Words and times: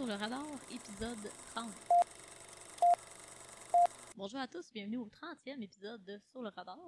sur 0.00 0.06
le 0.06 0.14
radar, 0.14 0.46
épisode 0.70 1.30
30. 1.54 1.70
Bonjour 4.16 4.40
à 4.40 4.48
tous, 4.48 4.72
bienvenue 4.72 4.96
au 4.96 5.10
30e 5.10 5.62
épisode 5.62 6.02
de 6.04 6.18
Sur 6.30 6.40
le 6.40 6.48
radar. 6.48 6.78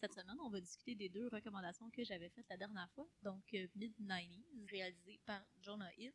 Cette 0.00 0.14
semaine, 0.14 0.38
on 0.42 0.48
va 0.48 0.60
discuter 0.60 0.96
des 0.96 1.08
deux 1.08 1.28
recommandations 1.28 1.88
que 1.90 2.02
j'avais 2.02 2.28
faites 2.30 2.48
la 2.50 2.56
dernière 2.56 2.90
fois. 2.90 3.06
Donc, 3.22 3.44
euh, 3.54 3.68
Mid-90s, 3.76 4.68
réalisé 4.68 5.20
par 5.24 5.44
Jonah 5.60 5.94
Hill, 5.96 6.12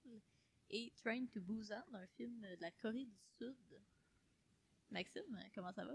et 0.70 0.92
Train 1.02 1.26
to 1.28 1.40
Busan, 1.40 1.82
un 1.94 2.08
film 2.08 2.42
de 2.42 2.58
la 2.60 2.72
Corée 2.72 3.06
du 3.06 3.20
Sud. 3.38 3.80
Maxime, 4.92 5.40
comment 5.56 5.72
ça 5.72 5.86
va? 5.86 5.94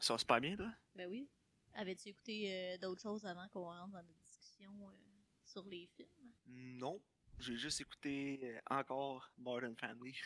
Ça 0.00 0.12
va 0.12 0.18
super 0.18 0.38
bien, 0.38 0.54
toi? 0.54 0.70
Ben 0.94 1.08
oui. 1.08 1.26
Avais-tu 1.72 2.10
écouté 2.10 2.52
euh, 2.52 2.76
d'autres 2.76 3.00
choses 3.00 3.24
avant 3.24 3.48
qu'on 3.48 3.64
rentre 3.64 3.88
dans 3.88 4.02
la 4.02 4.12
discussion 4.22 4.70
euh, 4.82 4.92
sur 5.46 5.64
les 5.64 5.86
films? 5.96 6.34
Non. 6.46 7.00
J'ai 7.40 7.56
juste 7.56 7.80
écouté 7.80 8.40
euh, 8.42 8.60
encore 8.70 9.30
Modern 9.38 9.76
Family. 9.76 10.16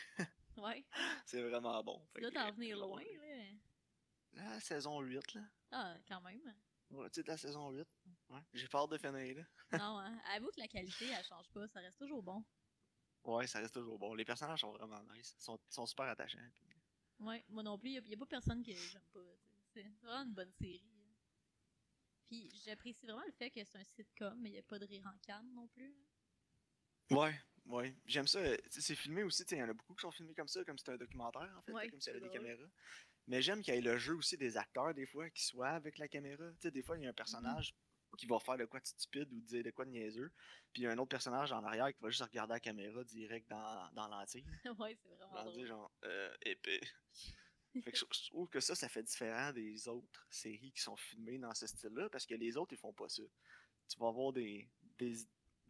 Ouais. 0.57 0.83
C'est 1.25 1.41
vraiment 1.41 1.83
bon. 1.83 2.01
Là, 2.15 2.29
que, 2.29 2.33
t'en 2.33 2.47
euh, 2.47 2.51
venir 2.51 2.77
loin, 2.77 3.01
là. 3.01 3.43
La 4.33 4.59
saison 4.59 4.99
8, 5.01 5.33
là. 5.35 5.41
Ah, 5.71 5.95
quand 6.07 6.21
même. 6.21 6.41
Ouais, 6.89 7.09
tu 7.09 7.21
sais, 7.21 7.27
la 7.27 7.37
saison 7.37 7.71
8. 7.71 7.87
Ouais. 8.29 8.39
J'ai 8.53 8.67
peur 8.67 8.87
de 8.87 8.97
finir, 8.97 9.37
là. 9.37 9.77
Non, 9.77 9.99
hein. 9.99 10.19
Avoue 10.35 10.49
que 10.49 10.59
la 10.59 10.67
qualité, 10.67 11.05
elle 11.07 11.23
change 11.23 11.49
pas. 11.51 11.67
Ça 11.67 11.79
reste 11.79 11.99
toujours 11.99 12.23
bon. 12.23 12.43
Ouais, 13.23 13.47
ça 13.47 13.59
reste 13.59 13.73
toujours 13.73 13.97
bon. 13.97 14.13
Les 14.15 14.25
personnages 14.25 14.61
sont 14.61 14.71
vraiment 14.73 15.01
nice. 15.13 15.35
Ils 15.39 15.57
sont, 15.69 15.85
super 15.85 16.05
attachants. 16.05 16.39
puis- 16.55 16.65
Ouais, 17.19 17.45
moi 17.49 17.63
non 17.63 17.77
plus. 17.77 17.89
Il 17.91 18.03
n'y 18.03 18.13
a, 18.13 18.17
pas 18.17 18.25
personne 18.25 18.63
que 18.63 18.73
j'aime 18.73 19.01
pas. 19.13 19.19
tu. 19.43 19.51
C'est 19.73 19.83
vraiment 20.01 20.23
une 20.23 20.33
bonne 20.33 20.51
série. 20.51 20.83
Puis 22.25 22.49
j'apprécie 22.65 23.05
vraiment 23.05 23.23
le 23.25 23.31
fait 23.31 23.49
que 23.49 23.63
c'est 23.63 23.77
un 23.77 23.83
sitcom, 23.83 24.39
mais 24.39 24.49
il 24.49 24.53
n'y 24.53 24.59
a 24.59 24.63
pas 24.63 24.79
de 24.79 24.85
rire 24.85 25.05
en 25.05 25.17
canne 25.19 25.53
non 25.53 25.67
plus. 25.67 25.95
Ouais, 27.11 27.33
ouais. 27.67 27.95
J'aime 28.05 28.27
ça. 28.27 28.39
euh, 28.39 28.57
C'est 28.69 28.95
filmé 28.95 29.23
aussi. 29.23 29.43
Il 29.51 29.57
y 29.57 29.63
en 29.63 29.69
a 29.69 29.73
beaucoup 29.73 29.93
qui 29.95 30.01
sont 30.01 30.11
filmés 30.11 30.33
comme 30.33 30.47
ça, 30.47 30.63
comme 30.63 30.77
c'est 30.77 30.89
un 30.89 30.97
documentaire, 30.97 31.53
en 31.57 31.61
fait. 31.61 31.71
Ouais, 31.71 31.89
comme 31.89 32.01
s'il 32.01 32.13
y 32.13 32.15
avait 32.17 32.25
des 32.27 32.33
caméras. 32.33 32.67
Mais 33.27 33.41
j'aime 33.41 33.61
qu'il 33.61 33.73
y 33.73 33.77
ait 33.77 33.81
le 33.81 33.97
jeu 33.97 34.15
aussi 34.15 34.37
des 34.37 34.57
acteurs, 34.57 34.93
des 34.93 35.05
fois, 35.05 35.29
qui 35.29 35.43
soient 35.45 35.69
avec 35.69 35.97
la 35.97 36.07
caméra. 36.07 36.43
Tu 36.53 36.61
sais, 36.61 36.71
des 36.71 36.83
fois, 36.83 36.97
il 36.97 37.03
y 37.03 37.07
a 37.07 37.09
un 37.09 37.13
personnage 37.13 37.73
qui 38.17 38.27
va 38.27 38.37
faire 38.39 38.57
de 38.57 38.65
quoi 38.65 38.79
de 38.79 38.85
stupide 38.85 39.31
ou 39.33 39.41
dire 39.41 39.63
de 39.63 39.71
quoi 39.71 39.85
de 39.85 39.89
niaiseux. 39.91 40.31
Puis 40.71 40.81
il 40.81 40.85
y 40.85 40.87
a 40.87 40.91
un 40.91 40.97
autre 40.99 41.09
personnage 41.09 41.51
en 41.51 41.63
arrière 41.63 41.91
qui 41.93 41.99
va 42.01 42.09
juste 42.09 42.21
regarder 42.21 42.53
la 42.53 42.59
caméra 42.59 43.03
direct 43.03 43.49
dans, 43.49 43.89
dans 43.93 44.07
l'entier. 44.07 44.43
ouais, 44.79 44.95
c'est 45.01 45.09
vraiment 45.09 45.43
drôle. 45.45 45.65
genre, 45.65 45.91
euh, 46.03 46.31
épais. 46.43 46.81
fait 47.81 47.91
que 47.91 47.97
je, 47.97 48.05
je 48.11 48.29
trouve 48.29 48.47
que 48.49 48.59
ça, 48.59 48.75
ça 48.75 48.87
fait 48.87 49.01
différent 49.01 49.51
des 49.51 49.87
autres 49.87 50.27
séries 50.29 50.71
qui 50.73 50.81
sont 50.81 50.95
filmées 50.95 51.39
dans 51.39 51.55
ce 51.55 51.65
style-là, 51.65 52.07
parce 52.09 52.27
que 52.27 52.35
les 52.35 52.55
autres, 52.55 52.73
ils 52.73 52.77
font 52.79 52.93
pas 52.93 53.09
ça. 53.09 53.23
Tu 53.89 53.97
vas 53.97 54.09
avoir 54.09 54.31
des, 54.31 54.69
des, 54.99 55.15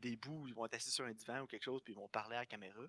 des 0.04 0.16
bouts 0.18 0.42
où 0.44 0.48
ils 0.48 0.54
vont 0.54 0.66
être 0.66 0.76
assis 0.76 0.92
sur 0.92 1.06
un 1.06 1.14
divan 1.14 1.42
ou 1.42 1.48
quelque 1.48 1.64
chose, 1.64 1.82
puis 1.82 1.94
ils 1.94 1.96
vont 1.96 2.10
parler 2.10 2.36
à 2.36 2.40
la 2.42 2.46
caméra, 2.46 2.84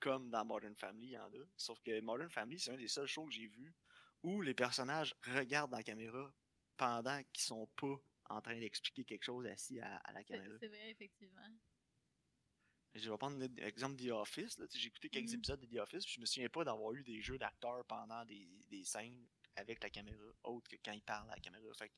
comme 0.00 0.30
dans 0.30 0.44
Modern 0.44 0.74
Family, 0.76 1.08
il 1.08 1.12
y 1.12 1.18
en 1.18 1.26
a. 1.32 1.44
Sauf 1.56 1.80
que 1.82 2.00
Modern 2.00 2.30
Family, 2.30 2.58
c'est 2.60 2.70
un 2.72 2.76
des 2.76 2.88
seuls 2.88 3.06
shows 3.08 3.26
que 3.26 3.32
j'ai 3.32 3.46
vu 3.48 3.74
où 4.22 4.40
les 4.40 4.54
personnages 4.54 5.14
regardent 5.26 5.72
dans 5.72 5.78
la 5.78 5.82
caméra 5.82 6.32
pendant 6.76 7.22
qu'ils 7.32 7.44
sont 7.44 7.66
pas 7.76 7.96
en 8.30 8.40
train 8.40 8.58
d'expliquer 8.58 9.04
quelque 9.04 9.24
chose 9.24 9.46
assis 9.46 9.80
à, 9.80 9.96
à 9.96 10.12
la 10.12 10.24
caméra. 10.24 10.54
c'est 10.58 10.68
vrai, 10.68 10.90
effectivement. 10.90 11.46
Je 12.94 13.10
vais 13.10 13.18
prendre 13.18 13.38
l'exemple 13.56 13.96
The 13.96 14.10
Office. 14.10 14.56
J'ai 14.72 14.86
écouté 14.86 15.08
quelques 15.10 15.30
Mhm. 15.30 15.38
épisodes 15.38 15.60
de 15.60 15.66
The 15.66 15.80
Office, 15.80 16.04
puis 16.04 16.14
je 16.14 16.20
me 16.20 16.26
souviens 16.26 16.48
pas 16.48 16.64
d'avoir 16.64 16.92
eu 16.94 17.02
des 17.02 17.20
jeux 17.20 17.38
d'acteurs 17.38 17.84
pendant 17.86 18.24
des, 18.24 18.46
des 18.70 18.84
scènes 18.84 19.26
avec 19.56 19.82
la 19.82 19.90
caméra, 19.90 20.22
autre 20.44 20.68
que 20.68 20.76
quand 20.84 20.92
ils 20.92 21.02
parlent 21.02 21.28
à 21.30 21.34
la 21.34 21.40
caméra. 21.40 21.64
Fait 21.74 21.88
que, 21.88 21.94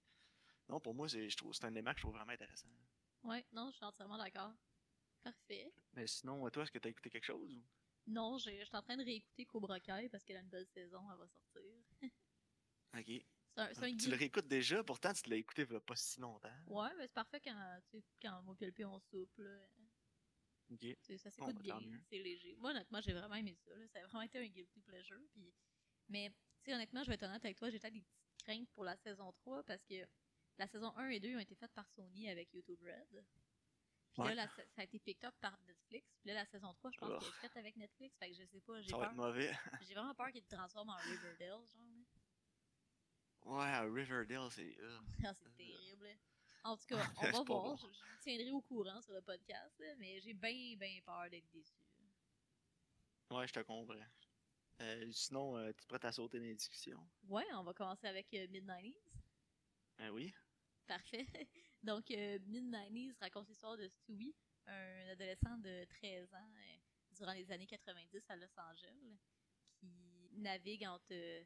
non, 0.70 0.80
pour 0.80 0.94
moi, 0.94 1.08
c'est 1.08 1.28
je 1.28 1.36
trouve- 1.36 1.52
c'est 1.54 1.64
un 1.66 1.72
élément 1.72 1.92
que 1.92 1.98
je 1.98 2.02
trouve 2.04 2.14
vraiment 2.16 2.32
intéressant. 2.32 2.68
Ouais, 3.26 3.44
non, 3.52 3.70
je 3.70 3.76
suis 3.76 3.84
entièrement 3.84 4.18
d'accord. 4.18 4.52
Parfait. 5.22 5.72
Mais 5.94 6.06
sinon, 6.06 6.48
toi, 6.50 6.62
est-ce 6.62 6.70
que 6.70 6.78
tu 6.78 6.86
as 6.86 6.90
écouté 6.90 7.10
quelque 7.10 7.24
chose? 7.24 7.52
ou- 7.56 7.64
Non, 8.06 8.38
je 8.38 8.50
suis 8.50 8.76
en 8.76 8.82
train 8.82 8.96
de 8.96 9.04
réécouter 9.04 9.44
Cobra 9.46 9.80
Kai 9.80 10.08
parce 10.08 10.24
que 10.24 10.32
la 10.32 10.42
nouvelle 10.42 10.66
saison, 10.66 11.02
elle 11.10 11.18
va 11.18 11.26
sortir. 11.28 11.62
Ok. 12.94 13.10
Un, 13.58 13.64
un 13.64 13.96
Tu 13.96 14.10
le 14.10 14.16
réécoutes 14.16 14.46
déjà, 14.48 14.82
pourtant 14.84 15.12
tu 15.12 15.28
l'as 15.28 15.36
écouté 15.36 15.66
il 15.68 15.74
a 15.74 15.80
pas 15.80 15.96
si 15.96 16.20
longtemps. 16.20 16.48
Ouais, 16.66 16.94
mais 16.96 17.06
c'est 17.06 17.14
parfait 17.14 17.40
quand, 17.40 17.80
tu 17.90 17.98
sais, 17.98 18.04
quand 18.22 18.42
moi 18.42 18.54
et 18.60 18.84
on 18.84 18.98
soupe, 19.00 19.36
là. 19.38 19.58
Ça 21.00 21.30
s'écoute 21.30 21.56
bah, 21.56 21.78
bien, 21.78 22.00
c'est 22.08 22.18
léger. 22.18 22.54
Moi, 22.56 22.70
honnêtement, 22.70 23.00
j'ai 23.00 23.12
vraiment 23.12 23.34
aimé 23.34 23.54
ça. 23.54 23.74
Là. 23.74 23.86
Ça 23.88 23.98
a 24.00 24.02
vraiment 24.06 24.22
été 24.22 24.38
un 24.38 24.46
guilty 24.46 24.80
pleasure. 24.80 25.20
Puis... 25.32 25.52
Mais, 26.08 26.30
tu 26.30 26.70
sais, 26.70 26.74
honnêtement, 26.74 27.02
je 27.02 27.08
vais 27.08 27.14
être 27.14 27.22
honnête 27.22 27.44
avec 27.44 27.56
toi, 27.58 27.70
j'ai 27.70 27.78
peut-être 27.78 27.94
des 27.94 28.02
petites 28.02 28.36
craintes 28.44 28.70
pour 28.70 28.84
la 28.84 28.96
saison 28.96 29.32
3 29.32 29.62
parce 29.62 29.84
que 29.84 30.06
la 30.58 30.66
saison 30.66 30.92
1 30.96 31.08
et 31.10 31.20
2 31.20 31.36
ont 31.36 31.40
été 31.40 31.54
faites 31.54 31.72
par 31.72 31.88
Sony 31.90 32.28
avec 32.30 32.52
YouTube 32.52 32.80
Red. 32.82 33.24
Puis 34.12 34.22
Ouais. 34.22 34.34
là, 34.34 34.46
la- 34.46 34.48
ça 34.48 34.80
a 34.80 34.84
été 34.84 34.98
picked 34.98 35.24
up 35.28 35.34
par 35.40 35.58
Netflix. 35.66 36.06
Puis 36.20 36.28
là, 36.28 36.34
la 36.34 36.46
saison 36.46 36.72
3, 36.74 36.90
je 36.90 36.98
pense 36.98 37.10
Oh. 37.12 37.18
qu'elle 37.18 37.28
est 37.28 37.32
faite 37.40 37.56
avec 37.58 37.76
Netflix. 37.76 38.16
Fait 38.18 38.30
que 38.30 38.34
je 38.36 38.44
sais 38.46 38.60
pas, 38.60 38.80
j'ai 38.80 38.88
Ça 38.90 38.96
va 38.96 39.02
peur. 39.04 39.10
être 39.12 39.16
mauvais. 39.18 39.52
J'ai 39.88 39.94
vraiment 39.94 40.14
peur 40.14 40.32
qu'il 40.32 40.42
te 40.42 40.54
transforme 40.54 40.88
en 40.88 40.96
Riverdale, 40.96 41.66
genre. 41.68 41.84
là. 41.84 42.02
Ouais, 43.42 43.78
Riverdale, 43.90 44.50
c'est. 44.50 44.76
euh, 44.80 44.98
Ah, 45.30 45.34
c'est 45.34 45.54
terrible. 45.56 46.04
là. 46.06 46.14
En 46.64 46.76
tout 46.76 46.86
cas, 46.86 46.96
on 47.18 47.22
va 47.22 47.42
voir. 47.42 47.44
bon. 47.44 47.76
Je, 47.76 47.86
je 47.86 47.88
vous 48.04 48.22
tiendrai 48.22 48.50
au 48.50 48.60
courant 48.62 49.00
sur 49.02 49.12
le 49.12 49.20
podcast, 49.22 49.78
là, 49.78 49.94
mais 49.96 50.18
j'ai 50.20 50.32
bien, 50.34 50.76
bien 50.76 51.00
peur 51.04 51.28
d'être 51.30 51.48
déçu. 51.52 51.74
Ouais, 53.30 53.46
je 53.46 53.52
te 53.52 53.60
comprends. 53.60 53.94
Euh, 54.80 55.10
sinon, 55.12 55.56
euh, 55.56 55.72
tu 55.72 55.82
es 55.82 55.86
prête 55.86 56.04
à 56.04 56.12
sauter 56.12 56.38
dans 56.38 56.44
les 56.44 56.54
discussions? 56.54 57.06
Ouais, 57.28 57.46
on 57.54 57.62
va 57.64 57.72
commencer 57.74 58.06
avec 58.06 58.32
euh, 58.34 58.46
Mid-90s. 58.48 58.94
Ben 59.98 60.10
oui. 60.10 60.32
Parfait. 60.86 61.26
Donc, 61.82 62.10
euh, 62.10 62.38
Mid-90s 62.46 63.18
raconte 63.20 63.48
l'histoire 63.48 63.76
de 63.76 63.88
Stewie, 63.88 64.34
un 64.66 65.08
adolescent 65.10 65.56
de 65.58 65.84
13 65.84 66.32
ans 66.34 66.52
euh, 66.56 66.76
durant 67.12 67.32
les 67.32 67.50
années 67.50 67.66
90 67.66 68.24
à 68.28 68.36
Los 68.36 68.58
Angeles, 68.58 69.18
qui 69.78 70.30
navigue 70.32 70.86
entre 70.86 71.12
euh, 71.12 71.44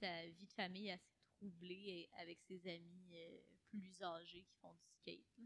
sa 0.00 0.26
vie 0.26 0.46
de 0.46 0.52
famille 0.52 0.90
assez 0.90 1.14
troublée 1.36 1.84
et 1.88 2.10
avec 2.20 2.40
ses 2.42 2.66
amis 2.68 3.16
euh, 3.16 3.40
plus 3.68 4.02
âgés 4.02 4.44
qui 4.44 4.56
font 4.60 4.72
du 4.74 4.86
skate. 4.86 5.40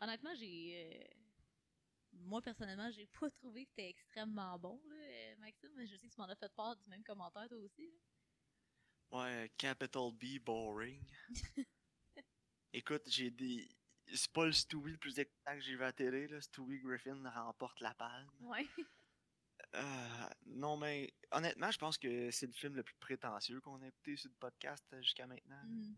Honnêtement, 0.00 0.34
j'ai. 0.36 1.10
moi, 2.12 2.40
personnellement, 2.40 2.90
j'ai 2.90 3.06
pas 3.20 3.30
trouvé 3.30 3.64
que 3.64 3.70
c'était 3.70 3.90
extrêmement 3.90 4.58
bon, 4.58 4.80
là, 4.88 5.36
Maxime. 5.38 5.72
Je 5.86 5.96
sais 5.96 6.08
que 6.08 6.14
tu 6.14 6.20
m'en 6.20 6.28
as 6.28 6.36
fait 6.36 6.52
part 6.54 6.76
du 6.76 6.88
même 6.88 7.02
commentaire, 7.02 7.48
toi 7.48 7.58
aussi. 7.58 7.90
Ouais, 9.10 9.50
Capital 9.56 10.10
B 10.12 10.38
boring. 10.44 11.02
Écoute, 12.72 13.02
j'ai 13.06 13.30
des. 13.30 13.68
C'est 14.14 14.30
pas 14.32 14.46
le 14.46 14.52
Stewie 14.52 14.92
le 14.92 14.98
plus 14.98 15.18
excitant 15.18 15.54
que 15.54 15.60
j'ai 15.60 15.76
vu 15.76 15.92
télé, 15.94 16.28
là. 16.28 16.40
Stewie 16.40 16.78
Griffin 16.80 17.28
remporte 17.30 17.80
la 17.80 17.94
palme. 17.94 18.28
Ouais. 18.40 18.66
Euh, 19.74 20.28
non, 20.46 20.76
mais 20.78 21.12
honnêtement, 21.30 21.70
je 21.70 21.78
pense 21.78 21.98
que 21.98 22.30
c'est 22.30 22.46
le 22.46 22.52
film 22.52 22.74
le 22.76 22.82
plus 22.82 22.94
prétentieux 22.96 23.60
qu'on 23.60 23.80
a 23.82 23.86
écouté 23.88 24.16
sur 24.16 24.30
le 24.30 24.36
podcast 24.36 24.84
euh, 24.94 25.02
jusqu'à 25.02 25.26
maintenant. 25.26 25.62
Mhm. 25.66 25.94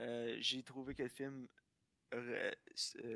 Euh, 0.00 0.36
j'ai 0.40 0.62
trouvé 0.64 0.94
que 0.94 1.04
le 1.04 1.08
film 1.08 1.46
re- 2.10 2.54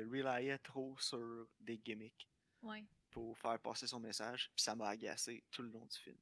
reliait 0.09 0.57
trop 0.59 0.97
sur 0.99 1.47
des 1.59 1.77
gimmicks 1.77 2.29
Ouais. 2.61 2.85
pour 3.11 3.37
faire 3.37 3.59
passer 3.59 3.85
son 3.87 3.99
message, 3.99 4.49
puis 4.55 4.63
ça 4.63 4.75
m'a 4.75 4.87
agacé 4.89 5.43
tout 5.51 5.61
le 5.63 5.69
long 5.69 5.85
du 5.85 5.97
film. 5.97 6.17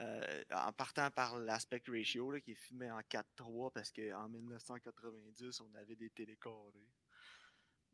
Euh, 0.00 0.44
en 0.52 0.72
partant 0.74 1.10
par 1.10 1.38
l'aspect 1.38 1.82
ratio, 1.88 2.30
là, 2.30 2.40
qui 2.40 2.52
est 2.52 2.54
filmé 2.54 2.90
en 2.90 3.00
4-3, 3.00 3.72
parce 3.72 3.90
qu'en 3.90 4.28
1990, 4.28 5.60
on 5.60 5.74
avait 5.74 5.96
des 5.96 6.10
télécarrés. 6.10 6.90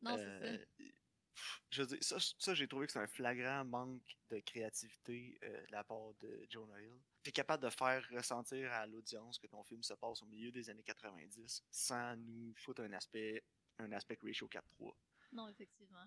Non, 0.03 0.17
c'est 0.17 0.25
Euh, 0.25 0.59
ça. 0.59 0.65
pff, 0.77 1.63
Je 1.71 1.83
veux 1.83 1.87
dire, 1.87 1.99
ça, 2.03 2.17
ça, 2.39 2.55
j'ai 2.55 2.67
trouvé 2.67 2.87
que 2.87 2.93
c'est 2.93 2.99
un 2.99 3.07
flagrant 3.07 3.65
manque 3.65 4.03
de 4.31 4.41
créativité 4.41 5.39
euh, 5.45 5.65
de 5.67 5.73
la 5.73 5.85
part 5.85 6.13
de 6.21 6.45
Jonah 6.51 6.81
Hill. 6.81 6.99
T'es 7.23 7.31
capable 7.31 7.63
de 7.63 7.71
faire 7.71 8.05
ressentir 8.11 8.73
à 8.73 8.85
l'audience 8.87 9.39
que 9.39 9.47
ton 9.47 9.63
film 9.63 9.83
se 9.85 9.95
passe 9.95 10.23
au 10.23 10.27
milieu 10.27 10.51
des 10.51 10.69
années 10.71 10.83
90 10.83 11.65
sans 11.71 12.17
nous 12.17 12.53
foutre 12.57 12.83
un 12.83 12.93
aspect, 12.95 13.45
un 13.79 13.93
aspect 13.93 14.19
ratio 14.23 14.49
4-3 14.49 14.93
Non, 15.31 15.49
effectivement. 15.49 16.05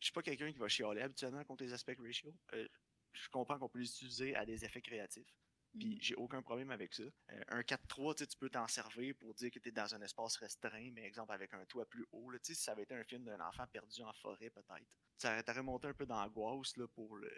je 0.00 0.04
suis 0.06 0.12
pas 0.12 0.22
quelqu'un 0.22 0.52
qui 0.52 0.58
va 0.58 0.68
chialer 0.68 1.00
habituellement 1.00 1.44
contre 1.44 1.64
les 1.64 1.72
aspects 1.72 1.96
ratio. 1.98 2.34
Euh, 2.52 2.68
je 3.12 3.28
comprends 3.28 3.58
qu'on 3.58 3.68
peut 3.68 3.78
les 3.78 3.90
utiliser 3.90 4.34
à 4.36 4.44
des 4.46 4.64
effets 4.64 4.82
créatifs. 4.82 5.34
Puis 5.78 5.94
Mhm. 5.94 5.98
j'ai 6.00 6.14
aucun 6.16 6.42
problème 6.42 6.70
avec 6.70 6.92
ça. 6.92 7.04
Euh, 7.04 7.42
un 7.48 7.62
4-3, 7.62 8.14
tu 8.14 8.26
tu 8.26 8.36
peux 8.36 8.50
t'en 8.50 8.66
servir 8.66 9.14
pour 9.16 9.34
dire 9.34 9.50
que 9.50 9.58
tu 9.60 9.68
es 9.68 9.72
dans 9.72 9.94
un 9.94 10.02
espace 10.02 10.36
restreint, 10.36 10.90
mais 10.92 11.04
exemple 11.04 11.32
avec 11.32 11.54
un 11.54 11.64
toit 11.66 11.88
plus 11.88 12.04
haut. 12.10 12.30
Là, 12.30 12.38
tu 12.40 12.54
si 12.54 12.60
ça 12.60 12.72
avait 12.72 12.82
été 12.82 12.94
un 12.94 13.04
film 13.04 13.24
d'un 13.24 13.40
enfant 13.40 13.66
perdu 13.68 14.02
en 14.02 14.12
forêt, 14.14 14.50
peut-être. 14.50 14.86
Ça 15.16 15.42
t'aurait 15.42 15.62
monté 15.62 15.86
un 15.86 15.94
peu 15.94 16.06
d'angoisse 16.06 16.74
pour 16.94 17.16
le. 17.16 17.30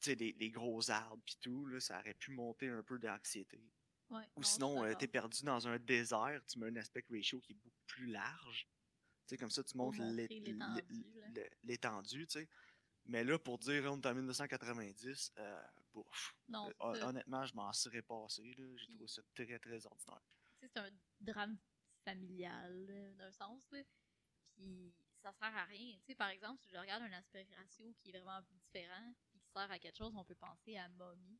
Tu 0.00 0.10
sais, 0.12 0.14
les, 0.14 0.32
les 0.32 0.50
gros 0.50 0.90
arbres 0.90 1.22
puis 1.26 1.36
tout, 1.40 1.66
là, 1.66 1.80
ça 1.80 1.98
aurait 1.98 2.14
pu 2.14 2.30
monter 2.30 2.68
un 2.68 2.82
peu 2.82 2.98
d'anxiété. 2.98 3.60
Ouais, 4.10 4.24
Ou 4.36 4.42
sinon, 4.42 4.78
euh, 4.82 4.86
d'accord. 4.86 4.98
t'es 4.98 5.08
perdu 5.08 5.42
dans 5.44 5.68
un 5.68 5.78
désert, 5.78 6.40
tu 6.46 6.58
mets 6.58 6.68
un 6.68 6.76
aspect 6.76 7.04
ratio 7.10 7.40
qui 7.40 7.52
est 7.52 7.56
beaucoup 7.56 7.82
plus 7.86 8.06
large. 8.06 8.66
Tu 9.26 9.34
sais, 9.34 9.36
comme 9.36 9.50
ça, 9.50 9.62
tu 9.62 9.76
montres 9.76 9.98
l'étendue, 11.64 12.26
tu 12.26 12.32
sais. 12.40 12.48
Mais 13.08 13.24
là, 13.24 13.38
pour 13.38 13.58
dire 13.58 13.84
on 13.90 13.98
est 14.00 14.06
en 14.06 14.14
1990, 14.14 15.32
euh, 15.38 15.62
bouf. 15.92 16.36
Non, 16.48 16.68
Euh, 16.68 16.72
hon- 16.80 17.02
honnêtement, 17.08 17.44
je 17.46 17.54
m'en 17.54 17.72
serais 17.72 18.02
passé. 18.02 18.52
J'ai 18.54 18.86
trouvé 18.86 19.08
ça 19.08 19.22
très, 19.34 19.58
très 19.58 19.86
ordinaire. 19.86 20.20
C'est 20.60 20.76
un 20.76 20.90
drame 21.20 21.56
familial, 22.04 23.14
d'un 23.16 23.32
sens, 23.32 23.62
là. 23.72 23.82
Puis 24.54 24.92
ça 25.22 25.32
sert 25.32 25.56
à 25.56 25.64
rien. 25.64 25.96
Tu 26.00 26.06
sais, 26.06 26.14
par 26.14 26.28
exemple, 26.28 26.60
si 26.62 26.70
je 26.70 26.76
regarde 26.78 27.02
un 27.02 27.12
aspect 27.12 27.46
ratio 27.56 27.94
qui 28.02 28.10
est 28.10 28.18
vraiment 28.20 28.42
différent, 28.42 29.14
puis 29.30 29.40
qui 29.40 29.48
sert 29.50 29.70
à 29.70 29.78
quelque 29.78 29.96
chose, 29.96 30.14
on 30.16 30.24
peut 30.24 30.34
penser 30.34 30.76
à 30.76 30.88
Mommy. 30.90 31.38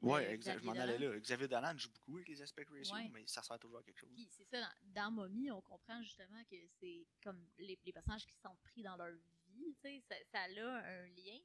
De 0.00 0.16
exact. 0.20 0.60
Je 0.60 0.64
m'en 0.66 0.72
Xavier 0.74 0.94
allais 0.94 1.08
là. 1.08 1.18
Xavier 1.18 1.48
Dolan 1.48 1.76
joue 1.76 1.90
beaucoup 1.90 2.16
avec 2.16 2.28
les 2.28 2.40
aspect 2.40 2.64
ratio, 2.70 2.94
Ouais. 2.94 3.08
mais 3.12 3.26
ça 3.26 3.42
sert 3.42 3.58
toujours 3.58 3.78
à 3.78 3.82
quelque 3.82 3.98
chose. 3.98 4.12
Puis 4.14 4.28
c'est 4.30 4.44
ça, 4.44 4.60
dans, 4.60 4.92
dans 4.92 5.10
Mommy, 5.10 5.50
on 5.50 5.60
comprend 5.60 6.00
justement 6.02 6.44
que 6.44 6.56
c'est 6.78 7.04
comme 7.22 7.44
les, 7.58 7.76
les 7.84 7.92
personnages 7.92 8.24
qui 8.26 8.36
sont 8.36 8.54
pris 8.62 8.82
dans 8.82 8.96
leur 8.96 9.10
vie, 9.10 9.37
tu 9.58 9.74
sais, 9.82 10.02
ça, 10.08 10.14
ça 10.32 10.40
a 10.42 10.46
un 10.46 11.06
lien. 11.08 11.38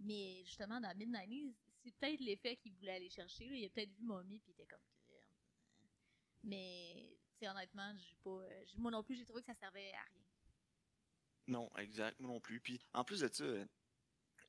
Mais 0.00 0.42
justement, 0.44 0.80
dans 0.80 0.94
Mid-90s, 0.96 1.54
c'est 1.82 1.94
peut-être 1.96 2.20
l'effet 2.20 2.56
qu'il 2.56 2.74
voulait 2.74 2.92
aller 2.92 3.10
chercher. 3.10 3.48
là. 3.48 3.56
Il 3.56 3.64
a 3.66 3.68
peut-être 3.70 3.92
vu 3.92 4.04
Mommy, 4.04 4.38
puis 4.38 4.50
il 4.50 4.52
était 4.52 4.66
comme... 4.66 4.80
Crème. 5.06 5.18
Mais, 6.44 7.16
tu 7.32 7.38
sais, 7.40 7.48
honnêtement, 7.48 7.94
pas... 8.22 8.30
euh, 8.30 8.64
moi 8.76 8.90
non 8.90 9.02
plus, 9.02 9.16
j'ai 9.16 9.24
trouvé 9.24 9.40
que 9.42 9.46
ça 9.46 9.54
servait 9.54 9.92
à 9.92 10.02
rien. 10.02 10.24
Non, 11.48 11.70
exact, 11.78 12.20
moi 12.20 12.30
non 12.32 12.40
plus. 12.40 12.60
Puis 12.60 12.80
en 12.92 13.04
plus 13.04 13.20
de 13.20 13.28
ça, 13.32 13.42
euh, 13.44 13.64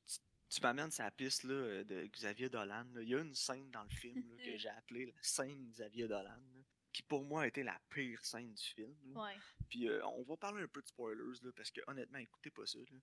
tu, 0.06 0.18
tu 0.50 0.60
m'amènes 0.60 0.90
la 0.98 1.10
piste 1.10 1.44
là, 1.44 1.54
euh, 1.54 1.84
de 1.84 2.06
Xavier 2.06 2.48
Dolan. 2.50 2.84
là. 2.92 3.02
Il 3.02 3.08
y 3.08 3.14
a 3.14 3.20
une 3.20 3.34
scène 3.34 3.70
dans 3.70 3.84
le 3.84 3.90
film 3.90 4.28
là, 4.28 4.36
que 4.44 4.56
j'ai 4.58 4.68
appelée 4.68 5.06
la 5.06 5.22
scène 5.22 5.66
Xavier 5.70 6.06
Dolan, 6.08 6.36
là, 6.54 6.59
qui 6.92 7.02
pour 7.02 7.24
moi 7.24 7.42
a 7.42 7.46
été 7.46 7.62
la 7.62 7.80
pire 7.90 8.24
scène 8.24 8.52
du 8.52 8.62
film. 8.62 8.94
là. 9.14 9.22
Ouais. 9.22 9.36
Puis 9.68 9.88
euh, 9.88 10.04
on 10.06 10.22
va 10.24 10.36
parler 10.36 10.62
un 10.62 10.68
peu 10.68 10.82
de 10.82 10.88
spoilers, 10.88 11.40
là, 11.42 11.50
parce 11.56 11.70
que 11.70 11.80
honnêtement, 11.86 12.18
écoutez 12.18 12.50
pas 12.50 12.66
ça. 12.66 12.78
Là. 12.78 12.98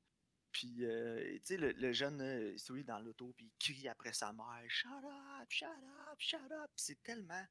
Puis, 0.52 0.86
euh, 0.86 1.34
tu 1.40 1.42
sais, 1.44 1.58
le, 1.58 1.72
le 1.74 1.92
jeune, 1.94 2.20
euh, 2.22 2.58
celui 2.58 2.84
dans 2.84 3.00
l'auto, 3.00 3.32
puis 3.38 3.46
il 3.46 3.58
crie 3.74 3.88
après 3.88 4.14
sa 4.14 4.34
mère 4.34 4.64
Shut 4.70 4.90
up, 4.92 5.48
shut 5.50 5.68
up, 5.68 6.16
shut 6.20 6.52
up. 6.52 6.72
Puis 6.76 6.84
c'est 6.86 7.04
tellement. 7.04 7.46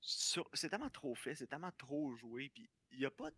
sur- 0.00 0.48
C'est 0.52 0.68
tellement 0.68 0.90
trop 0.90 1.14
fait, 1.14 1.34
c'est 1.34 1.46
tellement 1.46 1.72
trop 1.72 2.14
joué. 2.16 2.50
Puis 2.50 2.68
il 2.92 2.98
n'y 2.98 3.04
a 3.06 3.10
pas, 3.10 3.30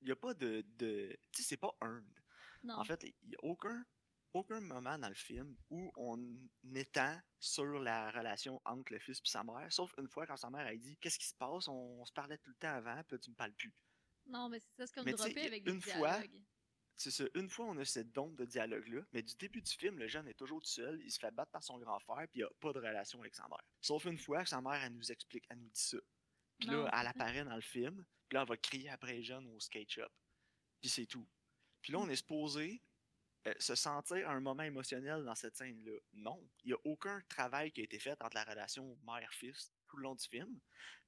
il 0.00 0.08
y 0.08 0.12
a 0.12 0.16
pas 0.16 0.34
de. 0.34 0.64
de 0.78 1.16
tu 1.32 1.42
sais, 1.42 1.48
c'est 1.50 1.56
pas 1.56 1.74
earned. 1.82 2.04
Non. 2.64 2.74
En 2.76 2.84
fait, 2.84 3.02
il 3.04 3.28
n'y 3.28 3.34
a 3.36 3.44
aucun, 3.44 3.84
aucun 4.34 4.60
moment 4.60 4.98
dans 4.98 5.08
le 5.08 5.14
film 5.14 5.56
où 5.70 5.90
on 5.96 6.18
étend 6.74 7.20
sur 7.38 7.64
la 7.80 8.10
relation 8.10 8.60
entre 8.64 8.92
le 8.92 8.98
fils 8.98 9.18
et 9.18 9.28
sa 9.28 9.44
mère, 9.44 9.66
sauf 9.72 9.92
une 9.98 10.08
fois 10.08 10.26
quand 10.26 10.36
sa 10.36 10.50
mère 10.50 10.66
a 10.66 10.74
dit 10.74 10.96
Qu'est-ce 10.98 11.18
qui 11.18 11.26
se 11.26 11.34
passe? 11.34 11.68
On, 11.68 12.00
on 12.00 12.04
se 12.04 12.12
parlait 12.12 12.38
tout 12.38 12.50
le 12.50 12.56
temps 12.56 12.74
avant, 12.74 13.02
puis 13.04 13.18
tu 13.20 13.30
me 13.30 13.36
parles 13.36 13.52
plus. 13.54 13.72
non, 14.26 14.48
mais 14.48 14.60
c'est 14.60 14.86
ça, 14.86 14.86
tu 14.86 15.10
sais, 15.10 15.12
droppé 15.12 15.46
avec 15.46 15.64
des 15.64 15.70
une 15.72 15.80
fois-. 15.80 16.22
C'est 16.96 17.10
ça, 17.10 17.24
une 17.34 17.48
fois 17.48 17.66
on 17.66 17.76
a 17.78 17.84
cette 17.84 18.12
dompe 18.12 18.36
de 18.36 18.44
dialogue-là, 18.44 19.02
mais 19.12 19.22
du 19.22 19.34
début 19.36 19.60
du 19.62 19.72
film, 19.72 19.98
le 19.98 20.06
jeune 20.08 20.28
est 20.28 20.34
toujours 20.34 20.60
tout 20.60 20.70
seul, 20.70 21.00
il 21.02 21.10
se 21.10 21.18
fait 21.18 21.30
battre 21.32 21.50
par 21.50 21.64
son 21.64 21.78
grand 21.78 21.98
frère, 22.00 22.28
puis 22.30 22.40
il 22.40 22.44
a 22.44 22.50
pas 22.60 22.72
de 22.72 22.78
relation 22.78 23.18
avec 23.20 23.34
sa 23.34 23.48
mère. 23.48 23.64
Sauf 23.80 24.04
une 24.04 24.18
fois 24.18 24.44
que 24.44 24.48
sa 24.50 24.60
mère, 24.60 24.74
elle 24.84 24.92
nous 24.94 25.10
explique, 25.10 25.44
elle 25.50 25.58
nous 25.58 25.70
dit 25.70 25.80
ça. 25.80 25.96
Puis 26.58 26.68
là, 26.68 26.88
elle 26.92 27.06
apparaît 27.08 27.44
dans 27.44 27.56
le 27.56 27.60
film, 27.62 28.04
puis 28.28 28.36
là, 28.36 28.42
elle 28.42 28.48
va 28.48 28.56
crier 28.56 28.90
après 28.90 29.16
le 29.16 29.22
jeune 29.22 29.46
au 29.48 29.58
skate 29.58 29.90
shop. 29.90 30.08
Puis 30.80 30.90
c'est 30.90 31.06
tout. 31.06 31.26
Puis 31.80 31.92
là, 31.92 31.98
on 31.98 32.08
est 32.08 32.16
supposé 32.16 32.82
euh, 33.46 33.54
se 33.58 33.74
sentir 33.74 34.28
un 34.30 34.40
moment 34.40 34.62
émotionnel 34.62 35.24
dans 35.24 35.34
cette 35.34 35.56
scène-là? 35.56 35.98
Non, 36.14 36.40
il 36.64 36.68
n'y 36.68 36.72
a 36.74 36.78
aucun 36.84 37.20
travail 37.28 37.72
qui 37.72 37.80
a 37.80 37.84
été 37.84 37.98
fait 37.98 38.20
entre 38.22 38.34
la 38.36 38.44
relation 38.44 38.96
mère-fils 39.04 39.72
tout 39.88 39.96
le 39.96 40.04
long 40.04 40.14
du 40.14 40.26
film. 40.26 40.60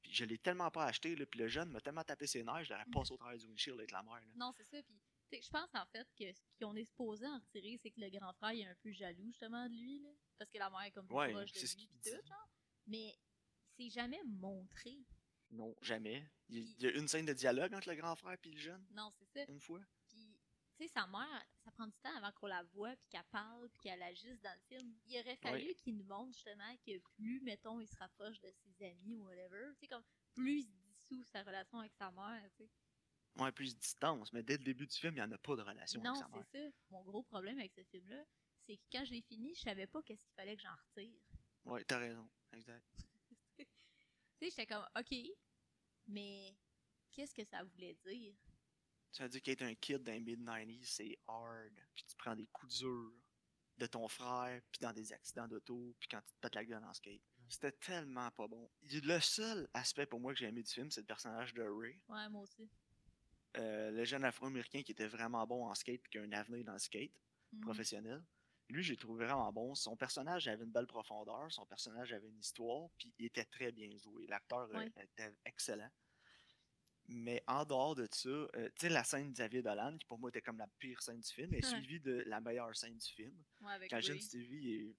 Puis 0.03 0.13
je 0.13 0.25
l'ai 0.25 0.39
tellement 0.39 0.71
pas 0.71 0.85
acheté, 0.87 1.17
là, 1.17 1.25
puis 1.27 1.41
le 1.41 1.49
jeune 1.49 1.71
m'a 1.71 1.81
tellement 1.81 2.05
tapé 2.05 2.27
ses 2.27 2.43
nerfs, 2.43 2.65
je 2.65 2.73
l'aurais 2.73 2.85
passé 2.93 3.13
au 3.13 3.17
travers 3.17 3.39
du 3.39 3.47
windshield 3.47 3.79
avec 3.79 3.91
la 3.91 4.03
mère. 4.03 4.15
là. 4.21 4.33
Non, 4.37 4.53
c'est 4.57 4.65
ça. 4.65 4.83
Puis, 5.31 5.43
je 5.43 5.51
pense 5.51 5.69
en 5.75 5.87
fait 5.87 6.07
que 6.19 6.33
ce 6.33 6.41
qu'on 6.65 6.77
est 6.77 6.85
supposé 6.85 7.27
en 7.27 7.39
retirer, 7.39 7.79
c'est 7.83 7.91
que 7.91 8.01
le 8.01 8.11
grand 8.11 8.33
frère 8.35 8.51
est 8.51 8.65
un 8.71 8.75
peu 8.83 8.93
jaloux 8.93 9.27
justement 9.27 9.67
de 9.69 9.75
lui, 9.75 10.01
là, 10.01 10.11
parce 10.39 10.51
que 10.51 10.59
la 10.59 10.71
mère 10.71 10.83
est 10.83 10.91
comme 10.93 11.07
plus 11.07 11.17
Ouais, 11.17 11.33
proche 11.33 11.53
de 11.53 11.59
c'est 11.59 11.67
ce 11.67 11.77
lui, 11.77 11.87
qu'il 11.87 11.99
pis 11.99 12.11
tout, 12.11 12.27
genre. 12.29 12.49
Mais 12.87 13.15
c'est 13.77 13.89
jamais 13.91 14.21
montré. 14.25 14.99
Non, 15.51 15.75
jamais. 15.81 16.29
Il 16.49 16.59
il 16.59 16.83
y 16.83 16.87
a 16.87 16.91
une 16.91 17.09
scène 17.09 17.27
de 17.27 17.33
dialogue 17.33 17.73
entre 17.75 17.89
le 17.89 17.97
grand 17.97 18.15
frère 18.17 18.37
et 18.45 18.49
le 18.51 18.59
jeune, 18.59 18.85
Non, 18.93 19.11
c'est 19.19 19.27
ça. 19.47 19.51
une 19.51 19.61
fois. 19.61 19.81
Tu 20.77 20.83
sais, 20.85 20.89
sa 20.89 21.07
mère, 21.07 21.47
ça 21.65 21.71
prend 21.71 21.87
du 21.87 21.97
temps 21.99 22.15
avant 22.17 22.33
qu'on 22.33 22.47
la 22.49 22.63
voit, 22.75 22.97
puis 22.97 23.07
qu'elle 23.09 23.25
parle, 23.31 23.69
puis 23.71 23.81
qu'elle 23.81 24.03
agisse 24.03 24.41
dans 24.41 24.53
le 24.53 24.61
film. 24.77 24.95
Il 25.07 25.21
aurait 25.21 25.37
fallu 25.37 25.73
qu'il 25.77 25.97
nous 25.97 26.05
montre 26.05 26.33
justement 26.35 26.77
que 26.85 26.99
plus, 27.17 27.41
mettons, 27.43 27.81
il 27.81 27.87
se 27.87 27.97
rapproche 27.97 28.41
de 28.41 28.51
ses 28.51 28.85
amis 28.87 29.17
ou 29.17 29.25
whatever, 29.25 29.69
tu 29.75 29.81
sais, 29.81 29.89
comme 29.89 30.03
plus 30.35 30.61
il 30.61 30.65
se 30.65 30.71
dissout 30.73 31.23
sa 31.25 31.43
relation 31.45 31.79
avec 31.79 31.93
sa 31.95 32.11
mère, 32.11 32.43
tu 32.57 32.65
sais. 32.65 32.71
Ouais, 33.37 33.53
plus 33.53 33.77
distance, 33.77 34.33
mais 34.33 34.43
dès 34.43 34.57
le 34.57 34.65
début 34.65 34.87
du 34.87 34.97
film, 34.97 35.13
il 35.15 35.17
n'y 35.17 35.23
en 35.23 35.31
a 35.33 35.39
pas 35.39 35.57
de 35.57 35.63
relation 35.63 36.01
Non, 36.03 36.11
avec 36.11 36.23
sa 36.23 36.29
mère. 36.29 36.45
c'est 36.53 36.71
ça. 36.71 36.75
Mon 36.91 37.03
gros 37.03 37.23
problème 37.23 37.59
avec 37.59 37.73
ce 37.73 37.83
film-là, 37.85 38.25
c'est 38.67 38.77
que 38.77 38.83
quand 38.93 39.05
je 39.05 39.11
l'ai 39.13 39.23
fini, 39.23 39.55
je 39.55 39.61
savais 39.61 39.87
pas 39.87 40.03
qu'est-ce 40.03 40.25
qu'il 40.25 40.35
fallait 40.35 40.57
que 40.57 40.63
j'en 40.63 40.75
retire. 40.75 41.21
Ouais, 41.65 41.85
t'as 41.85 41.99
raison, 41.99 42.29
exact. 42.53 42.85
Tu 44.39 44.51
sais, 44.51 44.51
j'étais 44.51 44.67
comme, 44.67 44.85
OK, 44.99 45.15
mais 46.09 46.57
qu'est-ce 47.13 47.35
que 47.35 47.45
ça 47.45 47.63
voulait 47.63 47.95
dire? 48.05 48.35
Ça 49.15 49.23
veut 49.23 49.29
dire 49.29 49.43
qu'être 49.43 49.63
un 49.63 49.75
kid 49.77 50.03
dans 50.03 50.13
les 50.13 50.21
mid-90s, 50.21 50.85
c'est 50.87 51.19
hard. 51.29 51.73
Puis 51.95 52.05
tu 52.05 52.17
prends 52.17 52.35
des 52.35 52.47
coups 52.49 52.79
durs 52.79 53.13
de 53.79 53.87
ton 53.87 54.09
frère, 54.09 54.61
puis 54.73 54.81
dans 54.81 54.93
des 54.93 55.13
accidents 55.13 55.47
d'auto, 55.47 55.95
puis 56.01 56.09
quand 56.09 56.21
tu 56.21 56.33
te 56.35 56.41
pètes 56.41 56.55
la 56.57 56.65
gueule 56.65 56.85
en 56.85 56.93
skate. 56.93 57.23
C'était 57.49 57.73
tellement 57.73 58.31
pas 58.33 58.49
bon. 58.49 58.69
Le 58.83 59.21
seul 59.21 59.69
aspect 59.73 60.07
pour 60.07 60.19
moi 60.19 60.33
que 60.33 60.41
j'ai 60.41 60.47
aimé 60.47 60.63
du 60.65 60.73
film, 60.73 60.91
c'est 60.91 61.01
le 61.03 61.07
personnage 61.07 61.55
de 61.55 61.63
Ray. 61.63 62.01
Ouais, 62.09 62.29
moi 62.29 62.43
aussi. 62.43 62.69
Euh, 63.57 63.93
le 63.93 64.05
jeune 64.05 64.25
afro-américain 64.25 64.83
qui 64.83 64.91
était 64.93 65.07
vraiment 65.07 65.47
bon 65.47 65.67
en 65.69 65.75
skate, 65.77 66.03
puis 66.03 66.11
qui 66.11 66.19
a 66.19 66.23
un 66.23 66.33
avenir 66.33 66.65
dans 66.65 66.73
le 66.73 66.79
skate. 66.81 67.13
Mhm. 67.53 67.61
professionnel. 67.61 68.25
Lui, 68.69 68.83
j'ai 68.83 68.97
trouvé 68.97 69.27
vraiment 69.27 69.53
bon. 69.53 69.77
Son 69.77 69.97
personnage 69.97 70.49
avait 70.49 70.65
une 70.65 70.73
belle 70.73 70.89
profondeur, 70.89 71.53
son 71.53 71.67
personnage 71.67 72.13
avait 72.13 72.27
une 72.29 72.41
histoire, 72.41 72.89
puis 72.99 73.15
il 73.19 73.27
était 73.27 73.45
très 73.45 73.71
bien 73.71 73.97
joué. 73.97 74.27
L'acteur 74.27 74.69
euh, 74.71 74.79
Ouais. 74.79 74.93
était 75.03 75.33
excellent. 75.45 75.91
Mais 77.09 77.43
en 77.47 77.65
dehors 77.65 77.95
de 77.95 78.09
ça, 78.11 78.29
euh, 78.29 78.49
tu 78.55 78.73
sais, 78.81 78.89
la 78.89 79.05
scène 79.05 79.29
de 79.29 79.33
Xavier 79.35 79.63
Dolan, 79.63 79.97
qui 79.99 80.07
pour 80.07 80.19
moi 80.19 80.31
était 80.31 80.41
comme 80.41 80.59
la 80.59 80.67
pire 80.79 81.03
scène 81.03 81.21
du 81.21 81.31
film, 81.31 81.53
est 81.55 81.65
Ouais. 81.65 81.71
suivie 81.89 82.01
de 82.01 82.23
la 82.27 82.41
meilleure 82.41 82.75
scène 82.77 82.97
du 82.97 83.07
film. 83.07 83.35
Ouais, 83.61 83.73
avec 83.73 83.91
Quand 83.91 84.01
jeune 84.01 84.17
Ray. 84.17 84.23
Stevie, 84.23 84.57
il, 84.63 84.95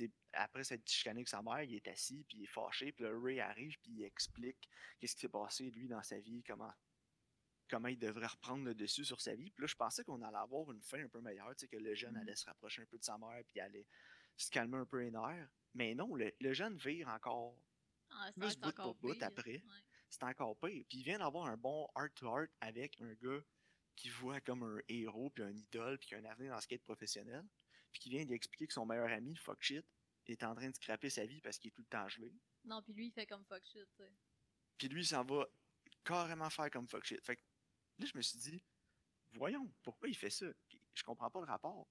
il 0.00 0.10
après 0.32 0.64
s'être 0.64 0.88
chicané 0.90 1.18
avec 1.20 1.28
sa 1.28 1.42
mère, 1.42 1.62
il 1.62 1.74
est 1.76 1.86
assis, 1.88 2.24
puis 2.28 2.38
il 2.38 2.44
est 2.44 2.48
fâché, 2.48 2.90
puis 2.92 3.04
là, 3.04 3.10
Ray 3.14 3.38
arrive, 3.40 3.78
puis 3.80 3.92
il 3.92 4.04
explique 4.04 4.68
qu'est-ce 4.98 5.14
qui 5.14 5.20
s'est 5.20 5.28
passé, 5.28 5.70
lui, 5.70 5.86
dans 5.86 6.02
sa 6.02 6.18
vie, 6.18 6.42
comment 6.42 6.72
comment 7.68 7.88
il 7.88 7.98
devrait 7.98 8.26
reprendre 8.28 8.64
le 8.64 8.74
dessus 8.76 9.04
sur 9.04 9.20
sa 9.20 9.34
vie. 9.34 9.50
Puis 9.50 9.62
là, 9.62 9.66
je 9.66 9.74
pensais 9.74 10.04
qu'on 10.04 10.22
allait 10.22 10.36
avoir 10.36 10.70
une 10.70 10.80
fin 10.82 11.02
un 11.04 11.08
peu 11.08 11.20
meilleure, 11.20 11.50
tu 11.56 11.62
sais, 11.62 11.68
que 11.68 11.76
le 11.76 11.96
jeune 11.96 12.12
Mhm. 12.14 12.20
allait 12.20 12.36
se 12.36 12.46
rapprocher 12.46 12.82
un 12.82 12.86
peu 12.86 12.96
de 12.96 13.02
sa 13.04 13.18
mère, 13.18 13.42
puis 13.50 13.58
allait 13.58 13.86
se 14.36 14.50
calmer 14.52 14.76
un 14.76 14.86
peu 14.86 15.00
les 15.02 15.10
nerfs. 15.10 15.48
Mais 15.74 15.92
non, 15.94 16.14
le, 16.14 16.32
le 16.40 16.52
jeune 16.52 16.76
vire 16.76 17.08
encore. 17.08 17.56
Ah, 18.10 18.30
plus 18.38 18.56
bout 18.56 18.72
pour 18.72 18.94
bout 18.94 19.20
après. 19.20 19.62
Ouais. 19.64 19.82
C'est 20.08 20.22
encore 20.22 20.56
pire. 20.58 20.84
Puis 20.88 20.98
il 20.98 21.04
vient 21.04 21.18
d'avoir 21.18 21.46
un 21.46 21.56
bon 21.56 21.88
heart-to-heart 21.96 22.50
avec 22.60 23.00
un 23.00 23.12
gars 23.14 23.40
qui 23.96 24.08
voit 24.10 24.40
comme 24.40 24.62
un 24.62 24.78
héros, 24.88 25.30
puis 25.30 25.42
un 25.42 25.56
idole, 25.56 25.98
puis 25.98 26.08
qui 26.08 26.14
a 26.14 26.18
un 26.18 26.24
avenir 26.24 26.50
dans 26.50 26.56
le 26.56 26.62
skate 26.62 26.82
professionnel. 26.82 27.44
Puis 27.92 28.00
qui 28.00 28.10
vient 28.10 28.24
lui 28.24 28.34
expliquer 28.34 28.66
que 28.66 28.72
son 28.72 28.86
meilleur 28.86 29.10
ami, 29.10 29.34
fuck 29.36 29.62
shit, 29.62 29.84
est 30.26 30.42
en 30.42 30.54
train 30.54 30.68
de 30.68 30.74
scraper 30.74 31.10
sa 31.10 31.24
vie 31.24 31.40
parce 31.40 31.58
qu'il 31.58 31.68
est 31.68 31.72
tout 31.72 31.82
le 31.82 31.86
temps 31.86 32.08
gelé. 32.08 32.32
Non, 32.64 32.82
puis 32.82 32.92
lui, 32.92 33.06
il 33.06 33.12
fait 33.12 33.26
comme 33.26 33.44
fuck 33.44 33.64
shit, 33.64 33.88
tu 33.96 34.02
sais. 34.02 34.12
Puis 34.76 34.88
lui, 34.88 35.02
il 35.02 35.06
s'en 35.06 35.24
va 35.24 35.46
carrément 36.04 36.50
faire 36.50 36.70
comme 36.70 36.88
fuck 36.88 37.04
shit. 37.04 37.24
Fait 37.24 37.36
que 37.36 37.42
là, 37.98 38.06
je 38.06 38.16
me 38.16 38.22
suis 38.22 38.38
dit, 38.38 38.62
voyons, 39.32 39.72
pourquoi 39.82 40.08
il 40.08 40.16
fait 40.16 40.30
ça? 40.30 40.46
Je 40.94 41.02
comprends 41.04 41.30
pas 41.30 41.40
le 41.40 41.46
rapport. 41.46 41.88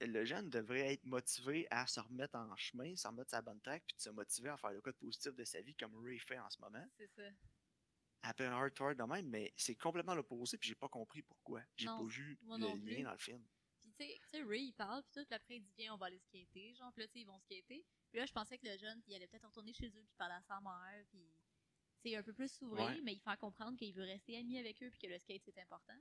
Le 0.00 0.24
jeune 0.24 0.48
devrait 0.50 0.92
être 0.94 1.04
motivé 1.04 1.66
à 1.70 1.86
se 1.86 1.98
remettre 2.00 2.36
en 2.36 2.54
chemin, 2.56 2.94
se 2.96 3.06
remettre 3.08 3.34
la 3.34 3.42
bonne 3.42 3.60
track, 3.60 3.84
puis 3.86 3.96
de 3.96 4.00
se 4.02 4.10
motiver 4.10 4.48
à 4.50 4.56
faire 4.56 4.70
le 4.72 4.80
code 4.80 4.96
positif 4.96 5.34
de 5.34 5.44
sa 5.44 5.60
vie 5.60 5.74
comme 5.74 5.94
Ray 6.04 6.18
fait 6.18 6.38
en 6.38 6.48
ce 6.50 6.60
moment. 6.60 6.84
C'est 6.96 7.08
ça. 7.08 7.28
Après 8.22 8.44
un 8.46 8.52
hard 8.52 8.72
hard 8.80 8.98
de 8.98 9.04
même, 9.04 9.28
mais 9.28 9.52
c'est 9.56 9.76
complètement 9.76 10.14
l'opposé, 10.14 10.58
puis 10.58 10.68
j'ai 10.68 10.74
pas 10.74 10.88
compris 10.88 11.22
pourquoi. 11.22 11.62
J'ai 11.76 11.86
pas 11.86 12.02
vu 12.04 12.38
le 12.42 12.56
lien 12.58 12.72
plus. 12.76 13.02
dans 13.02 13.12
le 13.12 13.18
film. 13.18 13.44
Puis 13.82 13.92
tu 13.92 14.04
sais- 14.04 14.18
tu 14.22 14.28
sais, 14.30 14.42
Ray, 14.42 14.64
il 14.66 14.72
parle, 14.72 15.02
puis 15.04 15.12
tout, 15.14 15.26
puis 15.26 15.34
après, 15.34 15.56
il 15.56 15.62
dit, 15.62 15.72
viens, 15.78 15.94
on 15.94 15.96
va 15.96 16.06
aller 16.06 16.18
skater, 16.18 16.74
genre, 16.74 16.92
puis 16.92 17.02
là, 17.02 17.06
tu 17.08 17.12
sais, 17.14 17.20
ils 17.20 17.26
vont 17.26 17.38
skater. 17.38 17.84
Puis 18.10 18.18
là, 18.20 18.26
je 18.26 18.32
pensais 18.32 18.58
que 18.58 18.66
le 18.66 18.76
jeune, 18.78 19.00
il 19.06 19.14
allait 19.14 19.26
peut-être 19.28 19.46
retourner 19.46 19.72
chez 19.72 19.86
eux, 19.88 19.90
puis 20.04 20.14
parler 20.16 20.34
à 20.34 20.42
sa 20.42 20.60
mère, 20.60 21.04
puis, 21.10 21.32
tu 22.02 22.10
sais, 22.10 22.16
un 22.16 22.22
peu 22.22 22.32
plus 22.32 22.48
s'ouvrir, 22.52 22.84
Ouais. 22.86 23.00
mais 23.02 23.14
il 23.14 23.20
fait 23.20 23.36
comprendre 23.38 23.76
qu'il 23.78 23.94
veut 23.94 24.04
rester 24.04 24.36
ami 24.38 24.58
avec 24.58 24.82
eux, 24.82 24.90
puis 24.90 24.98
que 24.98 25.06
le 25.06 25.18
skate, 25.18 25.42
c'est 25.44 25.58
important. 25.58 25.96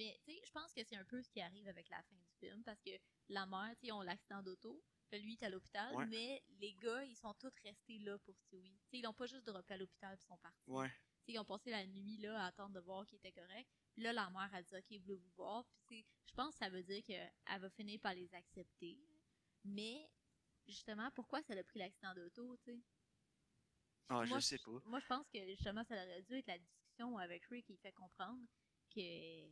Mais, 0.00 0.18
tu 0.24 0.32
sais, 0.32 0.40
je 0.46 0.50
pense 0.52 0.72
que 0.72 0.82
c'est 0.82 0.96
un 0.96 1.04
peu 1.04 1.20
ce 1.22 1.28
qui 1.28 1.42
arrive 1.42 1.68
avec 1.68 1.86
la 1.90 2.02
fin 2.04 2.16
du 2.16 2.32
film, 2.38 2.62
parce 2.64 2.80
que 2.80 2.90
la 3.28 3.44
mère, 3.44 3.68
tu 3.74 3.80
sais, 3.80 3.86
ils 3.88 3.92
ont 3.92 4.00
l'accident 4.00 4.42
d'auto, 4.42 4.82
lui, 5.12 5.32
il 5.34 5.42
est 5.42 5.42
à 5.42 5.50
l'hôpital, 5.50 5.94
Ouais. 5.94 6.06
mais 6.06 6.42
les 6.60 6.72
gars, 6.74 7.04
ils 7.04 7.16
sont 7.16 7.34
tous 7.34 7.52
restés 7.62 7.98
là 7.98 8.18
pour 8.20 8.34
Stewie. 8.38 8.78
Tu 8.84 8.90
sais, 8.90 8.98
ils 8.98 9.02
l'ont 9.02 9.12
pas 9.12 9.26
juste 9.26 9.44
droppé 9.44 9.74
à 9.74 9.76
l'hôpital, 9.76 10.16
puis 10.16 10.24
ils 10.24 10.28
sont 10.28 10.38
partis. 10.38 10.70
Ouais. 10.70 10.88
Tu 10.88 10.94
sais, 11.26 11.32
ils 11.32 11.38
ont 11.38 11.44
passé 11.44 11.70
la 11.70 11.86
nuit 11.86 12.16
là 12.16 12.44
à 12.44 12.46
attendre 12.46 12.72
de 12.72 12.80
voir 12.80 13.04
qu'il 13.06 13.16
était 13.18 13.32
correct. 13.32 13.68
Puis 13.92 14.02
là, 14.02 14.14
la 14.14 14.30
mère 14.30 14.48
a 14.54 14.62
dit 14.62 14.74
OK, 14.74 15.00
voulez 15.02 15.16
vous 15.16 15.30
voir. 15.36 15.64
Puis 15.66 15.82
tu 15.86 15.94
sais, 15.96 16.06
je 16.28 16.32
pense 16.34 16.52
que 16.54 16.58
ça 16.64 16.70
veut 16.70 16.82
dire 16.82 17.02
qu'elle 17.04 17.60
va 17.60 17.68
finir 17.68 18.00
par 18.00 18.14
les 18.14 18.32
accepter. 18.34 18.98
Mais 19.64 20.08
justement, 20.66 21.10
pourquoi 21.10 21.42
ça 21.42 21.52
a 21.52 21.62
pris 21.62 21.78
l'accident 21.80 22.14
d'auto, 22.14 22.56
tu 22.58 22.72
sais? 22.72 22.80
Ah, 24.08 24.24
je 24.24 24.38
sais 24.38 24.58
pas. 24.58 24.80
Moi, 24.86 25.00
je 25.00 25.06
pense 25.06 25.28
que 25.28 25.44
justement, 25.48 25.84
ça 25.84 25.94
aurait 25.94 26.22
dû 26.22 26.34
être 26.36 26.46
la 26.46 26.58
discussion 26.58 27.18
avec 27.18 27.44
Rick 27.46 27.66
qui 27.66 27.76
fait 27.76 27.92
comprendre 27.92 28.40
que 28.94 29.50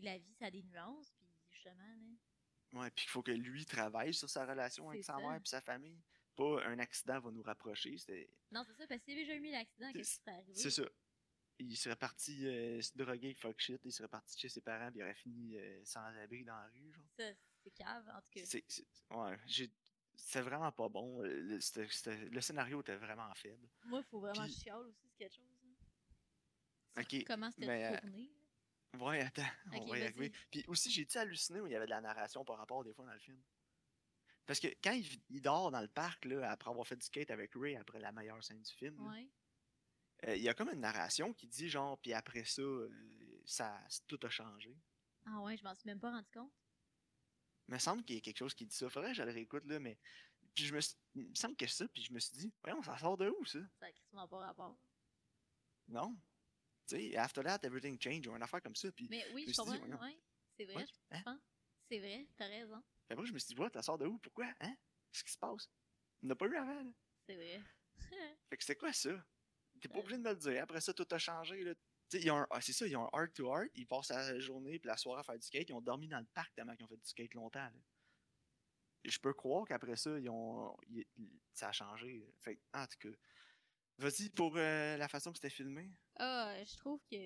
la 0.00 0.18
vie, 0.18 0.32
ça 0.34 0.46
a 0.46 0.50
des 0.50 0.62
nuances. 0.62 1.10
Puis 1.18 1.26
justement, 1.50 1.74
là, 1.74 2.80
Ouais, 2.80 2.90
puis 2.92 3.04
il 3.06 3.10
faut 3.10 3.22
que 3.22 3.32
lui 3.32 3.64
travaille 3.66 4.14
sur 4.14 4.30
sa 4.30 4.46
relation 4.46 4.88
avec 4.90 5.02
sa 5.02 5.14
ça. 5.14 5.18
mère 5.18 5.34
et 5.34 5.40
sa 5.48 5.60
famille. 5.60 6.00
Pas 6.36 6.64
un 6.66 6.78
accident 6.78 7.18
va 7.18 7.30
nous 7.32 7.42
rapprocher. 7.42 7.98
C'est 7.98 8.30
non, 8.52 8.62
c'est 8.64 8.74
ça, 8.74 8.86
parce 8.86 9.00
que 9.00 9.04
s'il 9.06 9.14
avait 9.18 9.26
jamais 9.26 9.48
eu 9.48 9.52
l'accident, 9.52 9.92
qu'est-ce 9.92 10.10
qui 10.18 10.20
serait 10.22 10.30
arrivé? 10.36 10.54
c'est 10.54 10.70
ça. 10.70 10.84
il 11.58 11.76
serait 11.76 11.96
parti 11.96 12.46
euh, 12.46 12.80
se 12.80 12.96
droguer, 12.96 13.34
fuck 13.34 13.58
shit, 13.60 13.80
il 13.84 13.92
serait 13.92 14.08
parti 14.08 14.38
chez 14.38 14.48
ses 14.48 14.60
parents, 14.60 14.90
puis 14.90 15.00
il 15.00 15.02
aurait 15.02 15.14
fini 15.16 15.58
euh, 15.58 15.84
sans 15.84 16.00
abri 16.22 16.44
dans 16.44 16.54
la 16.54 16.68
rue, 16.68 16.92
genre. 16.92 17.04
Ça, 17.16 17.24
c'est 17.64 17.70
cave, 17.72 18.08
en 18.08 18.20
tout 18.22 18.30
cas. 18.30 18.42
C'est, 18.44 18.64
ouais, 19.10 19.38
j'ai, 19.46 19.70
c'était 20.14 20.42
vraiment 20.42 20.70
pas 20.72 20.88
bon. 20.88 21.20
Le, 21.22 21.60
c'était- 21.60 21.88
c'était- 21.90 22.28
le 22.28 22.40
scénario 22.40 22.80
était 22.80 22.96
vraiment 22.96 23.34
faible. 23.34 23.68
Moi, 23.86 24.00
il 24.00 24.04
faut 24.08 24.20
vraiment 24.20 24.46
que 24.46 24.52
je 24.52 24.58
chiale 24.60 24.86
aussi, 24.86 25.08
c'est 25.08 25.16
quelque 25.18 25.34
chose. 25.34 25.44
hein. 25.64 27.02
Ok, 27.02 27.24
Comment 27.26 27.50
c'était 27.50 27.66
mais, 27.66 27.84
euh, 27.96 28.00
tourné. 28.00 28.30
Ouais, 28.98 29.20
attends, 29.20 29.42
on 29.72 29.86
va 29.86 29.98
y 29.98 30.02
arriver. 30.02 30.32
Puis 30.50 30.64
aussi, 30.66 30.90
j'ai-tu 30.90 31.16
halluciné 31.18 31.60
où 31.60 31.66
il 31.66 31.72
y 31.72 31.76
avait 31.76 31.86
de 31.86 31.90
la 31.90 32.00
narration 32.00 32.44
par 32.44 32.58
rapport 32.58 32.82
des 32.84 32.92
fois 32.92 33.06
dans 33.06 33.12
le 33.12 33.18
film? 33.20 33.40
Parce 34.46 34.58
que 34.58 34.66
quand 34.82 34.92
il, 34.92 35.06
il 35.30 35.40
dort 35.40 35.70
dans 35.70 35.80
le 35.80 35.88
parc, 35.88 36.24
là, 36.24 36.50
après 36.50 36.70
avoir 36.70 36.86
fait 36.86 36.96
du 36.96 37.06
skate 37.06 37.30
avec 37.30 37.52
Ray, 37.54 37.76
après 37.76 38.00
la 38.00 38.10
meilleure 38.10 38.42
scène 38.42 38.60
du 38.60 38.72
film, 38.72 38.96
là, 38.96 39.02
euh, 40.26 40.36
il 40.36 40.42
y 40.42 40.48
a 40.48 40.54
comme 40.54 40.70
une 40.70 40.80
narration 40.80 41.32
qui 41.32 41.46
dit 41.46 41.68
genre, 41.68 41.98
puis 42.00 42.12
après 42.12 42.44
ça, 42.44 42.60
euh, 42.62 42.90
ça, 43.46 43.80
tout 44.08 44.18
a 44.24 44.28
changé. 44.28 44.76
Ah 45.26 45.40
ouais, 45.40 45.56
je 45.56 45.62
m'en 45.62 45.74
suis 45.74 45.86
même 45.86 46.00
pas 46.00 46.10
rendu 46.10 46.28
compte. 46.32 46.52
Il 47.68 47.74
me 47.74 47.78
semble 47.78 48.02
qu'il 48.04 48.16
y 48.16 48.18
a 48.18 48.22
quelque 48.22 48.38
chose 48.38 48.54
qui 48.54 48.66
dit 48.66 48.74
ça. 48.74 48.90
Faudrait 48.90 49.10
que 49.10 49.16
je 49.18 49.22
le 49.22 49.30
réécoute, 49.30 49.64
là, 49.66 49.78
mais. 49.78 49.96
Puis 50.54 50.64
je 50.66 50.74
me 50.74 50.80
suis- 50.80 50.96
Il 51.14 51.28
me 51.28 51.34
semble 51.36 51.54
que 51.54 51.66
c'est 51.68 51.76
ça, 51.84 51.88
puis 51.88 52.02
je 52.02 52.12
me 52.12 52.18
suis 52.18 52.36
dit, 52.36 52.52
voyons, 52.64 52.82
ça 52.82 52.98
sort 52.98 53.16
de 53.16 53.28
où, 53.30 53.44
ça? 53.44 53.60
Ça 53.78 53.86
a 53.86 53.92
quasiment 53.92 54.26
pas 54.26 54.38
rapport. 54.38 54.76
Non? 55.86 56.16
Tu 56.90 57.10
sais, 57.10 57.16
after 57.16 57.42
that, 57.42 57.58
everything 57.62 57.98
changed, 58.00 58.26
ou 58.26 58.34
une 58.36 58.42
affaire 58.42 58.62
comme 58.62 58.74
ça. 58.76 58.90
Puis 58.92 59.06
Mais 59.10 59.24
oui, 59.32 59.44
je 59.46 59.52
dit. 59.52 59.60
Ouais, 59.60 59.78
c'est 60.56 60.64
vrai, 60.64 60.74
Ouais, 60.76 60.86
je 60.86 61.16
hein? 61.16 61.22
pense. 61.24 61.40
C'est 61.88 61.98
vrai, 61.98 62.26
t'as 62.36 62.46
raison. 62.48 62.82
Fait 63.08 63.14
moi, 63.16 63.24
je 63.24 63.32
me 63.32 63.38
suis 63.38 63.54
dit, 63.54 63.60
what, 63.60 63.70
ça 63.72 63.82
sort 63.82 63.98
de 63.98 64.06
où? 64.06 64.18
Pourquoi? 64.18 64.46
Hein? 64.60 64.76
Qu'est-ce 65.12 65.24
qui 65.24 65.32
se 65.32 65.38
passe? 65.38 65.68
On 66.22 66.26
n'a 66.26 66.34
pas 66.36 66.46
eu 66.46 66.56
avant, 66.56 66.82
là. 66.82 66.90
C'est 67.26 67.34
vrai. 67.36 67.60
Fait 68.50 68.56
que 68.56 68.62
c'était 68.64 68.76
quoi 68.76 68.92
ça? 68.92 69.10
T'es 69.80 69.88
pas 69.88 69.96
Euh. 69.96 70.00
obligé 70.00 70.18
de 70.18 70.22
me 70.22 70.30
le 70.30 70.36
dire. 70.36 70.62
Après 70.62 70.80
ça, 70.80 70.92
tout 70.94 71.06
a 71.10 71.18
changé, 71.18 71.62
là. 71.64 71.74
Ah, 72.50 72.60
c'est 72.60 72.72
ça, 72.72 72.86
ils 72.88 72.96
ont 72.96 73.08
un 73.14 73.18
heart 73.20 73.34
to 73.34 73.46
heart. 73.54 73.70
Ils 73.74 73.86
passent 73.86 74.08
la 74.10 74.38
journée 74.40 74.78
puis 74.80 74.88
la 74.88 74.96
soirée 74.96 75.20
à 75.20 75.22
faire 75.22 75.38
du 75.38 75.46
skate. 75.46 75.68
Ils 75.68 75.72
ont 75.74 75.80
dormi 75.80 76.08
dans 76.08 76.18
le 76.18 76.26
parc 76.34 76.52
tellement 76.54 76.74
qu'ils 76.74 76.84
ont 76.84 76.88
fait 76.88 76.96
du 76.96 77.06
skate 77.08 77.34
longtemps, 77.34 77.60
là. 77.60 77.72
Et 79.04 79.10
je 79.10 79.18
peux 79.18 79.32
croire 79.32 79.64
qu'après 79.66 79.96
ça, 79.96 80.18
ils 80.18 80.28
ont. 80.28 80.76
ils- 80.88 81.06
ça 81.52 81.68
a 81.68 81.72
changé. 81.72 82.26
Fait 82.40 82.60
en 82.74 82.86
tout 82.86 82.98
cas. 82.98 83.16
Vas-y 83.98 84.30
pour 84.30 84.54
euh, 84.56 84.96
la 84.96 85.08
façon 85.08 85.30
que 85.30 85.36
c'était 85.38 85.50
filmé. 85.50 85.90
Ah, 86.22 86.54
je 86.62 86.76
trouve 86.76 87.00
que 87.10 87.16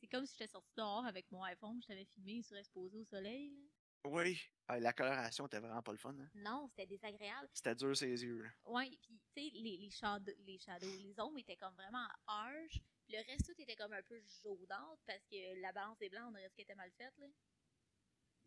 c'est 0.00 0.06
comme 0.10 0.24
si 0.24 0.32
j'étais 0.38 0.50
sortie 0.50 0.72
dehors 0.74 1.04
avec 1.04 1.30
mon 1.30 1.42
iPhone, 1.42 1.78
je 1.82 1.86
t'avais 1.86 2.06
filmé, 2.06 2.32
il 2.32 2.42
serait 2.42 2.60
exposé 2.60 2.98
au 2.98 3.04
soleil. 3.04 3.50
là. 3.50 4.10
Oui. 4.10 4.40
Ah, 4.68 4.80
la 4.80 4.94
coloration 4.94 5.46
était 5.46 5.58
vraiment 5.58 5.82
pas 5.82 5.92
le 5.92 5.98
fun. 5.98 6.14
Hein? 6.18 6.30
Non, 6.34 6.66
c'était 6.70 6.86
désagréable. 6.86 7.48
C'était 7.52 7.74
dur 7.74 7.94
ses 7.94 8.22
yeux. 8.22 8.42
là. 8.42 8.48
Ouais, 8.64 8.88
puis 9.02 9.20
tu 9.34 9.42
sais, 9.42 9.50
les, 9.52 9.76
les, 9.76 9.90
shadows, 9.90 10.32
les 10.46 10.58
shadows, 10.58 10.96
les 10.98 11.20
ombres 11.20 11.38
étaient 11.38 11.56
comme 11.56 11.74
vraiment 11.74 12.06
harsh. 12.26 12.80
Puis 13.06 13.16
le 13.16 13.18
reste, 13.26 13.44
tout 13.44 13.60
était 13.60 13.76
comme 13.76 13.92
un 13.92 14.02
peu 14.02 14.18
jaunâtre 14.42 15.02
parce 15.06 15.26
que 15.30 15.60
la 15.60 15.72
balance 15.72 15.98
des 15.98 16.08
blancs, 16.08 16.24
on 16.30 16.32
aurait 16.32 16.48
dit 16.48 16.54
qu'elle 16.54 16.64
était 16.64 16.74
mal 16.74 16.90
faite, 16.92 17.12
là. 17.18 17.26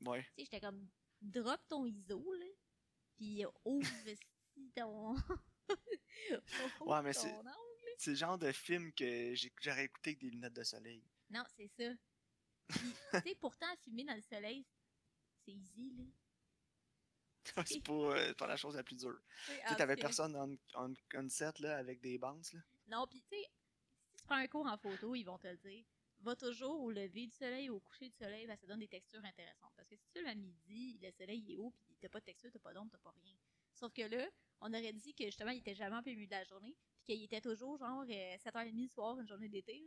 Ouais. 0.06 0.24
Tu 0.24 0.30
sais, 0.30 0.44
j'étais 0.46 0.62
comme, 0.62 0.88
drop 1.22 1.62
ton 1.68 1.86
ISO, 1.86 2.34
là. 2.34 2.46
Puis 3.16 3.44
ouvre 3.66 3.88
si 4.56 4.72
ton. 4.76 5.16
Ouais, 6.82 7.02
mais 7.04 7.14
c'est-. 7.14 7.36
C'est 7.98 8.12
le 8.12 8.16
genre 8.16 8.38
de 8.38 8.52
film 8.52 8.94
que 8.94 9.34
j'aurais 9.62 9.86
écouté 9.86 10.12
avec 10.12 10.20
des 10.20 10.30
lunettes 10.30 10.54
de 10.54 10.64
soleil. 10.64 11.04
Non, 11.30 11.44
c'est 11.56 11.68
ça. 11.68 11.92
Tu 13.24 13.30
sais, 13.30 13.36
pourtant, 13.36 13.66
filmer 13.84 14.04
dans 14.04 14.16
le 14.16 14.22
soleil, 14.22 14.66
c'est 15.46 15.54
easy, 15.54 15.94
là. 15.98 16.04
c'est 17.66 17.82
pas, 17.82 17.94
euh, 17.94 18.34
pas 18.34 18.48
la 18.48 18.58
chose 18.58 18.76
la 18.76 18.84
plus 18.84 18.98
dure. 18.98 19.20
Tu 19.68 19.76
t'avais 19.76 19.96
personne 19.96 20.36
en, 20.36 20.58
en, 20.74 20.94
en 21.16 21.30
set 21.30 21.60
là, 21.60 21.78
avec 21.78 22.02
des 22.02 22.18
bandes. 22.18 22.46
Là. 22.54 22.60
Non, 22.88 23.08
puis 23.08 23.22
tu 23.22 23.30
sais, 23.30 23.44
si 24.04 24.18
tu 24.18 24.24
prends 24.26 24.36
un 24.36 24.48
cours 24.48 24.68
en 24.68 24.78
photo, 24.78 25.16
ils 25.16 25.24
vont 25.24 25.38
te 25.38 25.48
le 25.48 25.58
dire. 25.58 25.86
Va 26.20 26.36
toujours 26.36 26.82
au 26.82 26.92
lever 26.92 27.28
du 27.28 27.36
soleil, 27.36 27.70
au 27.70 27.80
coucher 27.80 28.10
du 28.10 28.16
soleil, 28.16 28.48
ben, 28.48 28.58
ça 28.58 28.68
donne 28.68 28.80
des 28.80 28.88
textures 28.88 29.24
intéressantes. 29.24 29.72
Parce 29.76 29.88
que 29.88 29.96
si 29.96 30.10
tu 30.14 30.22
le 30.22 30.28
à 30.28 30.36
midi, 30.36 31.00
le 31.02 31.12
soleil 31.12 31.54
est 31.54 31.58
haut, 31.58 31.74
puis 31.86 31.96
t'as 32.02 32.10
pas 32.10 32.20
de 32.20 32.26
texture, 32.26 32.50
t'as 32.52 32.60
pas 32.60 32.74
d'ombre, 32.74 32.92
t'as 32.92 32.98
pas 32.98 33.14
rien. 33.24 33.36
Sauf 33.74 33.94
que 33.94 34.02
là, 34.02 34.28
on 34.62 34.74
aurait 34.74 34.94
dit 34.94 35.14
que 35.14 35.26
justement, 35.26 35.52
il 35.52 35.60
était 35.60 35.76
jamais 35.76 35.96
en 35.96 36.04
plein 36.04 36.14
milieu 36.14 36.26
de 36.26 36.32
la 36.32 36.44
journée, 36.44 36.76
qu'il 37.08 37.24
était 37.24 37.42
toujours 37.42 37.78
genre 37.78 38.02
euh, 38.04 38.38
7h30 38.38 38.82
le 38.84 38.88
soir, 38.90 39.20
une 39.20 39.28
journée 39.28 39.50
d'été. 39.50 39.84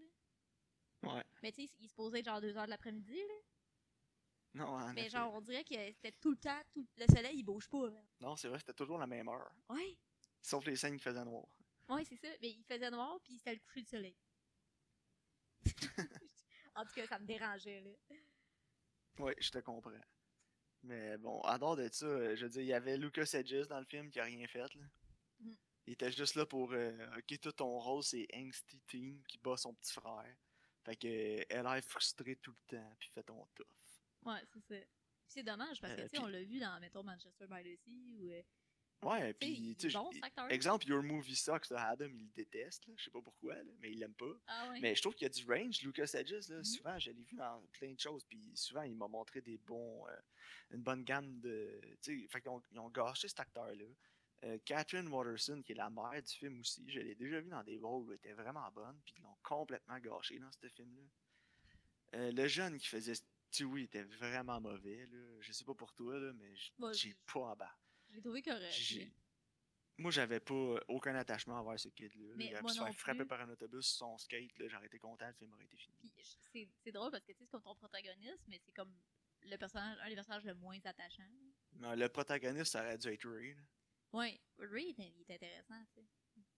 là. 1.02 1.14
Ouais. 1.14 1.24
Mais 1.42 1.52
tu 1.52 1.66
sais, 1.66 1.72
il 1.78 1.88
se 1.88 1.94
posait 1.94 2.22
genre 2.22 2.40
2h 2.40 2.64
de 2.64 2.70
l'après-midi. 2.70 3.16
là. 3.16 3.34
Non, 4.54 4.66
en 4.66 4.92
Mais 4.92 5.02
effet. 5.02 5.10
genre, 5.10 5.32
on 5.34 5.40
dirait 5.40 5.62
que 5.64 5.74
c'était 5.92 6.12
tout 6.12 6.30
le 6.32 6.36
temps, 6.36 6.60
tout... 6.72 6.84
le 6.96 7.06
soleil, 7.06 7.36
il 7.38 7.44
bouge 7.44 7.68
pas. 7.68 7.88
là. 7.88 8.02
Non, 8.20 8.34
c'est 8.36 8.48
vrai, 8.48 8.58
c'était 8.58 8.74
toujours 8.74 8.98
la 8.98 9.06
même 9.06 9.28
heure. 9.28 9.50
Ouais, 9.68 9.96
Sauf 10.42 10.64
les 10.66 10.74
scènes 10.76 10.96
qui 10.96 11.02
faisaient 11.04 11.24
noir. 11.24 11.46
ouais, 11.90 12.04
c'est 12.04 12.16
ça. 12.16 12.28
Mais 12.42 12.50
il 12.50 12.64
faisait 12.64 12.90
noir, 12.90 13.20
puis 13.22 13.36
c'était 13.38 13.54
le 13.54 13.60
coucher 13.60 13.82
du 13.82 13.88
soleil. 13.88 14.16
en 16.74 16.84
tout 16.84 16.92
cas, 16.94 17.06
ça 17.06 17.18
me 17.18 17.26
dérangeait, 17.26 17.80
là. 17.80 17.90
Oui, 19.18 19.32
je 19.38 19.50
te 19.50 19.58
comprends. 19.58 19.92
Mais 20.82 21.18
bon, 21.18 21.40
en 21.42 21.58
dehors 21.58 21.76
de 21.76 21.88
ça, 21.92 22.06
euh, 22.06 22.34
je 22.36 22.44
veux 22.44 22.50
dire, 22.50 22.62
il 22.62 22.68
y 22.68 22.72
avait 22.72 22.96
Lucas 22.96 23.30
Hedges 23.34 23.68
dans 23.68 23.78
le 23.78 23.84
film 23.84 24.10
qui 24.10 24.18
a 24.18 24.24
rien 24.24 24.46
fait. 24.48 24.74
Là. 24.74 24.84
Il 25.86 25.94
était 25.94 26.12
juste 26.12 26.34
là 26.34 26.46
pour. 26.46 26.72
euh, 26.72 27.16
ok, 27.18 27.40
tout 27.40 27.52
ton 27.52 27.78
rôle, 27.78 28.02
c'est 28.02 28.26
Angsty 28.34 28.80
Teen 28.86 29.22
qui 29.26 29.38
bat 29.38 29.56
son 29.56 29.74
petit 29.74 29.92
frère. 29.92 30.36
Fait 30.84 30.96
que 30.96 31.06
euh, 31.08 31.44
elle 31.48 31.66
a 31.66 31.80
frustrée 31.82 32.36
tout 32.36 32.52
le 32.70 32.76
temps, 32.78 32.96
puis 32.98 33.08
fait 33.10 33.22
ton 33.22 33.46
tough. 33.54 33.66
Ouais, 34.24 34.40
c'est 34.52 34.60
ça. 34.80 34.86
C'est 35.26 35.42
dommage 35.42 35.80
parce 35.80 35.94
que, 35.94 36.00
Euh, 36.02 36.08
tu 36.08 36.16
sais, 36.16 36.22
on 36.22 36.26
l'a 36.26 36.42
vu 36.42 36.58
dans, 36.58 36.78
mettons, 36.80 37.02
Manchester 37.04 37.46
by 37.48 37.62
the 37.62 37.78
Sea 37.78 38.12
ou. 38.18 38.30
euh, 38.30 38.42
Ouais, 39.02 39.32
puis, 39.32 39.70
est 39.70 39.74
tu 39.80 39.90
sais, 39.90 39.96
bon, 39.96 40.10
acteur. 40.20 40.50
exemple, 40.50 40.86
Your 40.86 41.02
Movie 41.02 41.34
Sucks, 41.36 41.70
là, 41.70 41.88
Adam, 41.88 42.04
il 42.12 42.24
le 42.26 42.32
déteste, 42.34 42.86
là. 42.86 42.92
je 42.98 43.04
sais 43.04 43.10
pas 43.10 43.22
pourquoi, 43.22 43.54
là, 43.54 43.72
mais 43.78 43.92
il 43.92 43.98
l'aime 43.98 44.12
pas. 44.14 44.34
Ah 44.46 44.68
ouais. 44.68 44.80
Mais 44.80 44.94
je 44.94 45.00
trouve 45.00 45.14
qu'il 45.14 45.24
y 45.24 45.30
a 45.30 45.30
du 45.30 45.44
range, 45.50 45.80
Lucas 45.80 46.10
Hedges, 46.12 46.48
là, 46.50 46.58
Mhm. 46.58 46.64
souvent, 46.64 46.98
je 46.98 47.10
l'ai 47.10 47.22
vu 47.24 47.34
dans 47.36 47.62
plein 47.72 47.94
de 47.94 47.98
choses, 47.98 48.24
puis 48.26 48.52
souvent, 48.54 48.82
il 48.82 48.94
m'a 48.96 49.08
montré 49.08 49.40
des 49.40 49.56
bons, 49.56 50.06
euh, 50.06 50.16
une 50.72 50.82
bonne 50.82 51.02
gamme 51.04 51.40
de, 51.40 51.80
tu 52.02 52.20
sais, 52.20 52.28
fait 52.28 52.42
qu'ils 52.42 52.50
ont, 52.50 52.62
ont 52.76 52.90
gâché 52.90 53.26
cet 53.28 53.40
acteur-là. 53.40 53.86
Euh, 54.44 54.58
Catherine 54.64 55.08
Watterson, 55.08 55.60
qui 55.62 55.72
est 55.72 55.74
la 55.74 55.90
mère 55.90 56.22
du 56.22 56.32
film 56.32 56.60
aussi, 56.60 56.82
je 56.88 57.00
l'ai 57.00 57.14
déjà 57.14 57.40
vu 57.40 57.50
dans 57.50 57.62
des 57.62 57.78
rôles 57.78 58.04
où 58.04 58.10
elle 58.12 58.16
était 58.16 58.32
vraiment 58.32 58.70
bonne, 58.72 58.98
puis 59.04 59.14
ils 59.18 59.22
l'ont 59.22 59.36
complètement 59.42 59.98
gâché 59.98 60.38
dans 60.38 60.50
ce 60.50 60.66
film-là. 60.68 61.02
Euh, 62.14 62.32
le 62.32 62.48
jeune 62.48 62.78
qui 62.78 62.88
faisait 62.88 63.14
Stewie 63.50 63.84
était 63.84 64.04
vraiment 64.04 64.60
mauvais, 64.60 65.06
là. 65.06 65.18
je 65.40 65.52
sais 65.52 65.64
pas 65.64 65.74
pour 65.74 65.92
toi, 65.92 66.18
là, 66.18 66.32
mais 66.32 66.54
j'ai 66.92 67.14
pas 67.32 67.40
en 67.40 67.56
bas. 67.56 67.76
J'ai 68.10 68.20
trouvé 68.22 68.42
correct. 68.42 68.72
Moi, 69.98 70.10
j'avais 70.10 70.40
pas 70.40 70.80
aucun 70.88 71.14
attachement 71.14 71.56
envers 71.56 71.78
ce 71.78 71.88
kid-là. 71.90 72.34
Il 72.38 72.50
moi 72.52 72.60
pu 72.62 72.68
se 72.68 72.74
faire 72.78 72.86
non 72.86 72.92
frapper 72.94 73.24
par 73.26 73.42
un 73.42 73.50
autobus 73.50 73.86
sur 73.86 74.06
son 74.06 74.16
skate, 74.16 74.50
j'aurais 74.68 74.86
été 74.86 74.98
content, 74.98 75.26
le 75.26 75.34
film 75.34 75.52
aurait 75.52 75.66
été 75.66 75.76
fini. 75.76 76.10
C'est 76.82 76.92
drôle 76.92 77.10
parce 77.10 77.22
que, 77.24 77.32
tu 77.32 77.38
sais, 77.38 77.44
c'est 77.44 77.50
comme 77.50 77.62
ton 77.62 77.74
protagoniste, 77.74 78.40
mais 78.48 78.58
c'est 78.64 78.72
comme 78.72 78.94
le 79.42 79.56
personnage, 79.58 79.98
un 80.00 80.08
des 80.08 80.14
personnages 80.14 80.44
le 80.44 80.54
moins 80.54 80.78
attachant. 80.84 81.28
Mais 81.72 81.96
le 81.96 82.08
protagoniste, 82.08 82.72
ça 82.72 82.82
aurait 82.82 82.96
dû 82.96 83.08
être 83.08 83.28
Ray. 83.28 83.54
là. 83.54 83.60
Ouais, 84.12 84.40
Ray, 84.58 84.94
il 84.98 85.04
est- 85.04 85.14
il 85.28 85.32
intéressant, 85.32 85.82
tu 85.94 86.00
sais. 86.00 86.06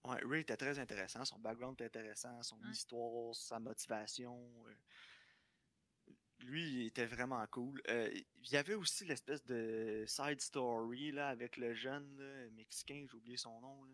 Ouais, 0.05 0.19
Ray 0.25 0.41
était 0.41 0.57
très 0.57 0.79
intéressant, 0.79 1.23
son 1.23 1.39
background 1.39 1.75
était 1.75 1.85
intéressant, 1.85 2.41
son 2.43 2.57
Ouais. 2.61 2.71
histoire, 2.71 3.33
sa 3.35 3.59
motivation. 3.59 4.65
euh, 4.67 4.73
Lui, 6.39 6.63
il 6.81 6.85
était 6.87 7.05
vraiment 7.05 7.45
cool. 7.47 7.81
Euh, 7.87 8.09
il 8.13 8.51
y 8.51 8.57
avait 8.57 8.73
aussi 8.73 9.05
l'espèce 9.05 9.45
de 9.45 10.03
side 10.07 10.41
story 10.41 11.11
là, 11.13 11.29
avec 11.29 11.55
le 11.55 11.73
jeune 11.73 12.17
là, 12.17 12.49
mexicain, 12.49 13.05
j'ai 13.09 13.15
oublié 13.15 13.37
son 13.37 13.61
nom. 13.61 13.83
Là. 13.85 13.93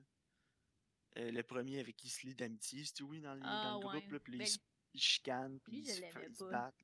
Euh, 1.17 1.31
le 1.31 1.43
premier 1.43 1.79
avec 1.79 1.95
qui 1.95 2.07
il 2.07 2.09
se 2.09 2.25
lie 2.25 2.33
d'amitié, 2.33 2.83
Stewie, 2.85 3.21
dans 3.21 3.35
le, 3.35 3.41
Ah, 3.43 3.63
dans 3.73 3.79
le 3.81 3.85
ouais. 3.87 3.99
groupe. 3.99 4.11
Là, 4.13 4.19
puis 4.19 4.37
Ben, 4.37 4.47
ils, 4.95 4.99
chicanent, 4.99 5.59
puis 5.59 5.77
ils, 5.79 5.85
je 5.85 5.93
se, 6.33 6.49
battent. 6.49 6.83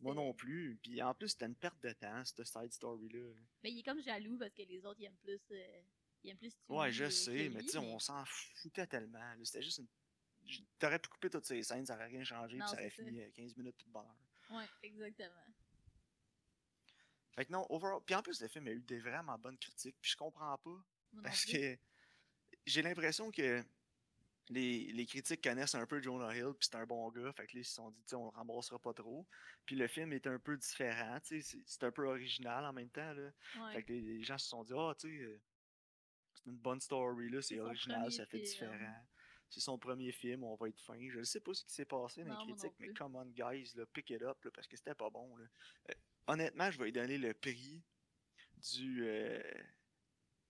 Moi 0.00 0.14
non 0.14 0.32
plus. 0.34 0.78
Puis 0.80 1.02
en 1.02 1.14
plus, 1.14 1.30
c'était 1.30 1.46
une 1.46 1.56
perte 1.56 1.82
de 1.82 1.92
temps, 1.94 2.24
cette 2.24 2.46
side 2.46 2.72
story-là. 2.72 3.34
Mais 3.64 3.72
il 3.72 3.80
est 3.80 3.82
comme 3.82 4.00
jaloux 4.02 4.38
parce 4.38 4.52
que 4.54 4.62
les 4.62 4.84
autres, 4.86 5.00
ils 5.00 5.06
aiment 5.06 5.16
plus. 5.16 5.40
euh, 5.50 5.82
ils 6.24 6.30
aiment 6.30 6.38
plus 6.38 6.50
Stewie, 6.50 6.78
Ouais, 6.78 6.92
je 6.92 7.04
euh, 7.04 7.10
sais, 7.10 7.48
mais 7.50 7.62
tu 7.62 7.68
sais, 7.70 7.78
on 7.78 7.98
s'en 7.98 8.24
foutait 8.54 8.86
tellement. 8.86 9.34
C'était 9.44 9.62
juste 9.62 9.78
une. 9.78 9.88
T'aurais 10.78 10.98
pu 10.98 11.08
couper 11.08 11.30
toutes 11.30 11.44
ces 11.44 11.62
scènes, 11.62 11.86
ça 11.86 11.94
aurait 11.94 12.06
rien 12.06 12.24
changé, 12.24 12.56
Non, 12.56 12.64
puis 12.66 12.70
ça 12.74 12.80
aurait 12.80 12.90
ça. 12.90 12.96
fini 13.04 13.20
euh, 13.22 13.30
15 13.34 13.56
minutes 13.56 13.76
tout 13.78 13.86
de 13.86 13.92
bonheur. 13.92 14.16
Ouais, 14.50 14.66
exactement. 14.82 15.30
Fait 17.34 17.46
que 17.46 17.52
non, 17.52 17.66
overall. 17.70 18.00
Puis 18.04 18.14
en 18.14 18.22
plus, 18.22 18.40
le 18.40 18.48
film 18.48 18.66
a 18.66 18.72
eu 18.72 18.80
des 18.80 18.98
vraiment 18.98 19.38
bonnes 19.38 19.56
critiques, 19.58 19.96
puis 20.00 20.10
je 20.10 20.16
comprends 20.16 20.56
pas. 20.58 20.84
Parce 21.22 21.44
que 21.44 21.76
j'ai 22.66 22.82
l'impression 22.82 23.30
que 23.30 23.62
les, 24.48 24.92
les 24.92 25.06
critiques 25.06 25.42
connaissent 25.42 25.74
un 25.74 25.86
peu 25.86 26.00
Jonah 26.02 26.34
Hill, 26.36 26.52
puis 26.58 26.68
c'est 26.70 26.76
un 26.76 26.84
bon 26.86 27.08
gars, 27.10 27.32
fait 27.32 27.46
que 27.46 27.54
là, 27.56 27.60
ils 27.60 27.64
se 27.64 27.74
sont 27.74 27.90
dit, 27.90 28.02
tu 28.02 28.08
sais, 28.10 28.16
on 28.16 28.24
le 28.24 28.30
remboursera 28.30 28.78
pas 28.78 28.92
trop. 28.92 29.26
Puis 29.64 29.76
le 29.76 29.86
film 29.88 30.12
est 30.12 30.26
un 30.26 30.38
peu 30.38 30.56
différent, 30.56 31.18
tu 31.20 31.40
sais, 31.40 31.58
c'est- 31.66 31.84
un 31.84 31.92
peu 31.92 32.06
original 32.06 32.64
en 32.64 32.72
même 32.72 32.90
temps, 32.90 33.12
là. 33.14 33.30
Ouais. 33.60 33.74
Fait 33.74 33.82
que 33.84 33.92
les, 33.92 34.00
les 34.00 34.22
gens 34.24 34.36
se 34.38 34.48
sont 34.48 34.64
dit, 34.64 34.72
ah, 34.76 34.94
tu 34.98 35.08
sais, 35.08 35.22
euh, 35.24 35.40
c'est 36.44 36.50
une 36.50 36.56
bonne 36.56 36.80
story, 36.80 37.30
là, 37.30 37.42
c'est 37.42 37.60
original, 37.60 38.10
ça 38.12 38.26
fait 38.26 38.38
film. 38.38 38.50
différent. 38.50 39.04
C'est 39.48 39.60
son 39.60 39.78
premier 39.78 40.12
film, 40.12 40.44
on 40.44 40.54
va 40.54 40.68
être 40.68 40.80
fin. 40.80 40.98
Je 41.10 41.18
ne 41.18 41.24
sais 41.24 41.40
pas 41.40 41.52
ce 41.52 41.62
qui 41.64 41.72
s'est 41.74 41.84
passé 41.84 42.24
dans 42.24 42.30
les 42.46 42.52
critiques, 42.54 42.78
mais 42.78 42.86
come 42.94 43.16
on, 43.16 43.26
guys, 43.26 43.72
là, 43.74 43.84
pick 43.86 44.08
it 44.10 44.22
up, 44.22 44.42
là, 44.44 44.50
parce 44.50 44.66
que 44.66 44.76
c'était 44.76 44.94
pas 44.94 45.10
bon. 45.10 45.36
Là. 45.36 45.44
Euh, 45.90 45.94
honnêtement, 46.26 46.70
je 46.70 46.78
vais 46.78 46.86
lui 46.86 46.92
donner 46.92 47.18
le 47.18 47.34
prix 47.34 47.82
du, 48.72 49.04
euh, 49.04 49.42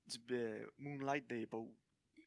du 0.07 0.19
euh, 0.31 0.71
Moonlight 0.79 1.27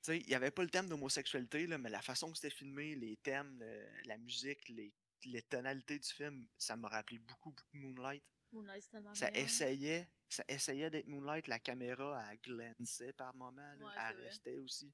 il 0.08 0.26
n'y 0.28 0.36
avait 0.36 0.52
pas 0.52 0.64
le 0.64 0.70
thème 0.70 0.88
d'homosexualité, 0.88 1.66
mais 1.66 1.90
la 1.90 2.02
façon 2.02 2.30
que 2.32 2.38
c'était 2.38 2.54
filmé, 2.54 2.96
les 2.96 3.18
thèmes, 3.18 3.58
le- 3.60 3.88
la 4.06 4.18
musique, 4.18 4.68
les, 4.70 4.94
les 5.26 5.42
tonalités 5.42 5.98
du 5.98 6.08
film, 6.10 6.46
ça 6.58 6.76
m'a 6.76 6.90
rappelé 6.90 7.18
beaucoup, 7.20 7.52
beaucoup 7.52 7.78
Moonlight. 7.78 8.24
Moonlight, 8.52 8.84
Ça 9.16 9.32
essayait, 9.32 10.08
ça 10.36 10.44
essayait 10.48 10.90
d'être 10.90 11.08
Moonlight, 11.08 11.48
la 11.48 11.60
caméra, 11.60 12.24
elle 12.32 12.40
glançait 12.40 13.14
par 13.14 13.34
moments, 13.36 13.62
là, 13.62 13.86
Ouais, 13.86 13.92
elle 14.10 14.16
c'est 14.18 14.24
restait 14.24 14.60
aussi. 14.60 14.94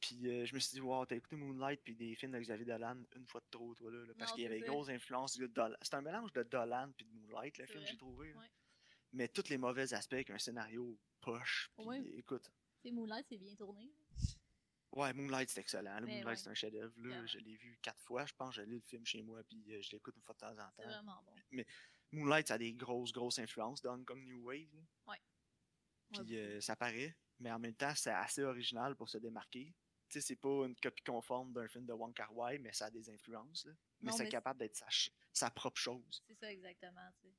Puis 0.00 0.28
euh, 0.28 0.44
je 0.46 0.54
me 0.54 0.60
suis 0.60 0.74
dit, 0.74 0.80
wow, 0.80 1.06
t'as 1.06 1.16
écouté 1.16 1.36
Moonlight 1.36 1.80
puis 1.82 1.96
des 1.96 2.14
films 2.14 2.32
de 2.32 2.38
Xavier 2.38 2.66
Dolan 2.66 3.02
une 3.14 3.26
fois 3.26 3.40
de 3.40 3.46
trop, 3.50 3.74
toi, 3.74 3.90
là, 3.90 4.04
là, 4.04 4.12
parce 4.18 4.32
qu'il 4.32 4.42
y 4.44 4.46
c'est 4.46 4.52
avait 4.52 4.60
ça. 4.60 4.66
grosse 4.66 4.88
influence 4.90 5.36
de 5.38 5.46
Dolan. 5.46 5.76
C'est 5.82 5.94
un 5.94 6.02
mélange 6.02 6.32
de 6.32 6.42
Dolan 6.42 6.92
puis 6.96 7.06
de 7.06 7.12
Moonlight, 7.12 7.58
le 7.58 7.66
C'est 7.66 7.72
film, 7.72 7.84
j'ai 7.86 7.96
trouvé. 7.96 8.34
Ouais. 8.34 8.50
Mais 9.12 9.28
tous 9.28 9.48
les 9.48 9.56
mauvais 9.58 9.92
aspects 9.94 10.22
qu'un 10.24 10.38
scénario 10.38 10.98
poche. 11.20 11.70
Puis 11.76 11.84
moins- 11.84 12.02
écoute, 12.02 12.50
Tu 12.82 12.88
sais, 12.88 12.94
Moonlight, 12.94 13.26
c'est 13.28 13.38
bien 13.38 13.54
tourné. 13.56 13.90
ouais, 14.92 15.12
Moonlight, 15.14 15.48
c'est 15.48 15.60
excellent. 15.60 16.00
Moonlight, 16.02 16.26
ouais. 16.26 16.36
c'est 16.36 16.50
un 16.50 16.54
chef-d'œuvre. 16.54 16.92
Je 17.26 17.38
l'ai 17.38 17.56
vu 17.56 17.78
quatre 17.82 18.00
fois, 18.02 18.26
je 18.26 18.34
pense. 18.34 18.54
J'ai 18.54 18.66
lu 18.66 18.76
le 18.76 18.82
film 18.82 19.04
chez 19.06 19.22
moi, 19.22 19.42
puis 19.44 19.74
euh, 19.74 19.80
je 19.80 19.90
l'écoute 19.92 20.14
une 20.16 20.22
fois 20.22 20.34
de 20.34 20.40
temps 20.40 20.52
en 20.62 20.70
C'est 20.76 20.82
temps. 20.82 20.88
vraiment 20.90 21.22
bon. 21.24 21.34
Moonlight, 22.12 22.48
ça 22.48 22.54
a 22.54 22.58
des 22.58 22.72
grosses, 22.72 23.12
grosses 23.12 23.38
influences 23.38 23.82
de 23.82 23.88
Hong 23.88 24.04
Kong 24.04 24.22
New 24.24 24.42
Wave. 24.44 24.68
Ouais, 25.06 25.20
Puis 26.12 26.36
euh, 26.36 26.60
ça 26.60 26.76
paraît, 26.76 27.16
mais 27.38 27.50
en 27.50 27.58
même 27.58 27.74
temps, 27.74 27.94
c'est 27.94 28.10
assez 28.10 28.42
original 28.42 28.96
pour 28.96 29.08
se 29.08 29.18
démarquer. 29.18 29.74
Tu 30.08 30.20
sais, 30.20 30.20
c'est 30.20 30.36
pas 30.36 30.66
une 30.66 30.76
copie 30.76 31.02
conforme 31.02 31.52
d'un 31.52 31.66
film 31.68 31.84
de 31.84 31.92
Wong 31.92 32.14
Kar 32.14 32.34
Wai, 32.36 32.58
mais 32.58 32.72
ça 32.72 32.86
a 32.86 32.90
des 32.90 33.10
influences. 33.10 33.64
là. 33.64 33.72
Mais 34.00 34.12
c'est 34.12 34.28
capable 34.28 34.60
d'être 34.60 34.80
sa, 35.32 35.50
propre 35.50 35.80
chose. 35.80 36.22
C'est 36.28 36.38
ça 36.38 36.52
exactement, 36.52 37.10
tu 37.20 37.28
sais. 37.28 37.34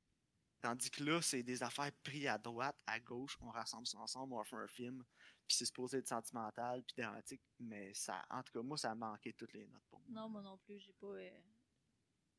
Tandis 0.59 0.89
que 0.89 1.03
là, 1.03 1.21
c'est 1.21 1.43
des 1.43 1.61
affaires 1.61 1.91
prises 2.03 2.27
à 2.27 2.37
droite, 2.37 2.75
à 2.87 2.99
gauche, 2.99 3.37
on 3.41 3.49
rassemble 3.51 3.85
ça 3.85 3.99
ensemble, 3.99 4.33
on 4.33 4.43
fait 4.43 4.55
un 4.55 4.67
film, 4.67 5.03
puis 5.47 5.55
c'est 5.55 5.65
supposé 5.65 5.99
être 5.99 6.07
sentimental, 6.07 6.83
puis 6.83 6.95
dramatique, 7.01 7.41
mais 7.59 7.93
ça, 7.93 8.25
en 8.29 8.41
tout 8.41 8.51
cas, 8.53 8.61
moi, 8.63 8.75
ça 8.75 8.91
a 8.91 8.95
manqué 8.95 9.33
toutes 9.33 9.53
les 9.53 9.67
notes 9.67 9.85
pour 9.89 9.99
moi. 10.01 10.09
Non, 10.09 10.29
moi 10.29 10.41
non 10.41 10.57
plus, 10.57 10.79
j'ai 10.79 10.93
pas. 10.93 11.07
euh, 11.07 11.39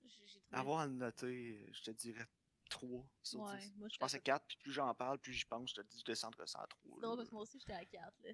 trouvé. 0.09 0.43
Avoir 0.53 0.81
à 0.81 0.87
noter, 0.89 1.59
euh, 1.59 1.71
je 1.73 1.83
te 1.83 1.91
dirais 1.93 2.27
3 2.71 3.05
sur 3.23 3.41
Ouais, 3.41 3.59
10. 3.59 3.75
moi, 3.77 3.89
Je 3.89 3.93
j'étais 3.95 3.99
pensais 4.05 4.19
pas- 4.19 4.23
4, 4.25 4.47
puis 4.47 4.57
plus 4.59 4.73
j'en 4.73 4.95
parle, 4.95 5.19
plus 5.19 5.33
j'y 5.33 5.45
pense, 5.45 5.71
je 5.71 5.77
te 5.77 5.81
dis, 5.83 5.99
je 6.01 6.05
descendrai 6.05 6.47
ça 6.47 6.61
à 6.61 6.67
3. 6.67 6.95
C'est 6.97 7.01
drôle 7.03 7.17
parce 7.17 7.29
que 7.29 7.35
moi 7.35 7.43
aussi, 7.43 7.59
j'étais 7.59 7.73
à 7.73 7.85
4, 7.85 8.15
là. 8.23 8.31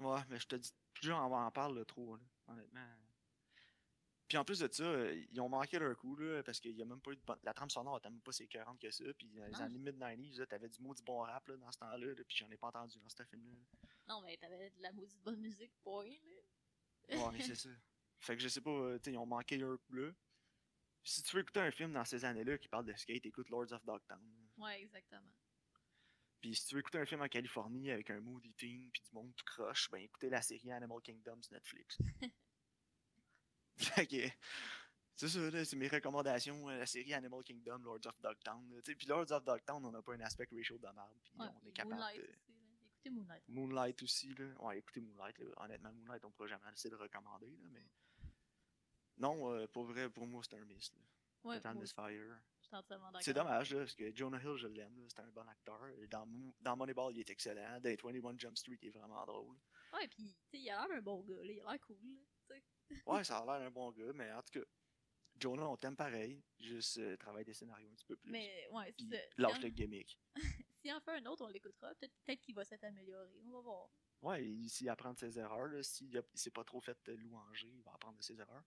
Ouais, 0.00 0.20
mais 0.28 0.38
je 0.38 0.46
te 0.46 0.56
dis, 0.56 0.72
plus 0.94 1.08
j'en 1.08 1.30
en 1.32 1.50
parle, 1.50 1.76
le 1.76 1.84
3, 1.84 2.16
là, 2.18 2.24
honnêtement. 2.48 2.86
Puis 4.28 4.36
en 4.36 4.44
plus 4.44 4.58
de 4.58 4.68
ça, 4.70 4.82
euh, 4.84 5.24
ils 5.32 5.40
ont 5.40 5.48
manqué 5.48 5.78
leur 5.78 5.96
coup, 5.96 6.14
là, 6.16 6.42
parce 6.42 6.60
qu'il 6.60 6.72
y 6.76 6.82
a 6.82 6.84
même 6.84 7.00
pas 7.00 7.12
eu 7.12 7.16
de. 7.16 7.22
La 7.44 7.54
trame 7.54 7.70
sonore 7.70 7.96
était 7.96 8.10
même 8.10 8.20
pas 8.20 8.32
si 8.32 8.46
40 8.46 8.78
que 8.78 8.90
ça, 8.90 9.04
puis 9.14 9.26
dans 9.30 9.46
les 9.46 9.52
Non. 9.52 9.60
années 9.60 9.78
mid-90s, 9.78 10.38
là, 10.40 10.46
t'avais 10.46 10.68
du 10.68 10.82
maudit 10.82 11.02
bon 11.02 11.20
rap, 11.20 11.48
là, 11.48 11.56
dans 11.56 11.72
ce 11.72 11.78
temps-là, 11.78 12.06
là, 12.08 12.14
puis 12.14 12.36
j'en 12.36 12.50
ai 12.50 12.58
pas 12.58 12.66
entendu 12.68 12.98
dans 12.98 13.08
ce 13.08 13.24
film-là. 13.24 13.56
Non, 14.06 14.20
mais 14.20 14.36
t'avais 14.36 14.68
de 14.70 14.82
la 14.82 14.92
maudite 14.92 15.18
bonne 15.22 15.40
musique, 15.40 15.72
point, 15.82 16.04
là. 17.08 17.16
Ouais, 17.30 17.40
c'est 17.40 17.54
ça. 17.54 17.70
Fait 18.18 18.36
que 18.36 18.42
je 18.42 18.48
sais 18.48 18.60
pas, 18.60 18.70
euh, 18.70 18.98
tu 18.98 19.04
sais, 19.04 19.12
ils 19.14 19.18
ont 19.18 19.24
manqué 19.24 19.56
leur 19.56 19.78
coup, 19.80 19.94
là. 19.94 20.12
Si 21.08 21.22
tu 21.22 21.36
veux 21.36 21.42
écouter 21.42 21.60
un 21.60 21.70
film 21.70 21.92
dans 21.92 22.04
ces 22.04 22.24
années-là 22.26 22.58
qui 22.58 22.68
parle 22.68 22.84
de 22.84 22.94
skate, 22.94 23.24
écoute 23.24 23.48
Lords 23.48 23.72
of 23.72 23.82
Dogtown. 23.84 24.20
Ouais, 24.58 24.82
exactement. 24.82 25.32
Puis 26.40 26.54
si 26.54 26.66
tu 26.66 26.74
veux 26.74 26.80
écouter 26.80 26.98
un 26.98 27.06
film 27.06 27.22
en 27.22 27.28
Californie 27.28 27.90
avec 27.90 28.10
un 28.10 28.20
moody 28.20 28.52
teen 28.54 28.90
puis 28.92 29.02
du 29.02 29.10
monde 29.14 29.34
tout 29.34 29.44
croche, 29.46 29.90
ben 29.90 30.02
écoutez 30.02 30.28
la 30.28 30.42
série 30.42 30.70
Animal 30.70 31.00
Kingdom 31.00 31.40
sur 31.40 31.52
Netflix. 31.54 31.98
fait 33.76 34.06
que 34.06 34.28
c'est 35.16 35.28
ça, 35.28 35.50
là, 35.50 35.64
c'est 35.64 35.76
mes 35.76 35.88
recommandations. 35.88 36.68
euh, 36.68 36.78
La 36.78 36.86
série 36.86 37.14
Animal 37.14 37.42
Kingdom, 37.42 37.78
Lords 37.78 38.06
of 38.06 38.20
Dogtown. 38.20 38.80
Puis 38.84 39.06
Lords 39.06 39.32
of 39.32 39.44
Dogtown, 39.44 39.84
on 39.84 39.90
n'a 39.90 40.02
pas 40.02 40.14
un 40.14 40.20
aspect 40.20 40.46
racial 40.52 40.78
de 40.78 40.86
merde. 40.88 41.16
Puis 41.24 41.32
Ouais, 41.38 41.46
on 41.62 41.66
est 41.66 41.72
capable 41.72 41.94
Moonlight 41.96 42.20
de. 42.20 42.22
aussi, 42.28 42.52
là. 42.52 42.66
Écoutez 42.92 43.10
Moonlight. 43.10 43.42
Moonlight 43.48 44.02
aussi, 44.02 44.34
là. 44.34 44.46
Ouais, 44.60 44.78
écoutez 44.78 45.00
Moonlight, 45.00 45.38
là. 45.38 45.46
Honnêtement, 45.56 45.92
Moonlight, 45.92 46.24
on 46.24 46.30
pourra 46.30 46.48
jamais 46.48 46.66
assez 46.66 46.90
le 46.90 46.96
recommander, 46.96 47.56
là, 47.56 47.68
mais. 47.72 47.84
Non, 49.18 49.52
euh, 49.52 49.66
pour 49.66 49.84
vrai, 49.84 50.08
pour 50.10 50.26
moi, 50.26 50.42
c'est 50.48 50.56
un 50.56 50.64
miss, 50.64 50.92
là. 50.94 51.00
Ouais, 51.44 51.56
d'accord. 51.60 51.80
C'est 53.22 53.32
dommage, 53.32 53.72
là, 53.72 53.78
parce 53.80 53.94
que 53.94 54.14
Jonah 54.14 54.40
Hill, 54.42 54.56
je 54.56 54.66
l'aime, 54.66 55.06
c'est 55.08 55.20
un 55.20 55.30
bon 55.30 55.46
acteur. 55.48 55.80
Dans, 56.10 56.26
dans 56.60 56.76
Moneyball, 56.76 57.14
il 57.14 57.20
est 57.20 57.30
excellent. 57.30 57.80
Dans 57.80 57.96
21 57.96 58.38
Jump 58.38 58.56
Street, 58.56 58.78
il 58.82 58.88
est 58.88 58.90
vraiment 58.98 59.24
drôle. 59.24 59.56
Ouais, 59.94 60.06
sais, 60.50 60.58
il 60.58 60.70
a 60.70 60.80
l'air 60.80 60.88
d'un 60.88 61.00
bon 61.02 61.22
gars, 61.22 61.34
là. 61.36 61.52
Il 61.52 61.60
a 61.60 61.70
l'air 61.72 61.80
cool. 61.80 61.96
Ouais, 63.06 63.22
ça 63.24 63.38
a 63.38 63.44
l'air 63.44 63.58
d'un 63.60 63.70
bon 63.70 63.90
gars, 63.92 64.12
mais 64.14 64.32
en 64.32 64.42
tout 64.42 64.60
cas, 64.60 64.66
Jonah, 65.38 65.68
on 65.68 65.76
t'aime 65.76 65.96
pareil. 65.96 66.42
Juste 66.58 66.98
euh, 66.98 67.16
travaille 67.16 67.44
des 67.44 67.52
scénarios 67.54 67.88
un 67.90 67.94
petit 67.94 68.04
peu 68.06 68.16
plus. 68.16 68.30
Mais, 68.30 68.66
ouais, 68.72 68.92
Puis 68.92 69.06
c'est 69.10 69.16
ça. 69.16 69.34
lâche 69.36 69.60
le 69.60 69.68
gimmick. 69.68 70.18
Si 70.80 70.92
en 70.92 71.00
fait 71.00 71.10
un 71.10 71.26
autre, 71.26 71.44
on 71.44 71.48
l'écoutera. 71.48 71.92
Peut-être 71.96 72.14
peut 72.24 72.36
qu'il 72.36 72.54
va 72.54 72.64
s'être 72.64 72.84
amélioré. 72.84 73.42
On 73.44 73.50
va 73.50 73.60
voir. 73.60 73.90
Ouais, 74.22 74.46
il- 74.46 74.68
s'il 74.70 74.88
apprend 74.88 75.12
de 75.12 75.18
ses 75.18 75.36
erreurs, 75.38 75.84
s'il 75.84 76.22
s'est 76.34 76.50
pas 76.52 76.62
trop 76.64 76.80
fait 76.80 76.96
louanger, 77.08 77.68
il 77.68 77.82
va 77.82 77.92
apprendre 77.94 78.16
de 78.16 78.22
ses 78.22 78.40
erreurs. 78.40 78.62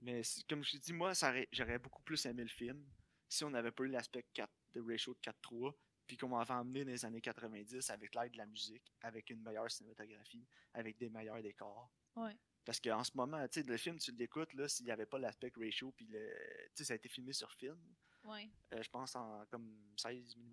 Mais 0.00 0.22
comme 0.48 0.62
je 0.64 0.72
t'ai 0.72 0.78
dit, 0.78 0.92
moi, 0.92 1.12
j'aurais 1.52 1.78
beaucoup 1.78 2.02
plus 2.02 2.24
aimé 2.26 2.42
le 2.42 2.48
film 2.48 2.84
si 3.28 3.44
on 3.44 3.50
n'avait 3.50 3.72
pas 3.72 3.82
eu 3.84 3.88
l'aspect 3.88 4.24
4 4.32 4.50
de 4.74 4.80
ratio 4.80 5.12
de 5.14 5.20
4-3, 5.20 5.74
puis 6.06 6.16
qu'on 6.16 6.28
m'avait 6.28 6.54
emmené 6.54 6.84
dans 6.84 6.90
les 6.92 7.04
années 7.04 7.20
90 7.20 7.90
avec 7.90 8.14
l'aide 8.14 8.32
de 8.32 8.38
la 8.38 8.46
musique, 8.46 8.90
avec 9.02 9.28
une 9.30 9.42
meilleure 9.42 9.70
cinématographie, 9.70 10.46
avec 10.72 10.96
des 10.98 11.10
meilleurs 11.10 11.42
décors. 11.42 11.90
Ouais. 12.16 12.34
Parce 12.64 12.80
qu'en 12.80 13.02
ce 13.04 13.10
moment, 13.14 13.46
tu 13.48 13.60
sais, 13.60 13.66
le 13.68 13.76
film, 13.76 13.98
tu 13.98 14.12
l'écoutes, 14.12 14.52
là, 14.54 14.68
s'il 14.68 14.86
n'y 14.86 14.92
avait 14.92 15.04
pas 15.06 15.18
l'aspect 15.18 15.52
ratio, 15.56 15.90
puis 15.92 16.06
le, 16.06 16.30
ça 16.74 16.92
a 16.92 16.96
été 16.96 17.08
filmé 17.08 17.32
sur 17.32 17.52
film, 17.52 17.78
Ouais. 18.24 18.48
euh, 18.74 18.82
je 18.82 18.90
pense 18.90 19.14
en 19.16 19.44
comme 19.46 19.92
16 19.96 20.36
mm, 20.36 20.50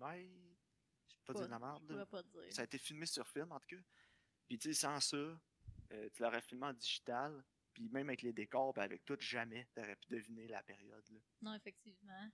je 1.08 1.14
sais 1.14 1.24
pas 1.24 1.32
Pas- 1.32 1.38
dire 1.40 1.46
de 1.46 1.50
la 1.50 1.58
merde, 1.58 2.06
pas 2.10 2.22
te 2.22 2.28
dire. 2.28 2.52
Ça 2.52 2.62
a 2.62 2.64
été 2.64 2.78
filmé 2.78 3.06
sur 3.06 3.26
film, 3.28 3.52
en 3.52 3.60
tout 3.60 3.68
cas. 3.76 3.82
Puis, 4.48 4.58
tu 4.58 4.68
sais, 4.72 4.80
sans 4.80 5.00
ça, 5.00 5.16
euh, 5.16 6.08
tu 6.12 6.22
l'aurais 6.22 6.42
filmé 6.42 6.66
en 6.66 6.72
digital. 6.74 7.42
Puis, 7.76 7.90
même 7.90 8.08
avec 8.08 8.22
les 8.22 8.32
décors, 8.32 8.72
avec 8.78 9.04
tout, 9.04 9.18
jamais 9.20 9.66
t'aurais 9.74 9.96
pu 9.96 10.08
deviner 10.08 10.48
la 10.48 10.62
période. 10.62 11.06
Là. 11.10 11.20
Non, 11.42 11.54
effectivement. 11.54 12.30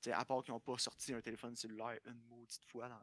Tu 0.00 0.04
sais, 0.08 0.12
à 0.12 0.24
part 0.24 0.44
qu'ils 0.44 0.54
n'ont 0.54 0.60
pas 0.60 0.78
sorti 0.78 1.12
un 1.12 1.20
téléphone 1.20 1.56
cellulaire 1.56 1.98
une 2.04 2.22
maudite 2.28 2.64
fois 2.66 2.88
dans, 2.88 3.02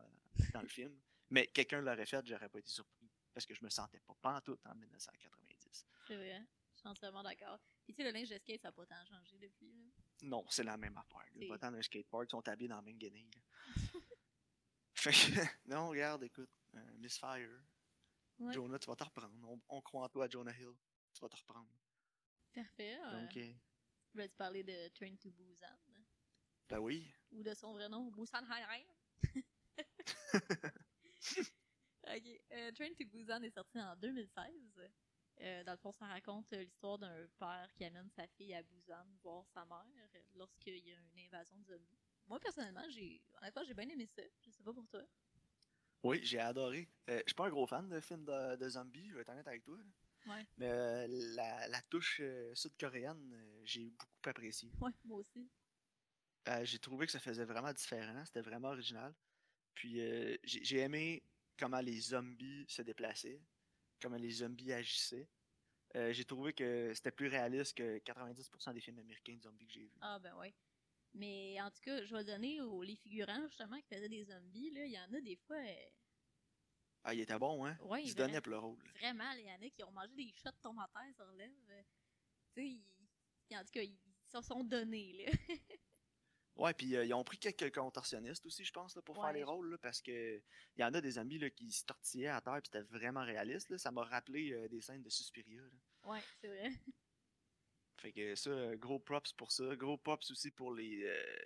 dans 0.53 0.61
le 0.61 0.69
film. 0.69 0.97
Mais 1.29 1.47
quelqu'un 1.47 1.81
l'aurait 1.81 2.05
fait, 2.05 2.25
j'aurais 2.25 2.47
pas 2.47 2.59
été 2.59 2.69
surpris. 2.69 3.11
Parce 3.33 3.45
que 3.45 3.53
je 3.53 3.61
me 3.61 3.69
sentais 3.69 3.99
pas 3.99 4.15
pantoute 4.21 4.65
en 4.67 4.73
1990. 4.75 5.85
C'est 6.07 6.15
vrai. 6.15 6.41
Je 6.75 6.79
suis 6.79 6.87
entièrement 6.87 7.23
d'accord. 7.23 7.59
Puis, 7.83 7.93
tu 7.93 8.01
sais, 8.01 8.09
le 8.09 8.17
linge 8.17 8.29
de 8.29 8.37
skate, 8.37 8.61
ça 8.61 8.69
n'a 8.69 8.71
pas 8.71 8.85
tant 8.85 9.05
changé 9.05 9.37
depuis, 9.37 9.73
là. 9.73 9.83
Non, 10.21 10.45
c'est 10.49 10.63
la 10.63 10.77
même 10.77 10.97
affaire. 10.97 11.29
Les 11.35 11.49
votants 11.49 11.71
d'un 11.71 11.81
skatepark 11.81 12.31
sont 12.31 12.47
habillés 12.47 12.69
dans 12.69 12.77
la 12.77 12.81
même 12.83 12.97
guenille. 12.97 13.29
fait 14.93 15.11
que, 15.11 15.41
non, 15.65 15.89
regarde, 15.89 16.23
écoute, 16.23 16.49
euh, 16.73 16.97
Misfire. 16.99 17.49
Ouais. 18.39 18.53
Jonah, 18.53 18.79
tu 18.79 18.87
vas 18.87 18.95
te 18.95 19.03
reprendre. 19.03 19.37
On, 19.43 19.59
on 19.67 19.81
croit 19.81 20.05
en 20.05 20.09
toi, 20.09 20.29
Jonah 20.29 20.57
Hill. 20.57 20.73
Tu 21.17 21.21
vas 21.21 21.29
te 21.29 21.35
reprendre. 21.37 21.67
Parfait. 22.53 22.97
Euh, 23.03 23.21
Donc, 23.21 23.37
euh, 23.37 23.53
Voulais-tu 24.13 24.35
parler 24.35 24.63
de 24.63 24.87
Train 24.89 25.15
to 25.15 25.31
Busan? 25.31 25.67
ben 26.69 26.79
oui. 26.79 27.11
Ou 27.31 27.41
de 27.43 27.53
son 27.55 27.73
vrai 27.73 27.89
nom, 27.89 28.11
Busan 28.11 28.43
Hai 28.51 28.85
Ok. 32.07 32.41
euh, 32.53 32.71
Train 32.71 32.93
to 32.93 33.05
Busan 33.05 33.41
est 33.43 33.49
sorti 33.49 33.79
en 33.79 33.95
2016. 33.95 34.91
Euh, 35.41 35.63
dans 35.63 35.71
le 35.73 35.77
fond, 35.77 35.91
ça 35.91 36.05
raconte 36.07 36.51
l'histoire 36.53 36.97
d'un 36.97 37.27
père 37.39 37.69
qui 37.75 37.83
amène 37.85 38.09
sa 38.11 38.27
fille 38.27 38.53
à 38.53 38.63
Busan 38.63 39.05
voir 39.23 39.45
sa 39.47 39.65
mère 39.65 39.83
lorsqu'il 40.35 40.77
y 40.85 40.91
a 40.91 40.95
une 40.95 41.25
invasion 41.25 41.57
de 41.57 41.65
zombies. 41.65 41.99
Moi, 42.27 42.39
personnellement, 42.39 42.87
j'ai 42.89 43.21
honnêtement, 43.37 43.63
j'ai 43.65 43.73
bien 43.73 43.89
aimé 43.89 44.05
ça. 44.07 44.21
Je 44.45 44.51
sais 44.51 44.63
pas 44.63 44.73
pour 44.73 44.87
toi. 44.87 45.03
Oui, 46.03 46.19
j'ai 46.23 46.39
adoré. 46.39 46.89
Euh, 47.09 47.17
je 47.19 47.23
suis 47.27 47.35
pas 47.35 47.47
un 47.47 47.49
gros 47.49 47.67
fan 47.67 47.87
de 47.89 47.99
films 47.99 48.25
de, 48.25 48.55
de 48.55 48.69
zombies, 48.69 49.09
je 49.09 49.15
vais 49.15 49.21
être 49.21 49.29
honnête 49.29 49.47
avec 49.47 49.63
toi. 49.63 49.77
Ouais. 50.27 50.45
Mais 50.57 50.69
euh, 50.69 51.07
la, 51.35 51.67
la 51.67 51.81
touche 51.83 52.19
euh, 52.21 52.53
sud-coréenne, 52.55 53.33
euh, 53.33 53.61
j'ai 53.63 53.89
beaucoup 53.91 54.29
apprécié. 54.29 54.71
Ouais, 54.79 54.91
moi 55.05 55.19
aussi. 55.19 55.49
Euh, 56.47 56.63
j'ai 56.65 56.79
trouvé 56.79 57.05
que 57.05 57.11
ça 57.11 57.19
faisait 57.19 57.45
vraiment 57.45 57.73
différent, 57.73 58.23
c'était 58.25 58.41
vraiment 58.41 58.69
original. 58.69 59.13
Puis 59.75 59.99
euh, 60.01 60.37
j'ai 60.43 60.63
j'ai 60.63 60.79
aimé 60.79 61.23
comment 61.59 61.81
les 61.81 61.99
zombies 61.99 62.65
se 62.67 62.81
déplaçaient, 62.81 63.41
comment 64.01 64.17
les 64.17 64.31
zombies 64.31 64.73
agissaient. 64.73 65.27
J'ai 66.11 66.25
trouvé 66.25 66.53
que 66.53 66.93
c'était 66.93 67.11
plus 67.11 67.27
réaliste 67.27 67.75
que 67.75 67.97
90% 67.99 68.71
des 68.71 68.81
films 68.81 68.99
américains 68.99 69.35
de 69.35 69.41
zombies 69.41 69.65
que 69.65 69.73
j'ai 69.73 69.87
vus. 69.87 69.99
Ah 70.01 70.19
ben 70.19 70.35
ouais. 70.37 70.53
Mais 71.15 71.59
en 71.59 71.71
tout 71.71 71.81
cas, 71.81 72.05
je 72.05 72.15
vais 72.15 72.23
donner 72.23 72.61
aux 72.61 72.83
les 72.83 72.95
figurants 72.97 73.47
justement 73.47 73.77
qui 73.81 73.87
faisaient 73.87 74.09
des 74.09 74.25
zombies. 74.25 74.69
Là, 74.71 74.85
il 74.85 74.91
y 74.91 74.99
en 74.99 75.11
a 75.11 75.21
des 75.21 75.37
fois. 75.47 75.57
Ah, 77.09 77.13
il 77.13 77.21
était 77.21 77.39
bon, 77.39 77.65
hein? 77.65 77.77
Ouais, 77.83 78.03
il 78.03 78.09
se 78.09 78.15
donnait 78.15 78.41
pour 78.41 78.51
le 78.51 78.57
rôle. 78.57 78.77
Vraiment, 78.99 79.31
il 79.31 79.45
y 79.45 79.49
en 79.51 79.61
a 79.65 79.69
qui 79.69 79.81
ont 79.81 79.91
mangé 79.91 80.13
des 80.13 80.33
shots 80.35 80.49
de 80.51 80.57
tomates 80.61 80.91
à 80.93 81.13
sur 81.13 81.31
lèvres. 81.31 81.53
euh, 81.69 81.81
Tu 82.53 82.61
sais, 82.61 82.67
ils- 82.67 82.83
ils- 83.49 83.57
en 83.57 83.61
tout 83.63 83.71
cas, 83.71 83.81
ils 83.81 83.97
se 84.29 84.41
sont 84.41 84.61
donnés, 84.65 85.13
là. 85.13 85.31
Ouais, 86.57 86.73
puis 86.73 86.97
euh, 86.97 87.05
ils 87.05 87.13
ont 87.13 87.23
pris 87.23 87.37
quelques 87.37 87.73
contorsionnistes 87.73 88.43
aussi, 88.47 88.65
je 88.65 88.73
pense, 88.73 88.95
là, 88.95 89.01
pour 89.03 89.15
faire 89.15 89.31
les 89.31 89.43
rôles, 89.43 89.69
là, 89.71 89.77
parce 89.77 90.01
que 90.01 90.37
il 90.75 90.81
y 90.81 90.83
en 90.83 90.91
a 90.93 90.99
des 90.99 91.17
amis 91.19 91.37
là, 91.37 91.49
qui 91.51 91.71
se 91.71 91.85
tortillaient 91.85 92.27
à 92.27 92.41
terre, 92.41 92.55
puis 92.61 92.71
c'était 92.73 92.81
vraiment 92.81 93.23
réaliste. 93.23 93.69
Là. 93.69 93.77
Ça 93.77 93.91
m'a 93.91 94.03
rappelé 94.03 94.51
euh, 94.51 94.67
des 94.67 94.81
scènes 94.81 95.03
de 95.03 95.09
Suspiria. 95.09 95.61
là. 95.61 96.09
Ouais, 96.11 96.19
c'est 96.41 96.47
vrai. 96.47 96.71
Fait 98.01 98.11
que 98.11 98.35
ça, 98.35 98.75
gros 98.75 98.99
props 98.99 99.31
pour 99.33 99.51
ça. 99.51 99.75
Gros 99.75 99.97
props 99.97 100.29
aussi 100.31 100.49
pour 100.51 100.73
les, 100.73 101.03
euh, 101.05 101.37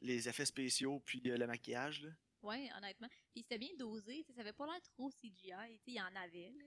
les 0.00 0.28
effets 0.28 0.46
spéciaux, 0.46 1.00
puis 1.00 1.20
le 1.20 1.46
maquillage. 1.46 2.02
Là. 2.02 2.10
Ouais, 2.42 2.68
honnêtement. 2.76 3.08
Puis 3.32 3.42
c'était 3.42 3.58
bien 3.58 3.74
dosé, 3.78 4.22
ça 4.24 4.40
avait 4.40 4.52
pas 4.52 4.66
l'air 4.66 4.80
trop 4.82 5.10
CGI, 5.10 5.80
il 5.86 5.94
y 5.94 6.00
en 6.00 6.14
avait, 6.16 6.50
là. 6.50 6.64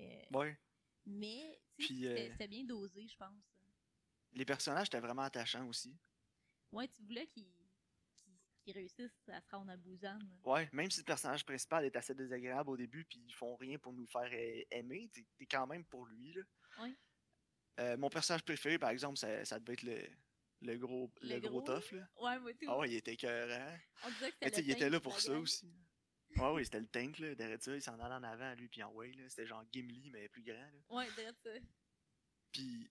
Euh, 0.00 0.22
Ouais. 0.38 0.58
mais, 1.06 1.60
tu 1.76 1.86
sais, 1.86 1.88
Puis, 1.94 2.02
c'était 2.02 2.28
euh, 2.28 2.32
c'était 2.32 2.48
bien 2.48 2.64
dosé, 2.64 3.06
je 3.08 3.16
pense. 3.16 3.42
Les 4.32 4.44
personnages 4.44 4.88
étaient 4.88 5.00
vraiment 5.00 5.22
attachants 5.22 5.66
aussi. 5.68 5.96
Ouais, 6.72 6.88
tu 6.88 7.02
voulais 7.02 7.26
qu'ils 7.28 7.46
qu'ils 8.62 8.72
réussissent 8.74 9.28
à 9.28 9.42
se 9.42 9.50
rendre 9.50 9.70
à 9.72 9.76
Busan. 9.76 10.18
là. 10.18 10.50
Ouais, 10.50 10.70
même 10.72 10.90
si 10.90 11.00
le 11.00 11.04
personnage 11.04 11.44
principal 11.44 11.84
est 11.84 11.94
assez 11.96 12.14
désagréable 12.14 12.70
au 12.70 12.76
début, 12.78 13.04
puis 13.04 13.20
ils 13.26 13.34
font 13.34 13.56
rien 13.56 13.78
pour 13.78 13.92
nous 13.92 14.06
faire 14.06 14.30
euh, 14.32 14.62
aimer, 14.70 15.10
t'es 15.12 15.26
t'es 15.36 15.44
quand 15.46 15.66
même 15.66 15.84
pour 15.84 16.06
lui, 16.06 16.32
là. 16.32 16.42
Ouais. 16.82 16.94
Euh, 17.80 17.96
mon 17.98 18.08
personnage 18.08 18.42
préféré, 18.42 18.78
par 18.78 18.88
exemple, 18.90 19.18
ça, 19.18 19.44
ça 19.44 19.60
devait 19.60 19.74
être 19.74 19.82
le, 19.82 20.08
le 20.62 20.76
gros, 20.78 21.12
le, 21.22 21.34
Le 21.34 21.40
gros 21.40 21.60
gros, 21.62 21.74
tough, 21.80 21.92
là. 21.92 22.08
Ouais, 22.20 22.38
moi 22.40 22.52
tout. 22.54 22.66
Ah 22.68 22.78
ouais, 22.78 22.90
il 22.90 22.94
était 22.96 23.14
écœurant. 23.14 23.76
On 24.04 24.10
disait 24.10 24.30
que 24.30 24.36
c'était 24.44 24.62
il 24.62 24.70
était 24.70 24.90
là 24.90 25.00
pour 25.00 25.20
ça 25.20 25.32
gang. 25.32 25.42
aussi. 25.42 25.66
Ouais, 26.36 26.50
ouais, 26.52 26.64
c'était 26.64 26.80
le 26.80 26.86
tank, 26.86 27.18
là. 27.18 27.34
Derrière 27.34 27.62
ça, 27.62 27.74
il 27.74 27.82
s'en 27.82 27.98
allait 28.00 28.14
en 28.14 28.22
avant, 28.22 28.54
lui, 28.54 28.68
puis 28.68 28.82
en 28.82 28.90
way, 28.92 29.12
là. 29.12 29.28
C'était 29.28 29.46
genre 29.46 29.64
Gimli, 29.72 30.10
mais 30.10 30.28
plus 30.28 30.42
grand, 30.42 30.54
là. 30.56 30.80
Ouais, 30.90 31.06
direct 31.16 31.38
ça. 31.42 31.50
Puis, 32.52 32.90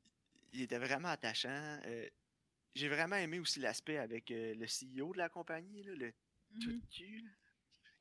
il 0.53 0.61
était 0.61 0.77
vraiment 0.77 1.09
attachant. 1.09 1.79
Euh, 1.85 2.09
J'ai 2.75 2.87
vraiment 2.89 3.15
aimé 3.17 3.39
aussi 3.39 3.59
l'aspect 3.59 3.97
avec 3.97 4.31
euh, 4.31 4.55
le 4.55 4.65
CEO 4.65 5.13
de 5.13 5.17
la 5.19 5.29
compagnie, 5.29 5.83
là, 5.83 5.93
le 5.93 6.11
tout 6.61 6.69
Mhm. 6.71 6.79
de 6.79 6.85
cul, 6.87 7.21
là. 7.21 7.29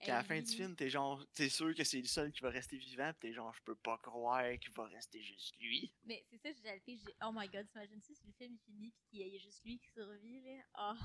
Qu'à 0.02 0.14
la 0.16 0.24
fin 0.24 0.40
du 0.40 0.50
film, 0.52 0.74
t'es 0.74 0.90
genre, 0.90 1.24
t'es 1.32 1.48
sûr 1.48 1.74
que 1.74 1.84
c'est 1.84 2.00
le 2.00 2.06
seul 2.08 2.32
qui 2.32 2.40
va 2.40 2.50
rester 2.50 2.76
vivant, 2.76 3.12
pis 3.12 3.20
t'es 3.20 3.32
genre, 3.32 3.54
je 3.54 3.62
peux 3.62 3.76
pas 3.76 3.98
croire 3.98 4.42
qu'il 4.58 4.72
va 4.72 4.84
rester 4.86 5.22
juste 5.22 5.54
lui. 5.60 5.92
Mais 6.04 6.24
c'est 6.28 6.38
ça, 6.38 6.48
j'ai 6.52 6.74
le 6.74 6.80
fait, 6.80 6.96
j'ai 6.96 7.14
oh 7.22 7.30
my 7.32 7.48
god, 7.48 7.66
t'imagines-tu 7.70 8.14
si 8.14 8.26
le 8.26 8.32
film 8.32 8.54
est 8.54 8.64
fini 8.66 8.90
pis 8.90 9.04
qu'il 9.10 9.28
y 9.28 9.36
a 9.36 9.38
juste 9.38 9.64
lui 9.64 9.78
qui 9.78 9.88
survit, 9.92 10.40
là? 10.40 10.62
Ah, 10.74 10.96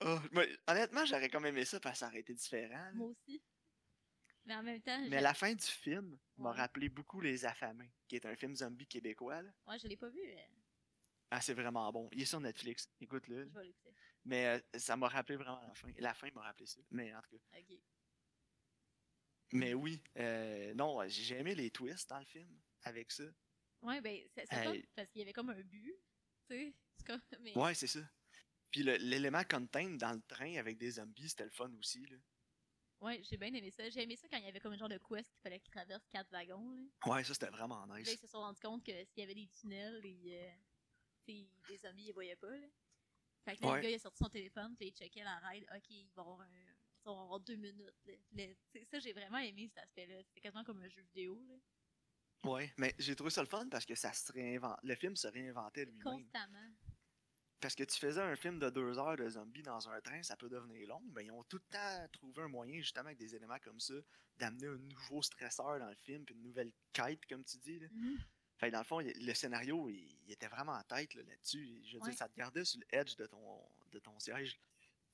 Oh, 0.00 0.18
mais 0.30 0.48
honnêtement, 0.68 1.04
j'aurais 1.04 1.28
quand 1.28 1.40
même 1.40 1.56
aimé 1.56 1.64
ça 1.64 1.80
parce 1.80 1.94
que 1.94 1.98
ça 2.00 2.06
aurait 2.06 2.20
été 2.20 2.32
différent. 2.32 2.72
là. 2.84 2.92
moi 2.92 3.08
aussi. 3.08 3.42
Mais 4.44 4.54
en 4.54 4.62
même 4.62 4.80
temps, 4.80 4.98
Mais 5.10 5.20
la 5.20 5.34
fin 5.34 5.52
du 5.52 5.64
film 5.64 6.16
m'a 6.36 6.52
rappelé 6.52 6.88
beaucoup 6.88 7.20
Les 7.20 7.44
Affamés, 7.44 7.90
qui 8.06 8.14
est 8.16 8.24
un 8.24 8.36
film 8.36 8.54
zombie 8.54 8.86
québécois. 8.86 9.42
Là. 9.42 9.50
ouais, 9.66 9.78
je 9.78 9.88
l'ai 9.88 9.96
pas 9.96 10.08
vu, 10.08 10.20
euh, 10.24 10.36
Ah, 11.32 11.40
c'est 11.40 11.52
vraiment 11.52 11.90
bon. 11.92 12.08
Il 12.12 12.22
est 12.22 12.26
sur 12.26 12.40
Netflix. 12.40 12.88
Écoute-le. 13.00 13.48
je 13.52 13.58
vais 13.58 13.64
l'écouter. 13.66 13.92
Mais 14.24 14.46
euh, 14.46 14.78
ça 14.78 14.96
m'a 14.96 15.08
rappelé 15.08 15.36
vraiment 15.36 15.60
la 15.66 15.74
fin. 15.74 15.88
La 15.98 16.14
fin 16.14 16.28
m'a 16.32 16.42
rappelé 16.42 16.66
ça. 16.66 16.80
Mais 16.92 17.12
en 17.14 17.20
tout 17.22 17.36
cas. 17.36 17.58
Mais 19.52 19.74
oui, 19.74 20.02
euh, 20.18 20.74
non, 20.74 21.00
j'ai 21.08 21.36
aimé 21.38 21.54
les 21.54 21.70
twists 21.70 22.08
dans 22.08 22.18
le 22.18 22.26
film 22.26 22.60
avec 22.82 23.10
ça. 23.10 23.24
Ouais, 23.82 24.00
ben, 24.00 24.20
c'est 24.34 24.46
parce 24.94 25.08
qu'il 25.10 25.20
y 25.20 25.22
avait 25.22 25.32
comme 25.32 25.50
un 25.50 25.62
but, 25.62 25.94
tu 26.48 26.54
sais. 26.56 26.74
Comme, 27.06 27.20
mais, 27.40 27.56
Ouais, 27.56 27.74
c'est 27.74 27.86
ça. 27.86 28.00
Puis 28.70 28.82
l'élément 28.82 29.44
contain 29.44 29.88
dans 29.96 30.12
le 30.12 30.20
train 30.22 30.56
avec 30.56 30.76
des 30.76 30.92
zombies, 30.92 31.28
c'était 31.30 31.44
le 31.44 31.50
fun 31.50 31.72
aussi. 31.78 32.04
Là. 32.06 32.16
ouais, 33.00 33.22
j'ai 33.22 33.38
bien 33.38 33.52
aimé 33.54 33.70
ça. 33.70 33.88
J'ai 33.88 34.02
aimé 34.02 34.16
ça 34.16 34.28
quand 34.28 34.36
il 34.36 34.44
y 34.44 34.48
avait 34.48 34.60
comme 34.60 34.72
un 34.72 34.76
genre 34.76 34.88
de 34.90 34.98
quest 34.98 35.30
qu'il 35.30 35.40
fallait 35.40 35.60
qu'ils 35.60 35.70
traversent 35.72 36.08
quatre 36.08 36.30
wagons, 36.30 36.70
là. 36.72 36.82
Ouais, 37.06 37.24
ça 37.24 37.32
c'était 37.32 37.48
vraiment 37.50 37.82
Puis 37.84 37.92
Là, 37.92 37.98
nice. 38.00 38.12
ils 38.12 38.18
se 38.18 38.26
sont 38.26 38.40
rendus 38.40 38.60
compte 38.60 38.84
que 38.84 38.92
s'il 39.06 39.20
y 39.20 39.22
avait 39.22 39.34
des 39.34 39.48
tunnels, 39.48 40.00
les, 40.02 40.34
euh, 40.34 40.50
les 41.68 41.78
zombies, 41.78 42.06
ils 42.08 42.12
voyaient 42.12 42.36
pas, 42.36 42.50
là. 42.58 42.66
Fait 43.44 43.56
que 43.56 43.62
là, 43.62 43.68
Ouais. 43.70 43.76
le 43.76 43.82
gars, 43.84 43.90
il 43.90 43.94
a 43.94 43.98
sorti 43.98 44.18
son 44.18 44.28
téléphone, 44.28 44.76
puis 44.76 44.88
il 44.88 44.92
checkait 44.92 45.24
la 45.24 45.38
ride. 45.38 45.64
Ok, 45.74 45.88
ils 45.88 46.10
vont 46.14 46.22
avoir, 46.22 46.40
un- 46.42 46.67
ils 47.04 47.08
vont 47.08 47.22
avoir 47.22 47.40
deux 47.40 47.56
minutes, 47.56 47.94
là. 48.06 48.12
Le- 48.32 48.84
ça, 48.84 48.98
j'ai 48.98 49.12
vraiment 49.12 49.38
aimé 49.38 49.68
cet 49.74 49.84
aspect-là. 49.84 50.22
C'était 50.24 50.40
quasiment 50.40 50.64
comme 50.64 50.82
un 50.82 50.88
jeu 50.88 51.02
vidéo, 51.02 51.42
là. 51.48 51.54
Ouais, 52.44 52.72
mais 52.76 52.94
j'ai 52.98 53.16
trouvé 53.16 53.30
ça 53.30 53.40
le 53.42 53.48
fun 53.48 53.68
parce 53.68 53.84
que 53.84 53.94
ça 53.96 54.12
se 54.12 54.30
réinvente. 54.32 54.78
Le 54.84 54.94
film 54.94 55.16
se 55.16 55.26
réinventait 55.26 55.84
lui-même. 55.86 56.02
Constamment. 56.02 56.70
Parce 57.60 57.74
que 57.74 57.82
tu 57.82 57.98
faisais 57.98 58.20
un 58.20 58.36
film 58.36 58.60
de 58.60 58.70
deux 58.70 58.96
heures 58.98 59.16
de 59.16 59.28
zombies 59.28 59.62
dans 59.64 59.88
un 59.88 60.00
train, 60.00 60.22
ça 60.22 60.36
peut 60.36 60.48
devenir 60.48 60.86
long, 60.86 61.02
mais 61.12 61.24
ils 61.24 61.32
ont 61.32 61.42
tout 61.44 61.56
le 61.58 61.72
temps 61.72 62.08
trouvé 62.12 62.42
un 62.42 62.48
moyen, 62.48 62.78
justement 62.80 63.06
avec 63.06 63.18
des 63.18 63.34
éléments 63.34 63.58
comme 63.58 63.80
ça, 63.80 63.94
d'amener 64.36 64.68
un 64.68 64.76
nouveau 64.78 65.20
stresseur 65.22 65.80
dans 65.80 65.88
le 65.88 65.96
film, 65.96 66.24
puis 66.24 66.36
une 66.36 66.42
nouvelle 66.42 66.70
quête, 66.92 67.26
comme 67.26 67.42
tu 67.42 67.58
dis. 67.58 67.80
Là. 67.80 67.88
Mhm. 67.90 68.18
Fait 68.58 68.68
que 68.68 68.72
dans 68.72 68.78
le 68.78 68.84
fond, 68.84 69.00
le 69.00 69.34
scénario, 69.34 69.88
il, 69.88 70.20
il 70.26 70.30
était 70.32 70.46
vraiment 70.46 70.72
en 70.74 70.82
tête 70.84 71.14
là, 71.14 71.22
là-dessus. 71.24 71.82
Je 71.84 71.96
veux 71.96 72.02
Ouais. 72.02 72.10
dire, 72.10 72.18
ça 72.18 72.28
te 72.28 72.36
gardait 72.36 72.64
sur 72.64 72.78
le 72.78 72.86
edge 72.94 73.16
de 73.16 73.26
ton, 73.26 73.68
de 73.90 73.98
ton 73.98 74.16
siège 74.20 74.56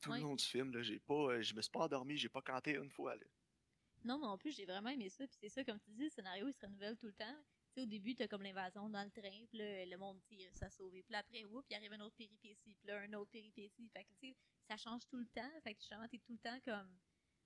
tout 0.01 0.11
Ouais. 0.11 0.19
le 0.19 0.23
long 0.25 0.35
du 0.37 0.45
film. 0.45 0.73
Là. 0.75 0.83
J'ai 0.83 0.99
pas, 1.01 1.15
euh, 1.15 1.43
je 1.43 1.55
me 1.55 1.63
suis 1.63 1.71
pas 1.71 1.81
endormi, 1.85 2.17
j'ai 2.17 2.29
pas 2.29 2.43
canté 2.43 2.73
une 2.77 2.91
fois. 2.91 3.17
Là. 3.17 3.25
Non, 4.05 4.19
mais 4.19 4.27
en 4.27 4.37
plus, 4.37 4.53
j'ai 4.55 4.67
vraiment 4.67 4.91
aimé 4.91 5.09
ça. 5.09 5.27
Puis 5.27 5.37
c'est 5.41 5.49
ça, 5.49 5.65
comme 5.65 5.81
tu 5.81 5.91
dis, 5.93 6.05
le 6.05 6.11
scénario, 6.11 6.47
il 6.49 6.53
se 6.53 6.61
renouvelle 6.61 6.97
tout 6.99 7.07
le 7.07 7.15
temps. 7.15 7.37
Tu 7.73 7.81
sais, 7.81 7.81
au 7.81 7.87
début, 7.87 8.15
t'as 8.15 8.29
comme 8.29 8.43
l'invasion 8.43 8.89
dans 8.89 9.03
le 9.03 9.11
train, 9.11 9.47
puis 9.49 9.59
là, 9.59 9.85
le 9.87 9.97
monde 9.97 10.21
tire, 10.23 10.55
ça 10.55 10.69
sauvé. 10.71 11.03
Puis 11.03 11.13
là, 11.13 11.19
après, 11.21 11.43
oups, 11.45 11.67
il 11.71 11.75
arrive 11.75 11.93
une 11.93 12.03
autre 12.03 12.15
péripétie, 12.17 12.75
puis 12.75 12.87
là, 12.87 13.01
un 13.01 13.13
autre 13.15 13.31
péripétie. 13.33 13.89
Fait 13.89 14.05
que, 14.05 14.11
tu 14.21 14.29
sais, 14.29 14.37
ça 14.69 14.77
change 14.77 15.07
tout 15.09 15.17
le 15.17 15.27
temps. 15.29 15.51
Fait 15.63 15.75
que, 15.75 15.81
justement, 15.81 16.07
t'es 16.07 16.19
tout 16.19 16.33
le 16.33 16.39
temps 16.39 16.61
comme. 16.65 16.89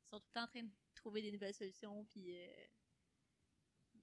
Ils 0.05 0.09
sont 0.11 0.21
tout 0.21 0.27
le 0.29 0.33
temps 0.35 0.45
en 0.45 0.49
train 0.49 0.63
de 0.63 0.71
trouver 0.95 1.23
des 1.23 1.33
nouvelles 1.33 1.55
solutions, 1.55 2.05
puis. 2.07 2.37
euh, 2.37 2.67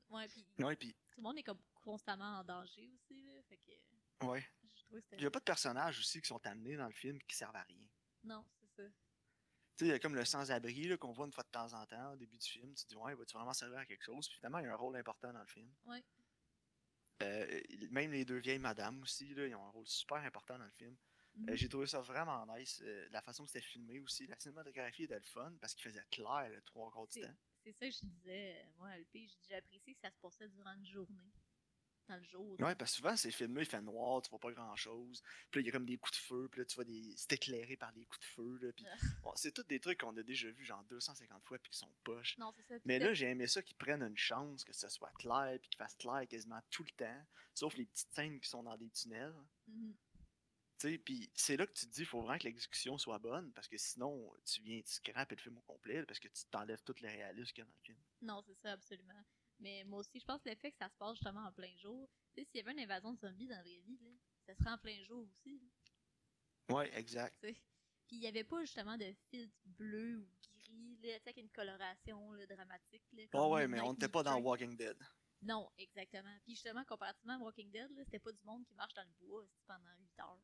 Ouais, 0.10 0.28
puis 0.28 0.46
Ouais, 0.60 0.76
puis, 0.76 0.94
tout 1.12 1.18
le 1.18 1.24
monde 1.24 1.38
est 1.40 1.44
comme 1.44 1.62
constamment 1.82 2.40
en 2.40 2.44
danger 2.44 2.90
aussi, 2.94 3.22
là. 3.24 3.32
Fait 3.50 3.58
que. 3.58 4.26
ouais. 4.28 4.48
Je 4.76 4.84
trouve 4.84 5.02
que 5.02 5.16
Il 5.16 5.22
y 5.22 5.26
a 5.26 5.32
pas 5.32 5.40
de 5.40 5.46
personnages 5.46 6.00
aussi 6.00 6.22
qui 6.22 6.28
sont 6.28 6.46
amenés 6.46 6.76
dans 6.78 6.88
le 6.88 6.94
film 6.94 7.20
qui 7.24 7.36
servent 7.36 7.56
à 7.56 7.64
rien. 7.64 7.88
Non, 8.26 8.44
c'est 8.60 8.82
ça. 8.84 8.90
Tu 9.78 9.84
sais, 9.84 9.86
il 9.86 9.88
y 9.90 9.94
a 9.94 10.00
comme 10.00 10.16
le 10.16 10.26
sans-abri 10.26 10.88
là, 10.88 10.98
qu'on 10.98 11.12
voit 11.12 11.26
une 11.26 11.34
fois 11.34 11.44
de 11.44 11.50
temps 11.50 11.74
en 11.74 11.86
temps 11.86 12.14
au 12.14 12.16
début 12.16 12.38
du 12.38 12.48
film. 12.48 12.74
Tu 12.76 12.84
te 12.86 12.90
dis, 12.90 12.96
ouais, 12.96 13.14
va-tu 13.14 13.36
vraiment 13.36 13.54
servir 13.54 13.80
à 13.80 13.86
quelque 13.86 14.04
chose? 14.04 14.28
Puis 14.28 14.38
finalement, 14.38 14.60
il 14.60 14.66
y 14.66 14.68
a 14.68 14.74
un 14.74 14.78
rôle 14.78 14.96
important 14.96 15.32
dans 15.34 15.42
le 15.42 15.48
film. 15.48 15.70
Ouais. 15.86 16.04
Euh, 17.24 17.62
même 17.92 18.12
les 18.12 18.26
deux 18.26 18.38
vieilles 18.38 18.60
madames 18.60 19.02
aussi, 19.02 19.34
là, 19.34 19.48
ils 19.48 19.56
ont 19.56 19.66
un 19.66 19.70
rôle 19.70 19.88
super 19.88 20.18
important 20.18 20.58
dans 20.58 20.66
le 20.66 20.72
film. 20.72 20.94
Euh, 20.94 21.52
Mhm. 21.52 21.56
J'ai 21.56 21.68
trouvé 21.68 21.86
ça 21.86 22.00
vraiment 22.00 22.46
nice. 22.56 22.82
euh, 22.86 23.08
la 23.12 23.22
façon 23.22 23.44
que 23.44 23.50
c'était 23.52 23.66
filmé 23.66 24.00
aussi. 24.00 24.26
La 24.28 24.40
cinématographie 24.40 25.04
était 25.04 25.16
le 25.20 25.26
fun 25.26 25.52
parce 25.60 25.74
qu'il 25.74 25.84
faisait 25.84 26.06
clair 26.10 26.50
le 26.50 26.62
trois 26.62 26.90
quarts 26.92 27.08
du 27.08 27.20
temps. 27.22 27.34
C'est 27.64 27.74
ça 27.74 27.86
que 27.88 27.92
je 27.92 28.06
disais, 28.06 28.66
moi, 28.78 28.96
LP, 28.98 29.28
apprécié 29.52 29.96
que 29.96 30.00
ça 30.02 30.12
se 30.12 30.18
passait 30.22 30.48
durant 30.48 30.74
une 30.74 30.86
journée. 30.86 31.32
Dans 32.08 32.18
le 32.18 32.24
jour. 32.24 32.60
Ouais, 32.60 32.76
parce 32.76 32.92
que 32.92 32.98
souvent, 32.98 33.16
ces 33.16 33.32
films-là, 33.32 33.62
il 33.64 33.68
fait 33.68 33.82
noir, 33.82 34.22
tu 34.22 34.30
vois 34.30 34.40
pas 34.40 34.52
grand-chose. 34.52 35.24
Puis 35.50 35.60
là, 35.60 35.62
il 35.62 35.66
y 35.66 35.70
a 35.70 35.72
comme 35.72 35.86
des 35.86 35.98
coups 35.98 36.18
de 36.20 36.24
feu, 36.24 36.48
puis 36.52 36.60
là, 36.60 36.66
tu 36.66 36.76
vois 36.76 36.86
des... 36.86 37.14
c'est 37.18 37.34
éclairé 37.34 37.78
par 37.78 37.92
des 37.94 38.06
coups 38.06 38.20
de 38.20 38.26
feu. 38.26 38.60
Là, 38.62 38.72
puis... 38.74 38.86
Bon, 39.24 39.32
c'est 39.36 39.52
tous 39.52 39.64
des 39.64 39.80
trucs 39.80 40.00
qu'on 40.00 40.16
a 40.18 40.24
déjà 40.24 40.50
vus 40.52 40.66
genre 40.66 40.84
250 40.84 41.44
fois, 41.44 41.58
puis 41.58 41.72
qui 41.72 41.80
sont 41.80 41.92
poches. 42.04 42.38
Non, 42.38 42.52
c'est 42.56 42.64
ça. 42.64 42.76
Mais 42.86 43.00
là, 43.00 43.14
j'ai 43.14 43.26
aimé 43.26 43.48
ça 43.48 43.62
qu'ils 43.64 43.78
prennent 43.78 44.04
une 44.04 44.18
chance, 44.18 44.64
que 44.64 44.74
ce 44.74 44.88
soit 44.90 45.12
clair, 45.18 45.58
puis 45.60 45.70
qu'ils 45.70 45.78
fassent 45.78 45.96
clair 45.96 46.28
quasiment 46.28 46.62
tout 46.70 46.84
le 46.84 46.92
temps, 46.92 47.26
sauf 47.56 47.76
les 47.76 47.86
petites 47.86 48.14
scènes 48.14 48.40
qui 48.40 48.50
sont 48.50 48.62
dans 48.62 48.78
des 48.78 48.90
tunnels. 48.92 49.34
Mhm. 49.68 49.96
Tu 50.78 50.90
sais, 50.90 50.98
puis 50.98 51.32
c'est 51.34 51.56
là 51.56 51.66
que 51.66 51.72
tu 51.72 51.88
te 51.88 51.92
dis, 51.92 52.02
il 52.02 52.06
faut 52.06 52.22
vraiment 52.22 52.38
que 52.38 52.44
l'exécution 52.44 52.98
soit 52.98 53.18
bonne, 53.18 53.52
parce 53.54 53.68
que 53.68 53.78
sinon, 53.78 54.30
tu 54.46 54.62
viens, 54.62 54.82
tu 54.82 54.92
scrapes 54.92 55.32
le 55.32 55.38
film 55.38 55.58
au 55.58 55.62
complet, 55.62 56.06
parce 56.06 56.20
que 56.20 56.28
tu 56.28 56.46
t'enlèves 56.52 56.84
tout 56.84 56.96
le 57.02 57.08
réalisme 57.08 57.54
qu'il 57.54 57.60
y 57.60 57.62
a 57.62 57.66
dans 57.66 57.72
le 57.72 57.84
film. 57.84 57.98
Non, 58.22 58.44
c'est 58.46 58.56
ça, 58.56 58.74
absolument. 58.74 59.24
Mais 59.60 59.84
moi 59.86 60.00
aussi, 60.00 60.20
je 60.20 60.26
pense 60.26 60.42
que 60.42 60.50
le 60.50 60.56
fait 60.56 60.72
que 60.72 60.78
ça 60.78 60.90
se 60.90 60.96
passe 60.98 61.16
justement 61.16 61.46
en 61.46 61.52
plein 61.52 61.76
jour, 61.78 62.10
tu 62.34 62.42
sais, 62.42 62.48
s'il 62.48 62.58
y 62.58 62.60
avait 62.62 62.74
une 62.74 62.80
invasion 62.80 63.14
de 63.14 63.20
zombies 63.20 63.48
dans 63.48 63.56
la 63.56 63.62
vraie 63.62 63.82
vie, 63.86 64.00
là, 64.02 64.12
ça 64.48 64.56
serait 64.56 64.72
en 64.72 64.78
plein 64.78 65.04
jour 65.04 65.26
aussi. 65.28 65.60
là, 65.60 66.76
Ouais, 66.76 66.98
exact. 66.98 67.40
Puis 67.42 68.18
il 68.18 68.20
n'y 68.20 68.28
avait 68.28 68.44
pas 68.44 68.62
justement 68.62 68.98
de 68.98 69.14
filtre 69.30 69.56
bleu 69.66 70.18
ou 70.18 70.28
gris, 70.42 70.98
là, 71.02 71.16
avec 71.16 71.38
une 71.38 71.50
coloration 71.50 72.32
là, 72.34 72.46
dramatique. 72.46 73.04
Là, 73.14 73.24
comme 73.32 73.52
ouais, 73.52 73.68
mais 73.68 73.82
on 73.82 73.94
n'était 73.94 74.10
pas 74.10 74.24
dans. 74.24 74.40
Walking 74.40 74.76
Dead. 74.76 74.98
Non, 75.42 75.70
exactement. 75.78 76.36
Puis 76.44 76.54
justement, 76.54 76.84
comparativement 76.86 77.36
à 77.36 77.38
Walking 77.38 77.72
Dead, 77.72 77.90
c'était 78.06 78.20
pas 78.20 78.32
du 78.32 78.44
monde 78.44 78.66
qui 78.66 78.74
marche 78.74 78.94
dans 78.94 79.04
le 79.04 79.28
bois 79.28 79.46
pendant 79.68 79.92
8 80.00 80.20
heures. 80.20 80.40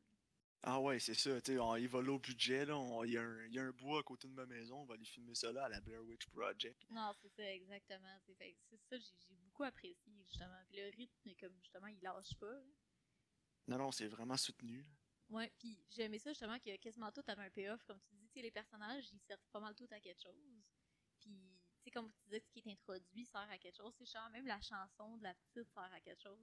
Ah 0.64 0.80
ouais, 0.80 1.00
c'est 1.00 1.14
ça, 1.14 1.40
tu 1.40 1.52
sais, 1.54 1.58
on 1.58 1.74
y 1.76 1.86
va 1.88 2.00
low 2.00 2.20
budget, 2.20 2.64
là, 2.66 2.78
il 3.04 3.12
y, 3.12 3.18
a 3.18 3.22
un- 3.22 3.46
il 3.46 3.52
y 3.54 3.58
a 3.58 3.64
un 3.64 3.72
bois 3.72 3.98
à 3.98 4.02
côté 4.04 4.28
de 4.28 4.32
ma 4.32 4.46
maison, 4.46 4.80
on 4.82 4.84
va 4.84 4.94
aller 4.94 5.04
filmer 5.04 5.34
ça 5.34 5.50
là 5.50 5.64
à 5.64 5.68
la 5.68 5.80
Blair 5.80 6.00
Witch 6.04 6.26
Project. 6.28 6.84
Non, 6.90 7.12
c'est 7.20 7.28
ça, 7.30 7.52
exactement. 7.52 8.16
C'est 8.26 8.78
ça, 8.88 8.96
j'ai 8.96 9.34
beaucoup 9.44 9.64
apprécié, 9.64 10.12
justement. 10.24 10.60
Puis 10.68 10.76
le 10.76 10.88
rythme, 10.96 11.34
comme 11.40 11.56
justement, 11.60 11.88
il 11.88 11.98
lâche 12.00 12.34
pas. 12.38 12.52
là. 12.52 12.62
Non, 13.66 13.78
non, 13.78 13.90
c'est 13.92 14.06
vraiment 14.06 14.36
soutenu. 14.36 14.86
Ouais, 15.30 15.50
puis 15.58 15.76
j'ai 15.90 16.02
aimé 16.04 16.18
ça 16.20 16.30
justement 16.30 16.58
que 16.60 16.76
quasiment 16.76 17.10
tout 17.10 17.22
avait 17.26 17.42
un 17.42 17.50
payoff, 17.50 17.82
comme 17.84 18.00
tu 18.02 18.14
dis, 18.14 18.28
tu 18.28 18.34
sais, 18.34 18.42
les 18.42 18.50
personnages, 18.52 19.08
ils 19.12 19.20
servent 19.20 19.40
pas 19.50 19.60
mal 19.60 19.74
tout 19.74 19.88
à 19.90 19.98
quelque 19.98 20.20
chose. 20.22 20.62
Puis, 21.18 21.30
tu 21.78 21.84
sais, 21.84 21.90
comme 21.90 22.08
tu 22.12 22.20
disais, 22.24 22.38
ce 22.40 22.48
qui 22.50 22.58
est 22.60 22.72
introduit 22.72 23.24
sert 23.24 23.48
à 23.50 23.58
quelque 23.58 23.76
chose, 23.76 23.94
c'est 23.98 24.06
genre 24.06 24.28
même 24.30 24.46
la 24.46 24.60
chanson 24.60 25.16
de 25.16 25.22
la 25.24 25.34
petite 25.34 25.68
sert 25.72 25.90
à 25.92 26.00
quelque 26.00 26.22
chose. 26.22 26.38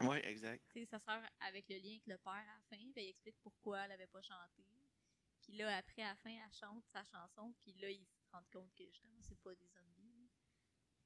Ouais, 0.00 0.26
exact. 0.28 0.64
Tu 0.72 0.80
sais, 0.80 0.86
ça 0.86 0.98
sert 1.00 1.22
avec 1.40 1.68
le 1.68 1.76
lien 1.76 1.90
avec 1.90 2.06
le 2.06 2.18
père 2.18 2.32
à 2.32 2.44
la 2.44 2.62
fin, 2.68 2.82
puis 2.92 3.04
il 3.04 3.08
explique 3.08 3.36
pourquoi 3.42 3.80
elle 3.80 3.92
avait 3.92 4.06
pas 4.08 4.22
chanté. 4.22 4.64
Puis 5.40 5.56
là, 5.56 5.76
après, 5.76 6.02
à 6.02 6.08
la 6.10 6.16
fin, 6.16 6.30
elle 6.30 6.52
chante 6.52 6.84
sa 6.86 7.04
chanson, 7.04 7.54
puis 7.62 7.72
là, 7.74 7.90
ils 7.90 8.04
se 8.04 8.30
rendent 8.32 8.50
compte 8.52 8.74
que 8.74 8.84
justement, 8.86 9.20
c'est 9.22 9.38
pas 9.40 9.54
des 9.54 9.68
zombies. 9.68 10.28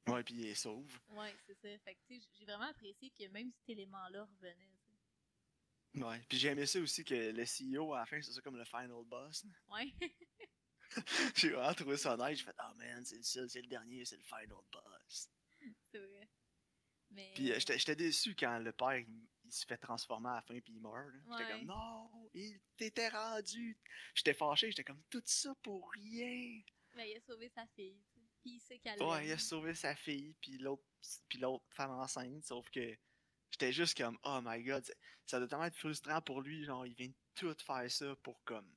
Ouais, 0.07 0.23
puis 0.23 0.35
il 0.35 0.47
est 0.47 0.55
sauve. 0.55 0.99
Ouais, 1.11 1.35
c'est 1.47 1.55
ça. 1.55 1.69
Fait 1.81 1.95
que, 1.95 2.01
tu 2.07 2.21
sais, 2.21 2.29
j'ai 2.33 2.45
vraiment 2.45 2.65
apprécié 2.65 3.11
que 3.11 3.29
même 3.29 3.51
cet 3.53 3.69
élément-là 3.69 4.25
revenait, 4.25 4.79
tu 4.85 6.01
sais. 6.01 6.05
Ouais, 6.05 6.21
puis 6.29 6.39
j'ai 6.39 6.49
aimé 6.49 6.65
ça 6.67 6.81
aussi 6.81 7.05
que 7.05 7.15
le 7.15 7.45
CEO 7.45 7.93
à 7.95 8.01
la 8.01 8.07
fin, 8.07 8.21
c'est 8.23 8.33
ça 8.33 8.41
comme 8.41 8.57
le 8.57 8.65
final 8.65 9.05
boss. 9.05 9.45
Ouais. 9.69 9.93
j'ai 11.37 11.51
vraiment 11.51 11.75
trouvé 11.75 11.99
ça 11.99 12.17
nice, 12.17 12.39
j'ai 12.39 12.45
fait, 12.45 12.57
oh 12.61 12.75
man, 12.77 13.05
c'est 13.05 13.19
le 13.19 13.23
seul, 13.23 13.51
c'est 13.51 13.61
le 13.61 13.69
dernier, 13.69 14.05
c'est 14.07 14.17
le 14.17 14.23
final 14.23 14.57
boss. 14.73 15.29
Mais. 17.11 17.33
Puis 17.35 17.53
euh, 17.53 17.59
j'étais 17.59 17.97
déçu 17.97 18.35
quand 18.35 18.59
le 18.59 18.73
père, 18.73 18.97
il, 18.99 19.27
il 19.45 19.53
se 19.53 19.65
fait 19.67 19.79
transformer 19.79 20.29
à 20.31 20.35
la 20.37 20.43
fin, 20.43 20.59
puis 20.61 20.75
il 20.75 20.81
meurt. 20.81 21.09
là. 21.09 21.39
J'étais 21.39 21.53
Ouais. 21.53 21.59
comme, 21.59 21.67
non, 21.69 22.11
il 22.35 22.61
t'était 22.77 23.09
rendu. 23.09 23.79
J'étais 24.15 24.35
fâché, 24.35 24.71
j'étais 24.71 24.85
comme, 24.85 25.03
tout 25.11 25.23
ça 25.25 25.55
pour 25.63 25.91
rien. 25.93 26.61
Mais 26.95 27.11
il 27.13 27.17
a 27.17 27.21
sauvé 27.21 27.49
sa 27.49 27.67
fille. 27.69 27.99
Puis 28.43 28.53
il 28.53 28.61
sait 28.61 28.79
qu'elle 28.79 29.03
Ouais, 29.03 29.27
il 29.27 29.33
a 29.33 29.39
sauvé 29.39 29.75
sa 29.75 29.95
fille, 29.97 30.35
puis 30.41 30.59
l'autre 30.59 30.83
puis 31.29 31.39
l'autre 31.39 31.65
femme 31.71 31.91
enceinte, 31.93 32.45
sauf 32.45 32.69
que 32.71 32.97
j'étais 33.51 33.73
juste 33.73 33.97
comme 33.97 34.19
oh 34.25 34.41
my 34.43 34.63
god, 34.63 34.85
ça- 35.27 35.39
doit 35.39 35.49
tellement 35.49 35.65
être 35.65 35.77
frustrant 35.77 36.21
pour 36.23 36.41
lui, 36.43 36.65
genre 36.65 36.87
il 36.87 36.95
vient 36.95 37.09
de 37.09 37.15
tout 37.35 37.57
faire 37.65 37.91
ça 37.91 38.15
pour 38.23 38.43
comme 38.45 38.69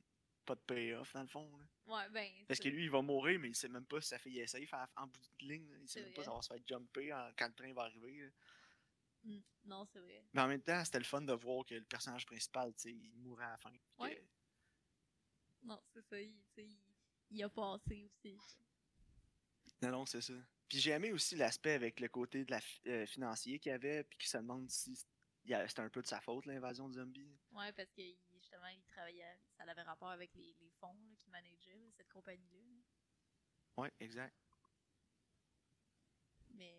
pas 0.45 0.55
de 0.55 0.61
payoff 0.61 1.13
dans 1.13 1.21
le 1.21 1.27
fond. 1.27 1.57
Là. 1.57 1.65
Ouais, 1.91 2.09
ben. 2.09 2.31
Parce 2.47 2.59
que 2.59 2.69
lui 2.69 2.83
il 2.85 2.89
va 2.89 3.01
mourir, 3.01 3.39
mais 3.39 3.49
il 3.49 3.55
sait 3.55 3.67
même 3.67 3.85
pas 3.85 3.99
si 4.01 4.07
sa 4.09 4.19
fille 4.19 4.39
est 4.39 4.47
safe 4.47 4.73
en 4.95 5.07
bout 5.07 5.19
de 5.39 5.45
ligne. 5.47 5.69
là. 5.71 5.77
Il 5.81 5.87
sait 5.89 6.01
même 6.01 6.13
pas 6.13 6.23
si 6.23 6.29
elle 6.29 6.35
va 6.35 6.41
se 6.41 6.47
faire 6.53 6.63
jumper 6.67 7.13
en- 7.13 7.31
quand 7.37 7.47
le 7.47 7.53
train 7.53 7.73
va 7.73 7.81
arriver. 7.83 8.31
Mm, 9.23 9.39
Non, 9.65 9.85
c'est 9.85 9.99
vrai. 9.99 10.23
Mais 10.33 10.41
en 10.41 10.47
même 10.47 10.61
temps, 10.61 10.83
c'était 10.85 10.99
le 10.99 11.03
fun 11.05 11.21
de 11.21 11.33
voir 11.33 11.65
que 11.65 11.75
le 11.75 11.83
personnage 11.83 12.25
principal, 12.25 12.73
tu 12.73 12.81
sais, 12.83 12.91
il 12.93 13.11
mourait 13.19 13.45
à 13.45 13.51
la 13.51 13.57
fin. 13.57 13.71
que- 13.71 14.01
Ouais. 14.03 14.25
Non, 15.63 15.81
c'est 15.93 16.01
ça. 16.01 16.15
Il, 17.29 17.43
a 17.43 17.49
passé 17.49 18.03
aussi. 18.05 18.37
Non, 19.81 19.89
non, 19.91 20.05
c'est 20.05 20.21
ça. 20.21 20.33
Puis 20.67 20.79
j'ai 20.79 20.91
aimé 20.91 21.11
aussi 21.11 21.35
l'aspect 21.35 21.73
avec 21.73 21.99
le 21.99 22.07
côté 22.07 22.45
de 22.45 22.51
la 22.51 22.59
euh, 22.87 23.05
financier 23.05 23.59
qu'il 23.59 23.71
y 23.71 23.75
avait, 23.75 24.03
puis 24.05 24.17
qu'il 24.17 24.29
se 24.29 24.37
demande 24.37 24.69
si 24.69 24.95
c'était 24.95 25.79
un 25.81 25.89
peu 25.89 26.01
de 26.01 26.07
sa 26.07 26.19
faute, 26.21 26.45
l'invasion 26.45 26.87
de 26.89 26.93
zombies. 26.95 27.37
Ouais, 27.51 27.71
parce 27.73 27.89
que 27.91 28.01
il- 28.01 28.17
justement, 28.61 28.67
il 28.69 28.83
travaillait. 28.85 29.37
Ça 29.57 29.63
avait 29.63 29.81
rapport 29.81 30.09
avec 30.09 30.33
les, 30.35 30.55
les 30.59 30.69
fonds 30.79 30.95
manageait, 31.29 31.75
là, 31.75 31.87
cette 31.91 32.09
compagnie-là. 32.09 32.59
là. 32.59 32.81
Ouais, 33.83 33.91
exact. 33.99 34.35
Mais 36.53 36.75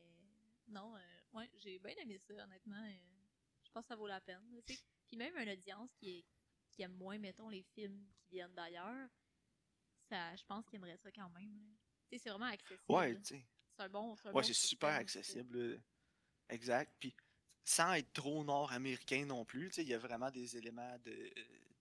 non, 0.69 0.97
euh, 0.97 1.21
ouais, 1.33 1.51
j'ai 1.57 1.79
bien 1.79 1.95
aimé 1.97 2.19
ça, 2.19 2.35
honnêtement. 2.35 2.85
euh, 2.85 2.99
je 3.65 3.71
pense 3.71 3.85
que 3.85 3.89
ça 3.89 3.97
vaut 3.97 4.07
la 4.07 4.21
peine. 4.21 4.45
là. 4.53 4.61
Puis 5.07 5.17
même 5.17 5.37
une 5.37 5.49
audience 5.51 5.91
qui, 5.95 6.19
est, 6.19 6.25
qui 6.71 6.83
aime 6.83 6.93
moins, 6.93 7.19
mettons, 7.19 7.49
les 7.49 7.63
films 7.63 8.07
qui 8.15 8.29
viennent 8.31 8.55
d'ailleurs, 8.55 9.09
ça, 10.09 10.35
je 10.37 10.45
pense 10.45 10.67
qu'il 10.67 10.77
aimerait 10.77 10.99
ça 10.99 11.11
quand 11.11 11.31
même. 11.31 11.77
c'est 12.11 12.29
vraiment 12.29 12.47
accessible. 12.47 12.85
Ouais, 12.89 13.17
tu 13.17 13.37
sais. 13.37 13.47
C'est 13.77 13.83
un 13.85 13.89
bon. 13.89 14.13
un 14.13 14.27
Ouais, 14.27 14.33
bon 14.33 14.43
c'est 14.43 14.53
super 14.53 14.91
accessible. 14.91 15.83
Exact. 16.51 16.95
Puis 17.01 17.15
sans 17.65 17.95
être 17.95 18.13
trop 18.13 18.45
nord-américain 18.45 19.25
non 19.25 19.45
plus, 19.47 19.75
il 19.79 19.89
y 19.89 19.95
a 19.95 19.99
vraiment 19.99 20.31
des 20.31 20.57
éléments 20.57 20.99
de, 20.99 21.33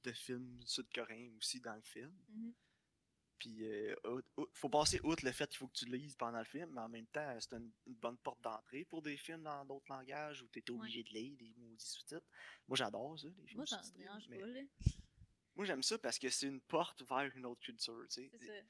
de 0.04 0.12
films 0.12 0.60
sud-coréens 0.66 1.32
aussi 1.38 1.60
dans 1.62 1.76
le 1.76 1.82
film. 1.82 2.12
Mhm. 2.30 2.54
Puis 3.38 3.66
euh, 3.66 3.96
faut 4.54 4.70
passer 4.70 5.00
outre 5.04 5.26
le 5.26 5.32
fait 5.32 5.50
qu'il 5.50 5.58
faut 5.58 5.68
que 5.68 5.74
tu 5.78 5.86
lises 5.86 6.16
pendant 6.16 6.38
le 6.38 6.46
film, 6.46 6.70
mais 6.74 6.82
en 6.82 6.90
même 6.90 7.08
temps, 7.08 7.36
c'est 7.40 7.54
une, 7.54 7.72
une 7.88 7.96
bonne 7.96 8.18
porte 8.18 8.40
d'entrée 8.42 8.86
pour 8.86 9.02
des 9.02 9.18
films 9.18 9.42
dans 9.42 9.66
d'autres 9.66 9.92
langages 9.92 10.44
où 10.44 10.48
tu 10.50 10.60
es 10.60 10.70
obligé 10.70 11.02
de 11.04 11.10
lire 11.10 11.36
des 11.38 11.52
maudits 11.58 11.84
sous-titres. 11.84 12.28
Moi, 12.68 12.78
j'adore 12.78 13.20
ça, 13.20 13.28
les 13.28 13.48
films 13.48 13.58
Moi, 13.58 13.66
sous-titrés, 13.66 14.04
dérange 14.04 14.28
mais 14.30 14.38
pas, 14.38 14.46
là. 14.46 14.62
Moi, 15.56 15.66
j'aime 15.66 15.82
ça 15.82 15.98
parce 15.98 16.20
que 16.20 16.30
c'est 16.30 16.48
une 16.48 16.62
porte 16.62 17.02
vers 17.02 17.36
une 17.36 17.48
autre 17.48 17.62
culture, 17.62 18.06
tu 18.10 18.30
sais. 18.30 18.66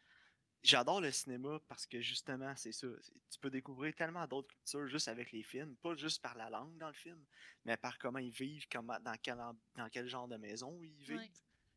J'adore 0.63 1.01
le 1.01 1.11
cinéma 1.11 1.59
parce 1.67 1.87
que 1.87 2.01
justement, 2.01 2.55
c'est 2.55 2.71
ça. 2.71 2.87
Tu 3.31 3.39
peux 3.39 3.49
découvrir 3.49 3.95
tellement 3.95 4.27
d'autres 4.27 4.49
cultures 4.49 4.87
juste 4.87 5.07
avec 5.07 5.31
les 5.31 5.41
films, 5.43 5.75
pas 5.77 5.95
juste 5.95 6.21
par 6.21 6.35
la 6.35 6.49
langue 6.49 6.77
dans 6.77 6.87
le 6.87 6.93
film, 6.93 7.23
mais 7.65 7.77
par 7.77 7.97
comment 7.97 8.19
ils 8.19 8.31
vivent, 8.31 8.67
comment, 8.71 8.99
dans, 8.99 9.15
quel, 9.21 9.37
dans 9.75 9.89
quel 9.89 10.07
genre 10.07 10.27
de 10.27 10.37
maison 10.37 10.81
ils 10.83 11.03
vivent. 11.03 11.17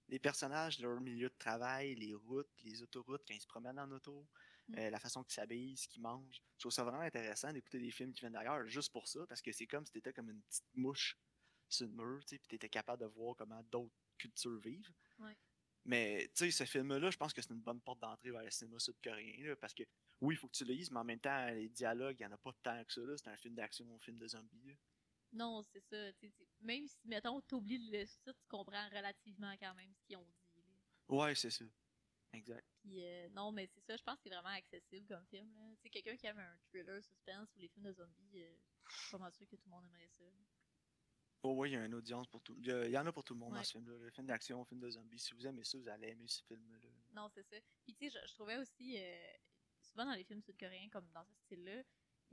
Les 0.09 0.19
personnages, 0.19 0.81
leur 0.81 1.01
milieu 1.01 1.31
de 1.31 1.35
travail, 1.39 1.95
les 1.95 2.15
routes, 2.15 2.51
les 2.63 2.83
autoroutes, 2.83 3.23
quand 3.27 3.33
ils 3.35 3.41
se 3.41 3.47
promènent 3.47 3.79
en 3.79 3.91
auto, 3.91 4.27
Mm. 4.69 4.79
euh, 4.79 4.91
la 4.91 4.99
façon 4.99 5.23
qu'ils 5.23 5.35
s'habillent, 5.35 5.77
ce 5.77 5.89
qu'ils 5.89 6.03
mangent. 6.03 6.41
Je 6.57 6.61
trouve 6.61 6.73
ça 6.73 6.85
vraiment 6.85 7.01
intéressant 7.03 7.53
d'écouter 7.53 7.79
des 7.79 7.91
films 7.91 8.13
qui 8.13 8.21
viennent 8.21 8.33
d'ailleurs 8.33 8.67
juste 8.67 8.93
pour 8.93 9.07
ça, 9.07 9.27
parce 9.27 9.43
que 9.43 9.53
c'est 9.53 9.67
comme 9.67 9.85
si 9.85 9.93
t'étais 9.93 10.13
comme 10.13 10.31
une 10.31 10.41
petite 10.43 10.65
mouche 10.75 11.19
sur 11.69 11.87
le 11.87 11.93
mur, 11.93 12.21
tu 12.23 12.29
sais, 12.29 12.39
puis 12.39 12.49
t'étais 12.49 12.69
capable 12.69 13.03
de 13.03 13.07
voir 13.07 13.37
comment 13.37 13.63
d'autres 13.71 13.95
cultures 14.17 14.59
vivent. 14.61 14.93
Mais, 15.87 16.31
tu 16.35 16.51
sais, 16.51 16.51
ce 16.51 16.65
film-là, 16.65 17.11
je 17.11 17.17
pense 17.17 17.33
que 17.33 17.43
c'est 17.43 17.53
une 17.53 17.61
bonne 17.61 17.81
porte 17.81 18.01
d'entrée 18.01 18.31
vers 18.31 18.43
le 18.43 18.51
cinéma 18.51 18.79
sud-coréen, 18.79 19.55
parce 19.57 19.75
que, 19.75 19.83
oui, 20.21 20.35
il 20.35 20.39
faut 20.39 20.49
que 20.49 20.57
tu 20.57 20.65
le 20.65 20.73
lises, 20.73 20.91
mais 20.91 21.01
en 21.01 21.05
même 21.05 21.21
temps, 21.21 21.47
les 21.49 21.69
dialogues, 21.69 22.17
il 22.21 22.27
n'y 22.27 22.33
en 22.33 22.35
a 22.35 22.39
pas 22.39 22.53
tant 22.63 22.83
que 22.85 22.93
ça. 22.93 23.01
C'est 23.17 23.29
un 23.29 23.37
film 23.37 23.55
d'action, 23.55 23.95
un 23.95 23.99
film 23.99 24.19
de 24.19 24.27
zombies, 24.27 24.65
là. 24.67 24.75
Non, 25.33 25.63
c'est 25.63 25.81
ça. 25.81 25.97
Même 26.61 26.87
si, 26.87 26.97
mettons, 27.05 27.41
t'oublies 27.43 27.91
le 27.91 28.07
sous-titre, 28.07 28.39
tu 28.41 28.47
comprends 28.49 28.89
relativement 28.89 29.53
quand 29.59 29.75
même 29.75 29.93
ce 29.93 30.05
qu'ils 30.05 30.17
ont 30.17 30.25
dit. 30.25 30.63
là. 30.63 31.17
Ouais, 31.17 31.35
c'est 31.35 31.51
ça. 31.51 31.65
Exact. 32.33 32.67
Puis, 32.83 33.05
euh, 33.05 33.29
non, 33.31 33.53
mais 33.53 33.67
c'est 33.67 33.81
ça, 33.81 33.97
je 33.97 34.03
pense 34.03 34.17
que 34.17 34.23
c'est 34.25 34.31
vraiment 34.31 34.49
accessible 34.57 35.07
comme 35.07 35.27
film. 35.27 35.53
là. 35.55 35.75
Tu 35.77 35.83
sais, 35.83 35.91
quelqu'un 35.91 36.17
qui 36.17 36.27
aime 36.27 36.39
un 36.39 36.59
thriller, 36.69 37.03
suspense 37.03 37.53
ou 37.57 37.59
les 37.59 37.69
films 37.69 37.87
de 37.87 37.93
zombies, 37.93 38.43
euh, 38.43 38.57
je 38.89 38.97
suis 38.97 39.11
pas 39.11 39.19
mal 39.19 39.33
sûr 39.33 39.47
que 39.49 39.57
tout 39.57 39.67
le 39.67 39.71
monde 39.71 39.85
aimerait 39.87 40.09
ça. 40.09 40.25
Oh, 41.47 41.53
ouais, 41.53 41.71
il 41.71 41.73
y 41.75 41.77
a 41.77 41.85
une 41.85 41.95
audience 41.95 42.27
pour 42.29 42.41
tout. 42.43 42.57
Il 42.59 42.67
y, 42.67 42.71
a- 42.73 42.87
il 42.87 42.91
y 42.91 42.97
en 42.99 43.05
a 43.07 43.13
pour 43.13 43.23
tout 43.23 43.35
le 43.35 43.41
monde 43.41 43.53
dans 43.53 43.63
ce 43.63 43.73
film-là. 43.73 43.99
Le 43.99 44.11
film 44.11 44.27
d'action, 44.27 44.59
le 44.61 44.65
film 44.65 44.81
de 44.81 44.89
zombies. 44.91 45.19
Si 45.19 45.35
vous 45.35 45.47
aimez 45.47 45.63
ça, 45.63 45.77
vous 45.77 45.89
allez 45.89 46.09
aimer 46.09 46.27
ce 46.27 46.43
film-là. 46.45 46.79
Non, 47.13 47.29
c'est 47.35 47.43
ça. 47.43 47.57
Puis, 47.85 47.95
tu 47.95 48.09
sais, 48.11 48.19
je, 48.19 48.27
je 48.29 48.33
trouvais 48.35 48.57
aussi, 48.57 48.97
euh, 48.99 49.33
souvent 49.83 50.07
dans 50.07 50.15
les 50.15 50.25
films 50.25 50.43
sud-coréens, 50.43 50.89
comme 50.91 51.07
dans 51.13 51.23
ce 51.25 51.35
style-là, 51.45 51.73
euh, 51.81 51.83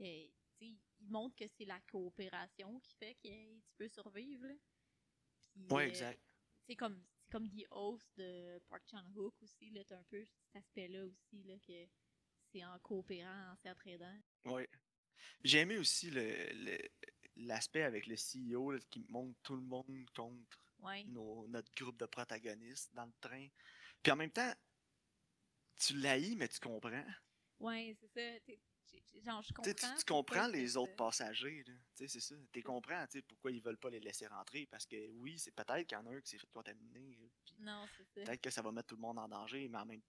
sais, 0.00 0.32
ils 0.60 0.78
montrent 1.00 1.36
que 1.36 1.46
c'est 1.46 1.66
la 1.66 1.78
coopération 1.90 2.80
qui 2.80 2.94
fait 2.96 3.14
que 3.16 3.28
euh, 3.28 3.60
tu 3.66 3.74
peux 3.76 3.88
survivre. 3.88 4.46
là. 4.46 4.54
Puis, 5.52 5.66
Ouais, 5.70 5.84
euh, 5.84 5.88
exact. 5.88 6.20
c'est 6.66 6.76
comme 6.76 7.04
c'est 7.24 7.30
comme 7.32 7.50
The 7.50 7.66
Host 7.70 8.08
de 8.16 8.58
Park 8.70 8.82
Chan-wook 8.90 9.34
aussi 9.42 9.70
là 9.70 9.84
t'as 9.84 9.98
un 9.98 10.04
peu 10.04 10.24
cet 10.24 10.56
aspect 10.56 10.88
là 10.88 11.04
aussi 11.04 11.42
là 11.44 11.58
que 11.58 11.86
c'est 12.50 12.64
en 12.64 12.78
coopérant 12.78 13.52
en 13.52 13.56
s'entraidant 13.56 14.18
Ouais. 14.46 14.68
J'ai 15.44 15.58
aimé 15.58 15.76
aussi 15.78 16.10
le- 16.10 16.52
le- 16.64 16.88
l'aspect 17.36 17.82
avec 17.82 18.06
le 18.06 18.16
CEO 18.16 18.72
là, 18.72 18.78
qui 18.90 19.04
montre 19.08 19.38
tout 19.42 19.56
le 19.56 19.62
monde 19.62 19.86
contre 20.14 20.58
ouais 20.80 21.04
nos- 21.04 21.46
notre 21.48 21.72
groupe 21.74 21.96
de 21.98 22.06
protagonistes 22.06 22.92
dans 22.94 23.06
le 23.06 23.12
train. 23.20 23.46
Puis 24.02 24.12
en 24.12 24.16
même 24.16 24.30
temps, 24.32 24.52
tu 25.76 25.94
l'haïs, 25.98 26.36
mais 26.36 26.48
tu 26.48 26.60
comprends. 26.60 27.04
ouais 27.60 27.96
c'est 28.00 28.08
ça 28.08 28.40
T'es- 28.40 28.60
genre 29.24 29.42
je 29.42 29.52
comprends 29.54 29.72
tu, 29.72 30.04
comprends 30.04 30.46
les 30.48 30.68
ça. 30.68 30.80
autres 30.80 30.96
passagers. 30.96 31.64
là. 31.66 31.72
Tu 31.96 32.06
sais, 32.06 32.08
c'est 32.08 32.20
ça. 32.20 32.34
Tu 32.52 32.62
comprends 32.62 33.06
pourquoi 33.28 33.50
ils 33.50 33.62
veulent 33.62 33.78
pas 33.78 33.88
les 33.90 34.00
laisser 34.00 34.26
rentrer. 34.26 34.66
Parce 34.66 34.84
que 34.84 35.10
oui, 35.12 35.38
c'est 35.38 35.52
peut-être 35.52 35.86
qu'il 35.86 35.96
y 35.96 36.00
en 36.00 36.06
a 36.06 36.10
un 36.14 36.20
qui 36.20 36.30
s'est 36.30 36.38
fait 36.38 36.50
contaminer. 36.52 37.18
non 37.58 37.86
c'est 37.96 38.04
ça 38.04 38.24
Peut-être 38.26 38.40
que 38.42 38.50
ça 38.50 38.60
va 38.60 38.70
mettre 38.70 38.88
tout 38.88 38.96
le 38.96 39.00
monde 39.00 39.18
en 39.18 39.28
danger, 39.28 39.66
mais 39.68 39.78
en 39.78 39.86
même 39.86 40.02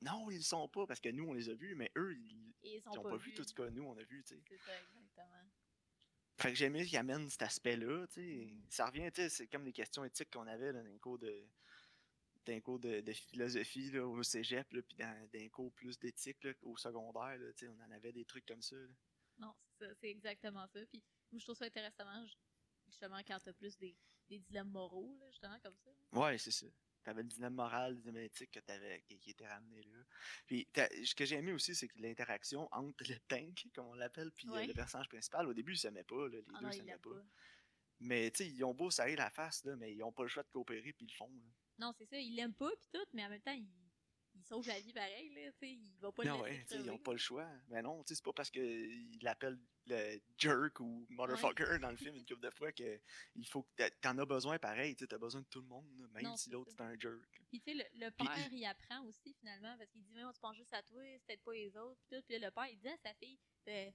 Non, 0.00 0.30
ils 0.30 0.36
le 0.36 0.42
sont 0.42 0.68
pas, 0.68 0.86
parce 0.86 1.00
que 1.00 1.08
nous, 1.10 1.24
on 1.24 1.32
les 1.34 1.48
a 1.50 1.54
vus, 1.54 1.74
mais 1.74 1.90
eux, 1.96 2.16
ils 2.16 2.82
n'ont 2.86 3.02
pas, 3.02 3.16
vu 3.16 3.34
tout 3.34 3.42
ce 3.44 3.52
que 3.52 3.68
nous, 3.68 3.82
on 3.84 3.96
a 3.98 4.02
vu, 4.04 4.22
c'est 4.24 4.36
ça 4.36 4.54
exactement 4.54 5.50
Fait 6.38 6.50
que 6.50 6.54
j'aimais 6.54 6.86
qu'ils 6.86 6.98
amènent 6.98 7.28
cet 7.28 7.42
aspect-là, 7.42 8.06
tu 8.08 8.14
sais. 8.14 8.48
Ça 8.70 8.86
revient, 8.86 9.10
tu 9.12 9.22
sais, 9.22 9.28
c'est 9.28 9.46
comme 9.48 9.64
les 9.64 9.72
questions 9.72 10.04
éthiques 10.04 10.30
qu'on 10.30 10.46
avait 10.46 10.72
là, 10.72 10.82
dans 10.82 10.88
les 10.88 10.98
cours 10.98 11.18
de 11.18 11.44
cours 12.62 12.78
de, 12.78 13.00
de 13.02 13.12
philosophie 13.12 13.90
là, 13.90 14.06
au 14.06 14.22
cégep, 14.22 14.72
là, 14.72 14.80
puis 14.82 14.96
dans, 14.96 15.28
les 15.34 15.50
cours 15.50 15.70
plus 15.74 15.98
d'éthique 15.98 16.42
là, 16.44 16.52
au 16.62 16.76
secondaire, 16.78 17.36
là, 17.36 17.52
tu 17.52 17.66
sais, 17.66 17.68
on 17.68 17.78
en 17.82 17.90
avait 17.90 18.12
des 18.12 18.24
trucs 18.24 18.46
comme 18.46 18.62
ça. 18.62 18.76
là. 18.76 18.88
non 19.38 19.54
c'est 19.78 19.84
ça 19.86 19.94
c'est 20.00 20.08
exactement 20.10 20.66
ça 20.66 20.80
puis 20.86 21.02
moi 21.30 21.38
je 21.40 21.44
trouve 21.44 21.56
ça 21.56 21.66
intéressant 21.66 22.26
ju- 22.26 22.36
justement 22.86 23.18
quand 23.26 23.38
t'as 23.44 23.52
plus 23.52 23.76
des, 23.76 23.94
des 24.30 24.38
dilemmes 24.38 24.70
moraux 24.70 25.14
là, 25.20 25.26
justement 25.30 25.58
comme 25.60 25.76
ça 25.76 25.90
Ouais, 26.18 26.38
c'est 26.38 26.50
ça. 26.50 26.66
T'avais 27.04 27.22
le 27.22 27.28
dilemme 27.28 27.54
moral, 27.54 27.94
le 27.94 28.00
dilemme 28.00 28.16
éthique 28.24 28.50
que 28.50 28.60
t'avais, 28.60 29.00
qui, 29.02 29.18
qui 29.18 29.30
était 29.30 29.46
ramené 29.46 29.82
là. 29.82 29.98
Puis 30.46 30.68
ce 31.04 31.14
que 31.14 31.24
j'ai 31.24 31.36
aimé 31.36 31.52
aussi, 31.52 31.74
c'est 31.74 31.88
que 31.88 31.98
l'interaction 31.98 32.68
entre 32.72 33.04
le 33.08 33.18
tank, 33.28 33.66
comme 33.74 33.86
on 33.86 33.94
l'appelle, 33.94 34.30
puis 34.32 34.48
euh, 34.50 34.66
le 34.66 34.74
personnage 34.74 35.08
principal, 35.08 35.46
au 35.46 35.54
début, 35.54 35.72
ils 35.72 35.78
s'aimaient 35.78 36.04
pas, 36.04 36.28
là, 36.28 36.38
les 36.38 36.44
ah 36.54 36.60
deux 36.60 36.72
s'aimaient 36.72 36.98
pas. 36.98 37.10
pas 37.10 37.24
Mais 38.00 38.30
tu 38.30 38.44
sais, 38.44 38.50
ils 38.50 38.64
ont 38.64 38.74
beau 38.74 38.90
serrer 38.90 39.16
la 39.16 39.30
face, 39.30 39.64
là, 39.64 39.76
mais 39.76 39.94
ils 39.94 40.02
ont 40.02 40.12
pas 40.12 40.22
le 40.22 40.28
choix 40.28 40.42
de 40.42 40.48
coopérer, 40.48 40.92
puis 40.92 41.06
ils 41.06 41.12
le 41.12 41.16
font. 41.16 41.32
là. 41.32 41.50
non 41.78 41.92
c'est 41.96 42.06
ça 42.06 42.18
il 42.18 42.34
l'aime 42.34 42.54
pas 42.54 42.70
puis 42.80 42.88
tout 42.92 43.06
mais 43.12 43.24
en 43.24 43.30
même 43.30 43.40
temps 43.40 43.52
il 43.52 43.66
il 43.87 43.87
sauve 44.48 44.66
la 44.66 44.80
vie 44.80 44.92
pareil 44.92 45.28
là 45.34 45.52
tu 45.52 45.58
sais 45.58 45.72
il 45.72 45.96
va 46.00 46.10
pas 46.12 46.22
le 46.24 46.28
Non, 46.30 46.42
laisser 46.42 46.56
ouais, 46.56 46.60
ils 46.62 46.66
crever, 46.66 46.90
ont 46.90 46.98
pas 46.98 47.12
le 47.12 47.18
choix. 47.18 47.48
Mais 47.68 47.82
non, 47.82 48.02
tu 48.02 48.08
sais, 48.08 48.14
c'est 48.16 48.24
pas 48.24 48.32
parce 48.32 48.50
qu'il 48.50 49.18
l'appelle 49.22 49.58
le 49.86 50.20
jerk 50.36 50.80
ou 50.80 51.06
motherfucker 51.10 51.78
dans 51.80 51.90
le 51.90 51.96
film 51.96 52.14
une 52.14 52.24
couple 52.26 52.40
de 52.40 52.50
fois 52.50 52.72
que 52.72 53.00
il 53.34 53.46
faut 53.46 53.62
que 53.62 53.88
t'en 54.00 54.16
as 54.18 54.26
besoin 54.26 54.58
pareil, 54.58 54.96
tu 54.96 55.06
t'as 55.06 55.18
besoin 55.18 55.40
de 55.40 55.46
tout 55.46 55.60
le 55.60 55.66
monde, 55.66 55.86
même 56.12 56.24
Non, 56.24 56.36
si 56.36 56.50
l'autre 56.50 56.70
c'est 56.70 56.80
un 56.80 56.98
jerk. 56.98 57.42
Puis 57.50 57.60
tu 57.60 57.70
sais, 57.70 57.74
le, 57.74 58.06
le 58.06 58.10
Puis 58.10 58.26
père, 58.26 58.52
il 58.52 58.64
apprend 58.66 59.04
aussi 59.04 59.34
finalement 59.34 59.76
parce 59.78 59.90
qu'il 59.90 60.02
dit 60.02 60.12
Mais 60.14 60.22
tu 60.32 60.40
penses 60.40 60.56
juste 60.56 60.74
à 60.74 60.82
toi, 60.82 61.00
c'est 61.02 61.26
peut-être 61.26 61.42
pas 61.42 61.52
les 61.52 61.76
autres. 61.76 62.00
Puis, 62.08 62.18
tout. 62.18 62.24
Puis 62.26 62.38
là, 62.38 62.48
le 62.48 62.52
père, 62.52 62.66
il 62.66 62.78
dit 62.78 62.88
à 62.88 62.96
sa 62.98 63.14
fille 63.14 63.38
euh, 63.68 63.90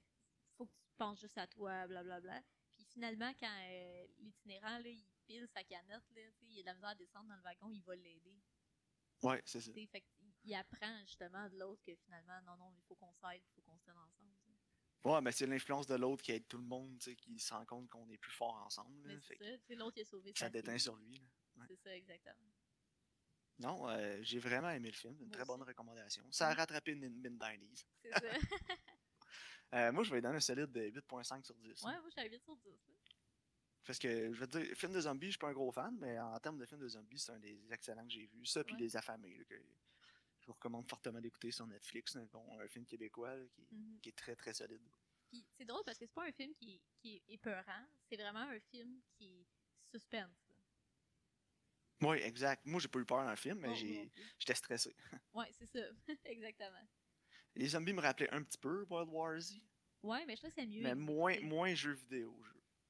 Faut 0.57 0.65
que 0.65 0.71
tu 0.71 0.95
penses 0.97 1.19
juste 1.19 1.37
à 1.37 1.47
toi, 1.47 1.87
blablabla. 1.87 2.41
Puis 2.75 2.85
finalement, 2.85 3.31
quand 3.39 3.55
euh, 3.69 4.07
l'itinérant, 4.19 4.79
là, 4.79 4.89
il 4.89 5.05
pile 5.25 5.47
sa 5.47 5.63
canette, 5.63 5.89
là, 5.89 6.21
tu 6.39 6.45
sais, 6.45 6.45
il 6.47 6.59
a 6.59 6.61
de 6.61 6.65
la 6.65 6.73
misère 6.73 6.89
à 6.89 6.95
descendre 6.95 7.29
dans 7.29 7.35
le 7.35 7.41
wagon, 7.43 7.69
il 7.71 7.83
va 7.83 7.95
l'aider. 7.95 8.41
Ouais, 9.21 9.41
c'est 9.45 9.61
ça. 9.61 9.71
Fait 9.71 10.03
il 10.43 10.55
apprend 10.55 10.99
justement 11.05 11.49
de 11.49 11.57
l'autre 11.57 11.81
que 11.83 11.95
finalement, 11.95 12.41
non, 12.45 12.57
non, 12.57 12.73
il 12.75 12.81
faut 12.87 12.95
qu'on 12.95 13.13
s'aide, 13.13 13.41
il 13.43 13.51
faut 13.55 13.61
qu'on 13.61 13.77
se 13.77 13.83
tienne 13.83 13.97
ensemble. 13.97 14.31
tu 14.45 14.51
sais. 14.51 15.09
Ouais, 15.09 15.21
mais 15.21 15.31
c'est 15.31 15.45
l'influence 15.45 15.85
de 15.87 15.95
l'autre 15.95 16.23
qui 16.23 16.31
aide 16.31 16.47
tout 16.47 16.57
le 16.57 16.63
monde, 16.63 16.97
tu 16.99 17.11
sais, 17.11 17.15
qui 17.15 17.37
se 17.39 17.53
rend 17.53 17.65
compte 17.65 17.89
qu'on 17.89 18.09
est 18.09 18.17
plus 18.17 18.31
fort 18.31 18.55
ensemble. 18.65 19.07
là, 19.07 19.15
c'est 19.21 19.37
ça, 19.37 19.45
sais, 19.67 19.75
l'autre, 19.75 19.97
il 19.97 20.01
a 20.01 20.05
sauvé 20.05 20.33
ça 20.35 20.49
déteint 20.49 20.77
sur 20.77 20.95
lui. 20.95 21.21
C'est 21.67 21.75
ça, 21.77 21.95
exactement. 21.95 22.51
Non, 23.59 23.87
euh, 23.89 24.17
j'ai 24.21 24.39
vraiment 24.39 24.69
aimé 24.71 24.89
le 24.89 24.95
film. 24.97 25.13
Une 25.19 25.27
Moi 25.27 25.35
très 25.35 25.45
bonne 25.45 25.61
recommandation. 25.61 26.23
Ça 26.31 26.49
a 26.49 26.53
rattrapé 26.53 26.95
Min 26.95 27.09
Dineys. 27.09 27.85
C'est 28.01 28.11
ça. 28.11 28.19
Euh, 29.73 29.91
moi, 29.91 30.03
je 30.03 30.11
vais 30.11 30.21
donner 30.21 30.35
un 30.35 30.39
solide 30.39 30.71
de 30.71 30.81
8.5 30.81 31.45
sur 31.45 31.55
10. 31.55 31.81
ouais, 31.81 31.99
moi, 31.99 32.09
j'avais 32.15 32.29
8 32.29 32.43
sur 32.43 32.55
10. 32.57 32.69
là. 32.69 32.93
Parce 33.83 33.97
que, 33.97 34.31
je 34.31 34.39
veux 34.39 34.45
dire, 34.45 34.77
film 34.77 34.93
de 34.93 35.01
zombies, 35.01 35.25
je 35.25 35.31
suis 35.31 35.39
pas 35.39 35.47
un 35.49 35.53
gros 35.53 35.71
fan, 35.71 35.97
mais 35.99 36.19
en 36.19 36.39
termes 36.39 36.59
de 36.59 36.65
film 36.67 36.79
de 36.79 36.87
zombies, 36.87 37.17
c'est 37.17 37.31
un 37.31 37.39
des 37.39 37.59
excellents 37.73 38.03
que 38.05 38.11
j'ai 38.11 38.27
vus. 38.27 38.45
Ça, 38.45 38.63
puis 38.63 38.75
Ouais. 38.75 38.81
Les 38.81 38.95
Affamés, 38.95 39.35
là, 39.35 39.43
que 39.45 39.55
je 40.43 40.47
vous 40.47 40.53
recommande 40.53 40.87
fortement 40.89 41.21
d'écouter 41.21 41.51
sur 41.51 41.65
Netflix, 41.65 42.17
un, 42.17 42.25
bon- 42.25 42.59
un 42.59 42.67
film 42.67 42.85
québécois 42.85 43.33
là, 43.33 43.45
qui, 43.55 43.65
Mhm. 43.71 43.99
qui 44.01 44.09
est 44.09 44.17
très 44.17 44.35
très 44.35 44.53
solide. 44.53 44.81
Puis 45.29 45.45
c'est 45.57 45.63
drôle 45.65 45.83
parce 45.85 45.97
que 45.97 46.05
c'est 46.05 46.13
pas 46.13 46.27
un 46.27 46.31
film 46.33 46.53
qui, 46.55 46.81
qui 47.01 47.15
est 47.15 47.23
épeurant, 47.29 47.87
c'est 48.09 48.17
vraiment 48.17 48.41
un 48.41 48.59
film 48.59 49.01
qui 49.17 49.47
suspense. 49.89 50.51
Oui, 52.01 52.17
exact. 52.17 52.65
Moi, 52.65 52.81
j'ai 52.81 52.89
pas 52.89 52.99
eu 52.99 53.05
peur 53.05 53.23
dans 53.23 53.29
le 53.29 53.37
film, 53.37 53.59
mais 53.59 53.73
j'ai 53.75 54.11
j'étais 54.37 54.55
stressé. 54.55 54.93
Ouais, 55.33 55.49
c'est 55.53 55.65
ça. 55.65 55.79
Exactement. 56.25 56.85
Les 57.55 57.69
zombies 57.69 57.93
me 57.93 58.01
rappelaient 58.01 58.33
un 58.33 58.43
petit 58.43 58.57
peu 58.57 58.83
World 58.89 59.09
War 59.09 59.39
Z, 59.39 59.55
Ouais, 60.01 60.25
mais 60.25 60.35
je 60.35 60.41
trouve 60.41 60.53
que 60.53 60.59
c'est 60.59 60.67
mieux. 60.67 60.81
mais 60.81 60.95
moins, 60.95 61.39
moins 61.39 61.73
jeux 61.73 61.93
vidéo. 61.93 62.37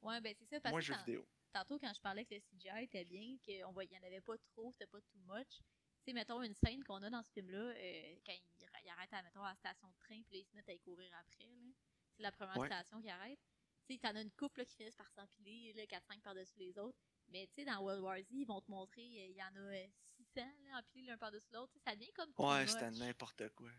Ouais, 0.02 0.20
ben 0.20 0.34
c'est 0.36 0.46
ça. 0.46 0.60
Parce 0.60 0.72
Moins 0.74 0.80
que 0.82 0.86
jeux 0.88 0.94
tant- 0.96 1.04
vidéo. 1.06 1.28
tantôt, 1.54 1.78
quand 1.78 1.94
je 1.94 2.02
parlais 2.02 2.26
que 2.26 2.34
le 2.34 2.42
CGI 2.42 2.84
était 2.86 3.06
bien, 3.06 3.38
qu'il 3.44 3.58
n'y 3.58 3.64
en 3.64 4.04
avait 4.04 4.22
pas 4.22 4.38
trop, 4.40 4.72
c'était 4.72 4.88
pas 4.88 5.00
too 5.02 5.20
much. 5.28 5.62
Sais, 6.06 6.14
mettons 6.14 6.42
une 6.44 6.54
scène 6.54 6.84
qu'on 6.84 7.02
a 7.02 7.10
dans 7.10 7.24
ce 7.24 7.32
film-là, 7.32 7.58
euh, 7.78 8.16
quand 8.26 8.34
il, 8.34 8.68
il 8.84 8.90
arrête 8.90 9.14
à, 9.14 9.22
mettons, 9.24 9.42
à 9.44 9.50
la 9.52 9.56
station 9.56 9.88
de 9.90 9.96
train, 10.00 10.22
puis 10.24 10.34
là, 10.34 10.40
ils 10.40 10.46
se 10.46 10.56
mettent 10.56 10.68
à 10.70 10.74
y 10.74 10.80
courir 10.80 11.14
après. 11.16 11.46
là. 11.46 11.72
C'est 12.16 12.24
la 12.24 12.32
première 12.32 12.58
Ouais. 12.58 12.68
station 12.68 13.02
qui 13.02 13.10
arrête. 13.10 13.40
Tu 13.88 13.94
sais, 13.94 14.00
t'en 14.00 14.16
as 14.16 14.22
une 14.22 14.32
couple 14.32 14.60
là, 14.60 14.66
qui 14.66 14.76
finissent 14.76 14.96
par 14.96 15.10
s'empiler, 15.12 15.74
là, 15.74 15.86
4-5 15.86 16.22
par-dessus 16.22 16.58
les 16.58 16.78
autres. 16.78 16.98
Mais 17.30 17.48
tu 17.48 17.54
sais, 17.56 17.66
dans 17.66 17.80
World 17.82 18.02
War 18.02 18.18
Z, 18.20 18.26
ils 18.32 18.46
vont 18.46 18.62
te 18.62 18.70
montrer, 18.70 19.02
euh, 19.02 19.28
il 19.30 19.36
y 19.36 19.44
en 19.44 19.56
a 19.56 19.60
euh, 19.60 19.88
600 20.18 20.42
là, 20.66 20.80
empilés 20.80 21.06
l'un 21.08 21.18
par-dessus 21.18 21.48
l'autre. 21.54 21.74
Ça 21.86 21.96
devient 21.96 22.12
comme 22.14 22.34
Ouais, 22.38 22.68
c'était 22.68 22.92
n'importe 22.92 23.50
quoi. 23.50 23.72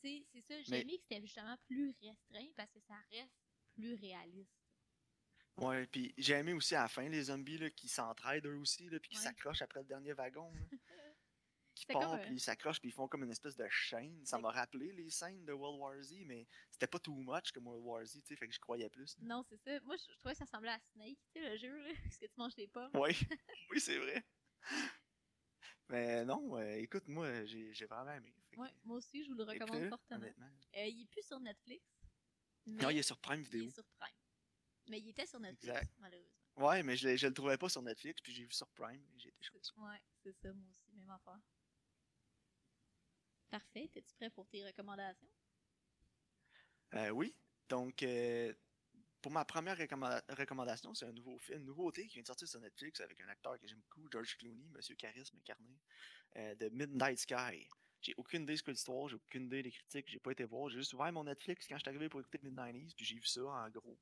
Tu 0.00 0.08
sais, 0.08 0.26
c'est 0.32 0.40
ça. 0.42 0.62
J'ai 0.62 0.80
aimé 0.80 0.96
que 0.96 1.02
c'était 1.02 1.20
justement 1.20 1.56
plus 1.66 1.94
restreint 2.02 2.50
parce 2.56 2.70
que 2.72 2.80
ça 2.80 2.96
reste 3.10 3.34
plus 3.74 3.94
réaliste. 3.94 4.50
Ouais, 5.58 5.86
puis 5.86 6.12
j'ai 6.18 6.34
aimé 6.34 6.52
aussi 6.52 6.74
à 6.74 6.82
la 6.82 6.88
fin 6.88 7.08
les 7.08 7.24
zombies 7.24 7.56
là, 7.56 7.70
qui 7.70 7.88
s'entraident 7.88 8.44
eux 8.46 8.58
aussi, 8.58 8.90
là, 8.90 8.98
puis 9.00 9.08
qui 9.10 9.16
Ouais. 9.16 9.22
s'accrochent 9.22 9.62
après 9.62 9.80
le 9.80 9.86
dernier 9.86 10.12
wagon. 10.12 10.52
là. 10.52 10.60
qui 11.76 11.86
part, 11.86 12.20
puis 12.22 12.34
ils 12.34 12.40
s'accrochent, 12.40 12.80
puis 12.80 12.88
ils 12.88 12.92
font 12.92 13.06
comme 13.06 13.22
une 13.22 13.30
espèce 13.30 13.54
de 13.56 13.66
chaîne. 13.68 14.24
Ça 14.26 14.38
m'a 14.38 14.50
rappelé 14.50 14.92
les 14.92 15.10
scènes 15.10 15.44
de 15.44 15.52
World 15.52 15.78
War 15.80 16.02
Z, 16.02 16.24
mais 16.24 16.48
c'était 16.70 16.86
pas 16.88 16.98
too 16.98 17.14
much 17.14 17.52
comme 17.52 17.66
World 17.68 17.84
War 17.84 18.04
Z, 18.04 18.14
tu 18.22 18.26
sais, 18.26 18.36
fait 18.36 18.48
que 18.48 18.54
je 18.54 18.58
croyais 18.58 18.88
plus. 18.90 19.16
Non, 19.20 19.44
c'est 19.48 19.58
ça. 19.58 19.78
Moi, 19.84 19.96
je, 19.96 20.12
je 20.12 20.18
trouvais 20.18 20.32
que 20.34 20.38
ça 20.38 20.44
ressemblait 20.46 20.70
à 20.70 20.80
Snake, 20.92 21.18
tu 21.32 21.40
sais, 21.40 21.48
le 21.50 21.56
jeu, 21.56 21.78
là, 21.78 21.92
parce 22.02 22.18
que 22.18 22.26
tu 22.26 22.34
manges 22.36 22.54
des 22.56 22.66
pommes. 22.66 22.90
Oui, 22.94 23.10
oui, 23.70 23.80
c'est 23.80 23.98
vrai. 23.98 24.24
Mais 25.88 26.24
non, 26.24 26.56
euh, 26.58 26.76
écoute, 26.78 27.06
moi, 27.06 27.44
j'ai 27.44 27.72
vraiment 27.86 28.12
aimé. 28.12 28.34
Que, 28.50 28.58
Ouais, 28.58 28.72
moi 28.84 28.96
aussi, 28.96 29.22
je 29.22 29.30
vous 29.30 29.36
le 29.36 29.44
recommande 29.44 29.88
fortement. 29.88 30.24
Euh, 30.76 30.86
il 30.86 31.02
est 31.02 31.06
plus 31.10 31.22
sur 31.26 31.38
Netflix. 31.38 31.84
Non, 32.66 32.90
il 32.90 32.98
est 32.98 33.02
sur 33.02 33.18
Prime 33.18 33.40
il 33.40 33.44
Vidéo. 33.44 33.66
est 33.68 33.70
sur 33.74 33.84
Prime. 33.98 34.14
Mais 34.88 34.98
il 35.00 35.08
était 35.10 35.26
sur 35.26 35.38
Netflix, 35.38 35.68
Exact. 35.74 35.94
malheureusement. 35.98 36.32
Ouais, 36.56 36.82
mais 36.82 36.96
je, 36.96 37.16
je 37.16 37.26
le 37.26 37.34
trouvais 37.34 37.58
pas 37.58 37.68
sur 37.68 37.82
Netflix, 37.82 38.20
puis 38.22 38.32
j'ai 38.32 38.44
vu 38.44 38.52
sur 38.52 38.68
Prime, 38.70 39.04
et 39.14 39.18
j'ai 39.18 39.28
été 39.28 39.42
chanceux. 39.42 39.74
Ouais, 39.76 40.00
c'est 40.22 40.32
ça, 40.32 40.52
moi 40.54 40.66
aussi, 40.70 40.90
même 40.94 41.10
affaire. 41.10 41.38
Parfait. 43.56 43.88
T'es-tu 43.90 44.14
prêt 44.16 44.28
pour 44.28 44.46
tes 44.48 44.62
recommandations? 44.66 45.30
Euh, 46.92 47.08
oui, 47.08 47.34
donc, 47.70 48.02
euh, 48.02 48.52
pour 49.22 49.32
ma 49.32 49.46
première 49.46 49.78
recommanda- 49.78 50.22
recommandation, 50.28 50.92
c'est 50.92 51.06
un 51.06 51.12
nouveau 51.12 51.38
film, 51.38 51.60
une 51.60 51.64
nouveauté 51.64 52.06
qui 52.06 52.14
vient 52.14 52.22
de 52.22 52.26
sortir 52.26 52.46
sur 52.46 52.60
Netflix 52.60 53.00
avec 53.00 53.18
un 53.22 53.28
acteur 53.28 53.58
que 53.58 53.66
j'aime 53.66 53.80
beaucoup, 53.80 54.06
George 54.12 54.36
Clooney, 54.36 54.68
Monsieur 54.68 54.94
Charisme 54.94 55.38
incarné, 55.38 55.74
euh, 56.36 56.54
de 56.56 56.68
Midnight 56.68 57.18
Sky. 57.18 57.66
J'ai 58.02 58.12
aucune 58.18 58.42
idée 58.42 58.58
ce 58.58 58.62
que 58.62 58.72
l'histoire, 58.72 59.08
j'ai 59.08 59.16
aucune 59.16 59.46
idée 59.46 59.62
des 59.62 59.70
critiques, 59.70 60.10
j'ai 60.10 60.20
pas 60.20 60.32
été 60.32 60.44
voir, 60.44 60.68
j'ai 60.68 60.76
juste 60.76 60.92
ouvert 60.92 61.10
mon 61.10 61.24
Netflix 61.24 61.66
quand 61.66 61.76
je 61.76 61.80
suis 61.80 61.88
arrivé 61.88 62.10
pour 62.10 62.20
écouter 62.20 62.38
Midnight 62.42 62.94
puis 62.94 63.06
j'ai 63.06 63.14
vu 63.14 63.24
ça 63.24 63.42
en 63.42 63.70
gros. 63.70 63.98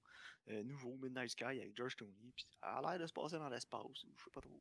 Euh, 0.49 0.65
nouveau 0.65 0.97
Midnight 0.97 1.31
Sky 1.31 1.45
avec 1.45 1.77
George 1.77 1.95
Clooney, 1.95 2.33
puis 2.35 2.45
ça 2.61 2.79
a 2.79 2.83
l'air 2.83 2.99
de 2.99 3.07
se 3.07 3.13
passer 3.13 3.37
dans 3.37 3.49
l'espace, 3.49 4.03
ou 4.03 4.13
je 4.19 4.25
sais 4.25 4.31
pas 4.31 4.41
trop. 4.41 4.61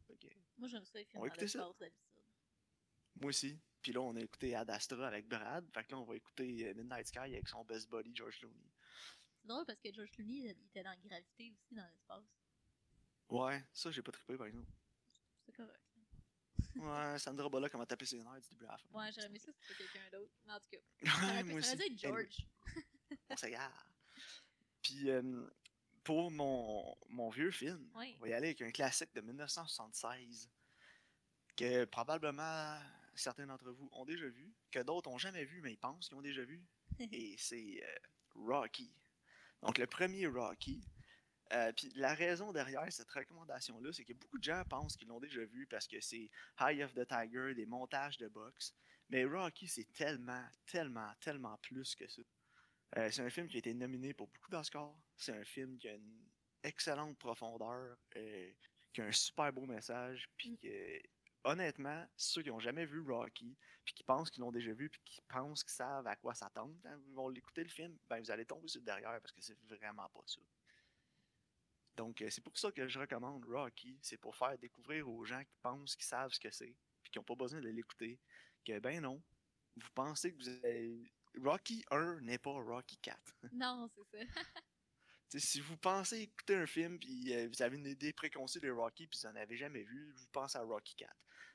Moi, 0.59 0.67
j'aime 0.67 0.85
ça, 0.85 0.99
les 0.99 1.05
films 1.05 1.27
dans 1.27 1.33
l'espace, 1.33 1.79
d'habitude. 1.79 2.21
Moi 3.15 3.29
aussi. 3.29 3.59
Puis 3.83 3.91
là, 3.91 3.99
on 4.01 4.15
a 4.15 4.21
écouté 4.21 4.55
Ad 4.55 4.69
Astra 4.69 5.07
avec 5.07 5.27
Brad, 5.27 5.69
fait 5.73 5.83
que 5.83 5.91
là, 5.91 5.97
on 5.99 6.05
va 6.05 6.15
écouter 6.15 6.67
euh, 6.69 6.73
Midnight 6.73 7.05
Sky 7.07 7.19
avec 7.19 7.47
son 7.49 7.63
best 7.65 7.89
buddy 7.89 8.15
George 8.15 8.39
Clooney. 8.39 8.71
C'est 9.41 9.47
drôle 9.47 9.65
parce 9.65 9.79
que 9.81 9.93
George 9.93 10.09
Clooney, 10.11 10.33
il 10.37 10.49
était 10.49 10.83
dans 10.83 10.95
Gravité 11.03 11.51
aussi, 11.53 11.75
dans 11.75 11.85
l'espace. 11.85 12.23
Ouais, 13.29 13.63
ça, 13.73 13.91
j'ai 13.91 14.01
pas 14.01 14.11
trippé 14.13 14.37
par 14.37 14.47
exemple. 14.47 14.71
C'est 15.45 15.51
correct. 15.51 15.79
Ouais, 16.75 17.19
Sandra 17.19 17.49
Bullock, 17.49 17.71
comment 17.71 17.85
taper 17.85 18.05
ses 18.05 18.17
nerfs 18.23 18.39
du 18.41 18.49
début 18.49 18.65
à 18.65 18.71
la 18.71 18.77
fin. 18.77 18.87
Ouais, 18.93 19.11
j'aurais 19.11 19.27
aimé 19.27 19.37
ça 19.39 19.51
si 19.51 19.59
c'était 19.67 19.83
quelqu'un 19.83 20.09
d'autre. 20.17 20.31
Mais 20.45 20.53
en 20.53 20.59
tout 20.59 20.69
cas, 20.71 20.77
ça 21.19 21.25
aurait, 21.25 21.43
moi 21.43 21.55
pu- 21.57 21.61
ça 21.63 21.73
aussi. 21.73 21.75
aurait 21.75 21.89
dû 21.89 21.93
être 21.93 21.99
George. 21.99 22.47
on 23.29 23.35
s'égare. 23.37 23.87
Puis, 24.81 25.09
euh, 25.09 25.45
pour 26.03 26.31
mon, 26.31 26.95
mon 27.09 27.29
vieux 27.29 27.51
film, 27.51 27.89
on 27.95 27.99
va 28.21 28.27
y 28.29 28.33
aller 28.33 28.47
avec 28.47 28.61
un 28.61 28.71
classique 28.71 29.13
de 29.13 29.21
1976 29.21 30.49
que 31.55 31.85
probablement 31.85 32.79
certains 33.15 33.47
d'entre 33.47 33.71
vous 33.71 33.89
ont 33.93 34.05
déjà 34.05 34.27
vu, 34.27 34.53
que 34.71 34.79
d'autres 34.79 35.09
ont 35.09 35.17
jamais 35.17 35.45
vu, 35.45 35.61
mais 35.61 35.73
ils 35.73 35.77
pensent 35.77 36.07
qu'ils 36.07 36.17
ont 36.17 36.21
déjà 36.21 36.43
vu. 36.43 36.63
Et 37.11 37.35
c'est 37.37 37.83
euh, 37.83 37.95
Rocky. 38.35 38.93
Donc, 39.61 39.77
le 39.77 39.87
premier 39.87 40.27
Rocky. 40.27 40.83
Euh, 41.53 41.71
Puis 41.73 41.91
la 41.95 42.15
raison 42.15 42.51
derrière 42.51 42.91
cette 42.91 43.09
recommandation-là, 43.09 43.93
c'est 43.93 44.05
que 44.05 44.13
beaucoup 44.13 44.39
de 44.39 44.43
gens 44.43 44.63
pensent 44.69 44.97
qu'ils 44.97 45.07
l'ont 45.07 45.19
déjà 45.19 45.43
vu 45.45 45.67
parce 45.67 45.87
que 45.87 45.99
c'est 46.01 46.29
High 46.59 46.81
of 46.81 46.93
the 46.93 47.07
Tiger, 47.07 47.53
des 47.53 47.65
montages 47.65 48.17
de 48.17 48.27
boxe. 48.27 48.73
Mais 49.09 49.25
Rocky, 49.25 49.67
c'est 49.67 49.91
tellement, 49.93 50.43
tellement, 50.65 51.13
tellement 51.19 51.57
plus 51.57 51.95
que 51.95 52.07
ça. 52.07 52.21
Euh, 52.97 53.11
c'est 53.11 53.21
un 53.21 53.29
film 53.29 53.47
qui 53.47 53.57
a 53.57 53.59
été 53.59 53.73
nominé 53.73 54.13
pour 54.13 54.27
beaucoup 54.27 54.49
d'Oscars. 54.49 54.95
C'est 55.17 55.33
un 55.37 55.43
film 55.43 55.77
qui 55.77 55.89
a 55.89 55.95
une 55.95 56.29
excellente 56.63 57.17
profondeur, 57.19 57.97
euh, 58.15 58.51
qui 58.93 59.01
a 59.01 59.05
un 59.05 59.11
super 59.11 59.51
beau 59.51 59.65
message, 59.65 60.29
puis 60.37 60.59
Mm. 60.63 61.12
Honnêtement, 61.43 62.05
ceux 62.15 62.41
qui 62.41 62.49
n'ont 62.49 62.59
jamais 62.59 62.85
vu 62.85 63.01
Rocky, 63.01 63.55
puis 63.83 63.93
qui 63.93 64.03
pensent 64.03 64.29
qu'ils 64.29 64.41
l'ont 64.41 64.51
déjà 64.51 64.73
vu, 64.73 64.89
puis 64.89 65.01
qui 65.03 65.21
pensent 65.27 65.63
qu'ils 65.63 65.73
savent 65.73 66.07
à 66.07 66.15
quoi 66.15 66.33
s'attendre 66.33 66.75
quand 66.81 66.97
ils 67.07 67.13
vont 67.13 67.29
l'écouter 67.29 67.63
le 67.63 67.69
film, 67.69 67.97
ben 68.09 68.19
vous 68.19 68.31
allez 68.31 68.45
tomber 68.45 68.67
sur 68.67 68.79
le 68.79 68.85
derrière 68.85 69.19
parce 69.21 69.31
que 69.31 69.41
c'est 69.41 69.59
vraiment 69.65 70.07
pas 70.09 70.23
ça. 70.25 70.41
Donc, 71.95 72.21
euh, 72.21 72.29
c'est 72.29 72.43
pour 72.43 72.57
ça 72.57 72.71
que 72.71 72.87
je 72.87 72.99
recommande 72.99 73.45
Rocky. 73.45 73.97
C'est 74.01 74.17
pour 74.17 74.35
faire 74.35 74.57
découvrir 74.57 75.07
aux 75.07 75.23
gens 75.25 75.43
qui 75.43 75.55
pensent 75.61 75.95
qu'ils 75.95 76.05
savent 76.05 76.31
ce 76.31 76.39
que 76.39 76.51
c'est, 76.51 76.75
puis 77.03 77.11
qui 77.11 77.19
n'ont 77.19 77.23
pas 77.23 77.35
besoin 77.35 77.61
de 77.61 77.69
l'écouter, 77.69 78.19
que 78.65 78.79
ben 78.79 79.01
non, 79.01 79.21
vous 79.75 79.89
pensez 79.93 80.33
que 80.33 80.37
vous 80.37 80.49
avez... 80.49 81.11
Rocky 81.35 81.83
1 81.89 82.21
n'est 82.21 82.37
pas 82.37 82.51
Rocky 82.51 82.97
4. 82.97 83.19
Non, 83.53 83.89
c'est 84.11 84.27
ça. 84.27 85.39
Si 85.39 85.61
vous 85.61 85.77
pensez 85.77 86.21
écouter 86.21 86.55
un 86.55 86.67
film, 86.67 86.99
puis 86.99 87.33
euh, 87.33 87.47
vous 87.47 87.61
avez 87.63 87.75
une 87.75 87.87
idée 87.87 88.13
préconçue 88.13 88.59
de 88.59 88.69
Rocky, 88.69 89.07
puis 89.07 89.19
vous 89.21 89.27
n'en 89.27 89.35
avez 89.35 89.57
jamais 89.57 89.81
vu, 89.81 90.11
vous 90.15 90.27
pensez 90.31 90.59
à 90.59 90.61
Rocky 90.61 90.95
4. 90.95 91.11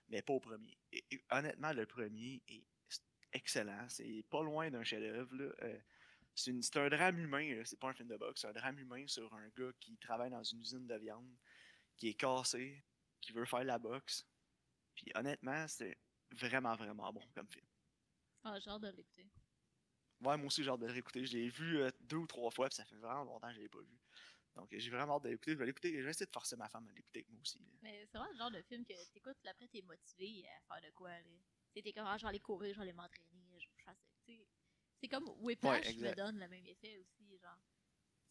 Mais 0.09 0.23
pas 0.23 0.33
au 0.33 0.41
premier. 0.41 0.77
Et, 0.93 1.05
et 1.11 1.25
honnêtement, 1.31 1.73
le 1.73 1.87
premier 1.87 2.43
est 2.49 2.65
excellent. 3.33 3.87
C'est 3.89 4.25
pas 4.31 4.43
loin 4.43 4.71
d'un 4.71 4.85
chef-d'œuvre. 4.85 5.55
Euh, 5.63 5.79
c'est 6.35 6.77
un 6.77 6.89
drame 6.89 7.19
humain, 7.19 7.55
là. 7.57 7.65
c'est 7.65 7.79
pas 7.79 7.89
un 7.89 7.95
film 7.95 8.09
de 8.09 8.17
boxe. 8.17 8.43
C'est 8.43 8.47
un 8.47 8.53
drame 8.53 8.79
humain 8.79 9.07
sur 9.07 9.33
un 9.35 9.49
gars 9.57 9.73
qui 9.81 9.97
travaille 9.99 10.31
dans 10.31 10.43
une 10.43 10.61
usine 10.61 10.87
de 10.87 10.95
viande, 10.95 11.37
qui 11.97 12.09
est 12.09 12.15
cassé, 12.15 12.85
qui 13.21 13.33
veut 13.33 13.45
faire 13.45 13.65
la 13.65 13.79
boxe. 13.79 14.27
Puis 14.95 15.11
honnêtement, 15.15 15.67
c'est 15.69 15.99
vraiment, 16.31 16.77
vraiment 16.77 17.13
bon 17.13 17.25
comme 17.35 17.49
film. 17.49 17.67
Ah, 18.45 18.59
j'ai 18.61 18.71
hâte 18.71 18.83
de 18.83 18.89
l'écouter. 18.89 19.27
Ouais, 20.21 20.37
moi 20.37 20.47
aussi, 20.47 20.63
j'ai 20.63 20.71
hâte 20.71 20.81
de 20.81 20.87
le 20.87 20.93
réécouter. 20.93 21.25
Je 21.25 21.37
l'ai 21.37 21.49
vu 21.49 21.79
euh, 21.79 21.91
deux 22.01 22.17
ou 22.17 22.27
trois 22.27 22.51
fois, 22.51 22.69
puis 22.69 22.77
ça 22.77 22.85
fait 22.85 22.97
vraiment 22.97 23.25
longtemps 23.25 23.49
que 23.49 23.55
je 23.55 23.61
l'ai 23.61 23.69
pas 23.69 23.81
vu. 23.81 23.99
Donc, 24.57 24.69
j'ai 24.73 24.91
vraiment 24.91 25.17
hâte 25.17 25.25
de 25.25 25.29
l'écouter. 25.29 25.53
Je 25.53 25.57
vais 25.59 25.67
l'écouter. 25.67 25.97
Je 25.97 26.03
vais 26.03 26.11
essayer 26.11 26.27
de 26.27 26.33
forcer 26.33 26.57
ma 26.57 26.69
femme 26.69 26.89
à 26.89 26.93
l'écouter 26.93 27.21
avec 27.21 27.29
moi 27.31 27.41
aussi. 27.41 27.59
là. 27.61 27.67
Mais 27.83 28.07
c'est 28.07 28.19
vraiment 28.19 28.33
le 28.33 28.39
genre 28.39 28.51
de 28.51 28.63
film 28.63 28.85
que 28.85 28.93
t'écoutes, 29.13 29.37
puis 29.41 29.49
après 29.49 29.69
t'es 29.69 29.83
motivé 29.83 30.45
à 30.49 30.61
faire 30.75 30.91
de 30.91 30.95
quoi, 30.95 31.11
t'es 31.75 31.93
comme, 31.93 32.07
ah, 32.07 32.17
je 32.19 32.23
vais 32.25 32.29
aller 32.31 32.41
courir, 32.41 32.73
je 32.75 32.79
vais 32.79 32.83
aller 32.83 32.93
m'entraîner, 32.93 33.59
je 33.61 33.69
vais 33.69 33.83
faire 33.85 33.95
C'est 35.01 35.09
comme 35.09 35.29
Whiplash 35.41 35.85
me 35.87 35.91
exact. 35.91 36.17
donne 36.17 36.39
le 36.41 36.49
même 36.49 36.67
effet 36.67 36.99
aussi, 36.99 37.39
genre. 37.39 37.59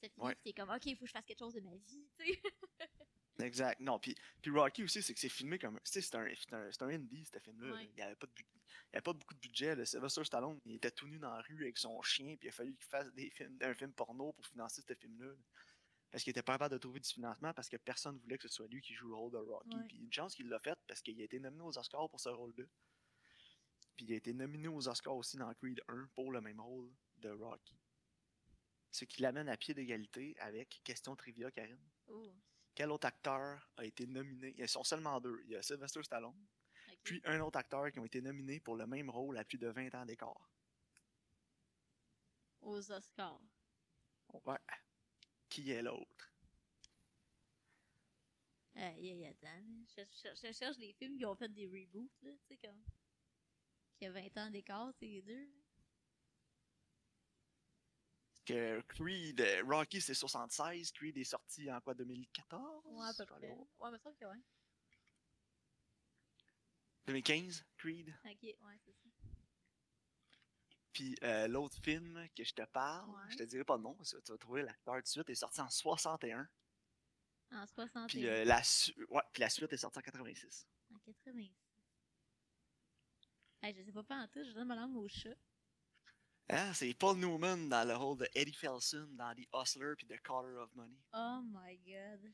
Ça 0.02 0.10
finit, 0.10 0.26
Ouais. 0.26 0.54
comme, 0.54 0.70
ok, 0.70 0.86
il 0.86 0.96
faut 0.96 1.06
que 1.06 1.08
je 1.08 1.14
fasse 1.14 1.26
quelque 1.26 1.40
chose 1.40 1.54
de 1.54 1.62
ma 1.62 1.76
vie, 1.76 2.08
tu 2.20 2.26
sais. 2.26 2.42
Exact. 3.40 3.80
Non, 3.80 4.00
puis, 4.00 4.16
puis 4.42 4.50
Rocky 4.50 4.84
aussi, 4.84 5.04
c'est 5.04 5.14
que 5.14 5.20
c'est 5.20 5.30
filmé 5.30 5.60
comme. 5.60 5.76
Tu 5.82 5.92
sais, 5.92 6.02
c'est 6.02 6.16
un, 6.16 6.26
un, 6.54 6.70
un 6.80 6.90
indie, 6.90 7.24
ce 7.32 7.38
film-là. 7.40 7.76
Ouais. 7.76 7.86
Il 7.86 7.94
n'y 7.94 8.02
avait, 8.02 8.16
pas 8.16 8.26
de 8.26 8.32
bu- 8.32 8.46
il 8.56 8.94
y 8.94 8.96
avait 8.96 9.04
pas 9.04 9.14
beaucoup 9.14 9.36
de 9.36 9.40
budget. 9.40 9.76
Là. 9.76 9.86
Sylvester 9.86 10.24
Stallone, 10.24 10.60
il 10.66 10.74
était 10.78 10.90
tout 10.90 11.08
nu 11.08 11.20
dans 11.20 11.30
la 11.32 11.42
rue 11.42 11.62
avec 11.62 11.78
son 11.78 12.02
chien, 12.02 12.36
puis 12.36 12.48
il 12.48 12.50
a 12.50 12.52
fallu 12.52 12.74
qu'il 12.76 12.88
fasse 12.88 13.14
des 13.14 13.30
films, 13.30 13.56
un 13.62 13.76
film 13.76 13.94
porno 13.94 14.34
pour 14.34 14.48
financer 14.48 14.82
ce 14.82 14.94
film-là. 14.96 15.32
Parce 16.12 16.24
qu'il 16.24 16.32
était 16.32 16.42
pas 16.42 16.54
capable 16.54 16.74
de 16.74 16.78
trouver 16.78 17.00
du 17.00 17.10
financement 17.10 17.54
parce 17.54 17.70
que 17.70 17.78
personne 17.78 18.16
ne 18.16 18.22
voulait 18.22 18.38
que 18.38 18.48
ce 18.48 18.56
soit 18.56 18.68
lui 18.68 18.82
qui 18.82 18.94
joue 18.94 19.10
le 19.10 19.16
rôle 19.16 19.32
de 19.32 19.38
Rocky. 19.38 19.78
Puis 19.88 19.98
une 19.98 20.12
chance 20.12 20.36
qu'il 20.36 20.48
l'a 20.48 20.60
fait 20.60 20.78
parce 20.88 21.02
qu'il 21.02 21.20
a 21.22 21.24
été 21.24 21.40
nominé 21.40 21.64
aux 21.64 21.78
Oscars 21.78 22.10
pour 22.10 22.20
ce 22.20 22.30
rôle-là. 22.30 22.64
Puis 23.96 24.06
il 24.06 24.14
a 24.14 24.16
été 24.16 24.34
nominé 24.34 24.68
aux 24.68 24.88
Oscars 24.88 25.16
aussi 25.16 25.38
dans 25.38 25.54
Creed 25.56 25.82
1 25.88 26.10
pour 26.16 26.32
le 26.32 26.40
même 26.40 26.62
rôle 26.62 26.90
de 27.18 27.30
Rocky. 27.30 27.78
Ce 28.92 29.06
qui 29.06 29.22
l'amène 29.22 29.50
à 29.50 29.58
pied 29.58 29.74
d'égalité 29.74 30.36
avec 30.40 30.82
Question 30.84 31.16
Trivia, 31.16 31.52
Karine. 31.52 31.78
Oh, 32.08 32.32
Quel 32.74 32.92
autre 32.92 33.08
acteur 33.08 33.70
a 33.76 33.86
été 33.86 34.08
nominé? 34.08 34.56
Ils 34.58 34.70
sont 34.70 34.84
seulement 34.84 35.20
deux. 35.20 35.42
Il 35.46 35.52
y 35.52 35.56
a 35.56 35.62
Sylvester 35.62 36.04
Stallone, 36.04 36.48
puis 37.04 37.22
un 37.26 37.40
autre 37.42 37.58
acteur 37.58 37.92
qui 37.92 38.00
ont 38.00 38.06
été 38.06 38.22
nominés 38.22 38.60
pour 38.60 38.76
le 38.76 38.88
même 38.88 39.10
rôle 39.10 39.38
à 39.38 39.44
plus 39.44 39.58
de 39.58 39.68
20 39.68 39.94
ans 39.96 40.06
d'écart. 40.06 40.50
Aux 42.62 42.92
Oscars. 42.92 43.42
Ouais. 44.46 44.58
Qui 45.50 45.72
est 45.72 45.82
l'autre 45.82 46.32
Aïe, 48.76 49.10
aïe, 49.12 49.26
attends. 49.26 49.48
là. 49.48 49.86
Je, 49.98 50.02
je- 50.04 50.48
je 50.48 50.54
cherche 50.54 50.78
des 50.78 50.94
films 50.94 51.18
qui 51.18 51.26
ont 51.26 51.36
fait 51.36 51.50
des 51.50 51.66
reboots, 51.68 52.12
là, 52.22 52.32
tu 52.32 52.48
sais, 52.48 52.58
comme. 52.58 52.80
qu'il 53.98 54.06
y 54.06 54.06
a 54.06 54.12
20 54.12 54.38
ans 54.38 54.52
d'écart, 54.52 54.94
ces 55.00 55.22
deux. 55.24 55.50
Que 58.46 58.80
Creed, 58.88 59.42
euh, 59.42 59.64
Rocky 59.68 60.00
c'est 60.00 60.14
76, 60.14 60.92
Creed 60.94 61.18
est 61.18 61.24
sorti 61.26 61.70
en 61.72 61.82
quoi 61.82 61.94
2014 61.94 62.86
Ouais, 62.86 63.06
à 63.08 63.14
peu 63.14 63.26
près. 63.26 63.40
Ouais, 63.80 63.92
mais 63.92 63.98
ça 64.00 64.12
que 64.14 64.26
ouais. 64.26 64.42
2015, 67.08 67.66
Creed? 67.78 68.14
Ok, 68.26 68.44
ouais, 68.44 68.56
c'est 68.86 68.94
ça. 69.04 69.07
Puis 70.98 71.16
euh, 71.22 71.48
l'autre 71.48 71.78
film 71.84 72.28
que 72.36 72.44
je 72.44 72.54
te 72.56 72.64
parle, 72.64 73.08
Ouais. 73.12 73.22
je 73.30 73.38
te 73.38 73.44
dirai 73.44 73.64
pas 73.64 73.78
le 73.78 73.84
nom, 73.84 73.94
parce 73.94 74.14
que 74.14 74.20
tu 74.20 74.32
vas 74.32 74.38
trouver 74.40 74.64
l'acteur 74.64 74.96
tout 74.96 75.02
de 75.02 75.08
suite, 75.08 75.30
est 75.30 75.36
sorti 75.36 75.62
en 75.62 75.70
61. 75.70 76.50
En 77.52 77.68
61. 77.68 78.08
Puis, 78.08 78.26
euh, 78.28 78.44
la, 78.46 78.64
su- 78.64 78.96
ouais, 79.12 79.22
puis 79.32 79.42
la 79.42 79.50
suite 79.50 79.72
est 79.72 79.78
sortie 79.78 80.00
en 80.00 80.02
86. 80.02 80.68
En 80.92 80.98
86. 80.98 81.54
Hey, 83.62 83.76
je 83.76 83.84
sais 83.84 83.92
pas 83.92 84.02
pas 84.04 84.16
en 84.24 84.28
tout, 84.28 84.44
je 84.44 84.52
donne 84.54 84.68
ma 84.70 84.76
langue 84.76 84.96
au 84.98 85.08
chat. 85.08 85.36
Hein, 86.50 86.74
c'est 86.74 86.92
Paul 86.96 87.18
Newman 87.18 87.70
dans 87.70 87.88
le 87.88 87.96
rôle 87.96 88.18
de 88.18 88.28
Eddie 88.34 88.54
Felson 88.54 89.08
dans 89.12 89.36
The 89.36 89.48
Hustler 89.54 89.94
puis 89.98 90.08
The 90.08 90.20
Caller 90.24 90.56
of 90.58 90.74
Money. 90.74 90.98
Oh 91.14 91.42
my 91.44 91.78
god. 91.78 92.34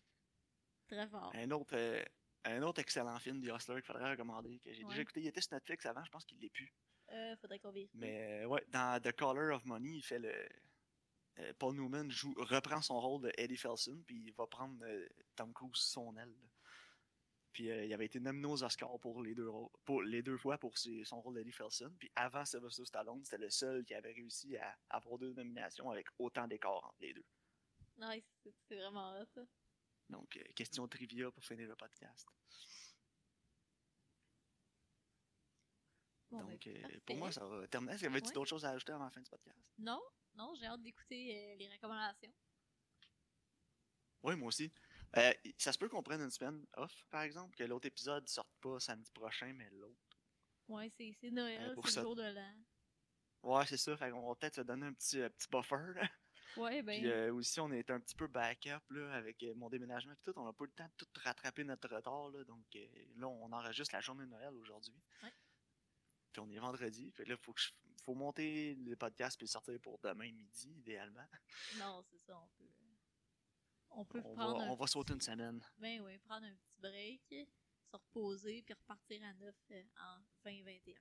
Très 0.88 1.08
fort. 1.10 1.32
Un 1.36 1.52
autre, 1.52 1.76
euh, 1.76 2.02
un 2.46 2.62
autre 2.62 2.80
excellent 2.80 3.20
film, 3.20 3.42
The 3.42 3.48
Hustler, 3.54 3.76
qu'il 3.82 3.86
faudrait 3.88 4.12
recommander, 4.12 4.60
que 4.60 4.72
j'ai 4.72 4.84
Ouais. 4.86 4.90
déjà 4.92 5.02
écouté. 5.02 5.20
Il 5.22 5.28
était 5.28 5.42
sur 5.42 5.54
Netflix 5.54 5.86
avant, 5.86 6.06
je 6.06 6.12
pense 6.12 6.24
qu'il 6.24 6.40
l'est 6.40 6.50
plus. 6.50 6.72
Euh, 7.14 7.36
faudrait 7.38 7.60
qu'on 7.60 7.72
vérifie. 7.72 7.98
Mais 7.98 8.44
euh, 8.44 8.48
ouais, 8.48 8.64
dans 8.70 9.02
The 9.02 9.12
Caller 9.12 9.54
of 9.54 9.64
Money, 9.66 9.90
il 9.98 10.02
fait 10.04 10.20
le. 10.20 10.34
euh, 11.40 11.54
Paul 11.60 11.76
Newman 11.76 12.10
joue, 12.10 12.34
reprend 12.38 12.82
son 12.82 13.00
rôle 13.00 13.22
de 13.24 13.32
Eddie 13.38 13.58
Felson, 13.58 14.02
puis 14.06 14.18
il 14.28 14.34
va 14.34 14.48
prendre 14.48 14.84
Tom 15.36 15.54
Cruise 15.54 15.76
son 15.76 16.16
aile. 16.18 16.34
Puis 17.52 17.70
euh, 17.70 17.86
il 17.86 17.94
avait 17.94 18.06
été 18.08 18.20
nominé 18.20 18.48
aux 18.48 18.64
Oscars 18.64 19.00
pour 19.00 19.22
les 19.22 19.36
deux, 19.36 19.48
pour 19.86 20.02
les 20.02 20.24
deux 20.24 20.38
fois 20.38 20.58
pour 20.58 20.76
ses- 20.76 21.04
son 21.06 21.22
rôle 21.22 21.36
d'Eddie 21.36 21.52
Felson. 21.52 21.94
Puis 22.00 22.12
avant 22.16 22.44
Sylvester 22.46 22.84
Stallone, 22.86 23.24
c'était 23.24 23.38
le 23.44 23.50
seul 23.52 23.86
qui 23.86 23.94
avait 23.94 24.12
réussi 24.14 24.58
à 24.58 24.76
avoir 24.90 25.20
deux 25.20 25.34
nominations 25.34 25.92
avec 25.92 26.08
autant 26.18 26.48
d'écart 26.48 26.84
entre 26.84 26.98
les 27.00 27.14
deux. 27.14 27.26
Nice, 27.98 28.24
c'est 28.68 28.76
vraiment 28.76 29.24
ça. 29.36 29.42
Donc, 30.10 30.36
euh, 30.38 30.44
question 30.56 30.88
trivia 30.88 31.30
pour 31.32 31.46
finir 31.46 31.68
le 31.68 31.76
podcast. 31.76 32.28
Bon, 36.34 36.40
Donc, 36.50 36.66
ben, 36.66 36.86
euh, 36.86 37.00
pour 37.06 37.16
moi, 37.18 37.32
ça 37.32 37.46
va 37.46 37.68
terminer. 37.68 37.94
Est-ce 37.94 38.00
qu'il 38.02 38.10
y 38.10 38.12
avait-tu 38.12 38.28
Ouais. 38.30 38.34
d'autres 38.34 38.50
choses 38.50 38.66
à 38.66 38.72
ajouter 38.72 38.92
avant 38.92 39.04
la 39.06 39.12
fin 39.12 39.22
du 39.22 39.30
podcast? 39.30 39.72
Non, 39.78 40.02
non, 40.36 40.54
j'ai 40.56 40.66
hâte 40.66 40.82
d'écouter 40.82 41.54
euh, 41.54 41.56
les 41.58 41.70
recommandations. 41.70 42.34
Oui, 44.24 44.36
moi 44.36 44.48
aussi. 44.48 44.72
Euh, 45.18 45.32
ça 45.58 45.72
se 45.72 45.78
peut 45.78 45.88
qu'on 45.90 46.02
prenne 46.02 46.22
une 46.22 46.32
semaine 46.32 46.66
off, 46.78 47.06
par 47.12 47.22
exemple, 47.22 47.56
que 47.56 47.64
l'autre 47.64 47.86
épisode 47.88 48.28
sorte 48.28 48.50
pas 48.62 48.80
samedi 48.80 49.12
prochain, 49.12 49.54
mais 49.54 49.70
l'autre. 49.72 50.00
Ouais, 50.68 50.90
c'est 50.98 51.30
Noël, 51.30 51.76
c'est 51.86 51.98
le 51.98 52.02
jour 52.04 52.16
de 52.16 52.24
l'an. 52.24 52.56
Ouais, 53.44 53.66
c'est 53.68 53.78
ça. 53.78 53.96
Fait 53.98 54.10
qu'on 54.10 54.28
va 54.28 54.36
peut-être 54.36 54.56
se 54.56 54.62
donner 54.62 54.88
un 54.88 54.94
petit, 54.94 55.18
petit 55.18 55.48
buffer. 55.52 55.94
Là. 55.96 56.10
Ouais, 56.56 56.82
ben, 56.82 57.00
Puis 57.00 57.10
euh, 57.12 57.34
aussi, 57.34 57.60
on 57.60 57.72
est 57.72 57.90
un 57.92 58.00
petit 58.00 58.16
peu 58.16 58.28
backup 58.28 58.80
là, 58.92 59.14
avec 59.14 59.44
mon 59.56 59.70
déménagement 59.70 60.14
et 60.14 60.18
tout. 60.24 60.34
On 60.36 60.46
n'a 60.46 60.54
pas 60.54 60.64
eu 60.64 60.68
le 60.68 60.74
temps 60.74 60.86
de 60.88 60.94
tout 60.98 61.08
rattraper 61.22 61.64
notre 61.64 61.90
retard. 61.94 62.30
Là, 62.30 62.44
donc 62.46 62.66
euh, 62.76 62.88
là, 63.18 63.28
on 63.28 63.52
enregistre 63.52 63.94
la 63.94 64.02
journée 64.02 64.24
de 64.26 64.30
Noël 64.30 64.56
aujourd'hui. 64.56 64.96
Ouais. 65.24 65.34
Puis 66.34 66.42
on 66.42 66.50
est 66.50 66.60
vendredi. 66.60 67.12
Fait 67.12 67.26
là, 67.26 67.36
il 67.36 67.42
faut, 67.44 67.54
que 67.54 67.62
je- 67.62 67.72
faut 68.04 68.16
monter 68.16 68.76
le 68.76 68.96
podcast 68.96 69.38
puis 69.38 69.46
le 69.46 69.50
sortir 69.52 69.80
pour 69.80 70.00
demain 70.00 70.32
midi, 70.32 70.70
idéalement. 70.80 71.26
non, 71.78 72.04
c'est 72.10 72.18
ça, 72.20 72.38
on 72.40 72.48
peut. 72.58 72.70
On 73.96 74.06
peut 74.06 74.22
On 74.26 74.34
va, 74.34 74.44
prendre 74.44 74.62
un 74.62 74.70
on 74.70 74.76
va 74.76 74.88
sauter 74.88 75.14
une 75.14 75.22
semaine. 75.22 75.64
Ben 75.78 76.02
oui, 76.02 76.18
prendre 76.20 76.48
un 76.48 76.56
petit 76.56 76.80
break, 76.82 77.22
se 77.30 77.96
reposer, 77.96 78.64
puis 78.64 78.74
repartir 78.74 79.24
à 79.24 79.34
neuf 79.36 79.56
euh, 79.72 79.84
en 80.00 80.18
2021. 80.44 80.96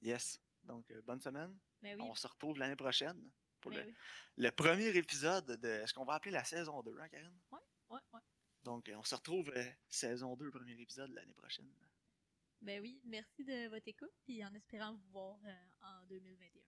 Yes. 0.00 0.40
Donc, 0.64 0.90
euh, 0.92 1.02
bonne 1.02 1.20
semaine. 1.20 1.54
Ben 1.82 2.00
oui, 2.00 2.06
On 2.08 2.14
se 2.14 2.26
retrouve 2.26 2.58
l'année 2.58 2.76
prochaine 2.76 3.30
pour 3.60 3.70
ben 3.70 3.80
le, 3.80 3.86
oui. 3.88 3.94
le 4.38 4.50
premier 4.50 4.88
épisode 4.96 5.44
de 5.60 5.84
ce 5.86 5.92
qu'on 5.92 6.04
va 6.06 6.14
appeler 6.14 6.30
la 6.32 6.44
saison 6.44 6.82
2, 6.82 6.98
hein, 7.00 7.08
Karine? 7.10 7.38
Ouais, 7.50 7.58
ouais. 7.90 8.20
Donc, 8.62 8.88
euh, 8.88 8.94
on 8.96 9.02
se 9.02 9.14
retrouve 9.14 9.50
euh, 9.54 9.70
saison 9.90 10.34
2, 10.34 10.50
premier 10.50 10.80
épisode 10.80 11.10
l'année 11.10 11.34
prochaine. 11.34 11.70
Ben 12.62 12.80
oui, 12.80 13.00
merci 13.04 13.44
de 13.44 13.68
votre 13.68 13.88
écoute, 13.88 14.12
puis 14.24 14.44
en 14.44 14.54
espérant 14.54 14.94
vous 14.94 15.10
voir 15.12 15.38
euh, 15.44 15.52
en 15.82 16.06
2021. 16.08 16.61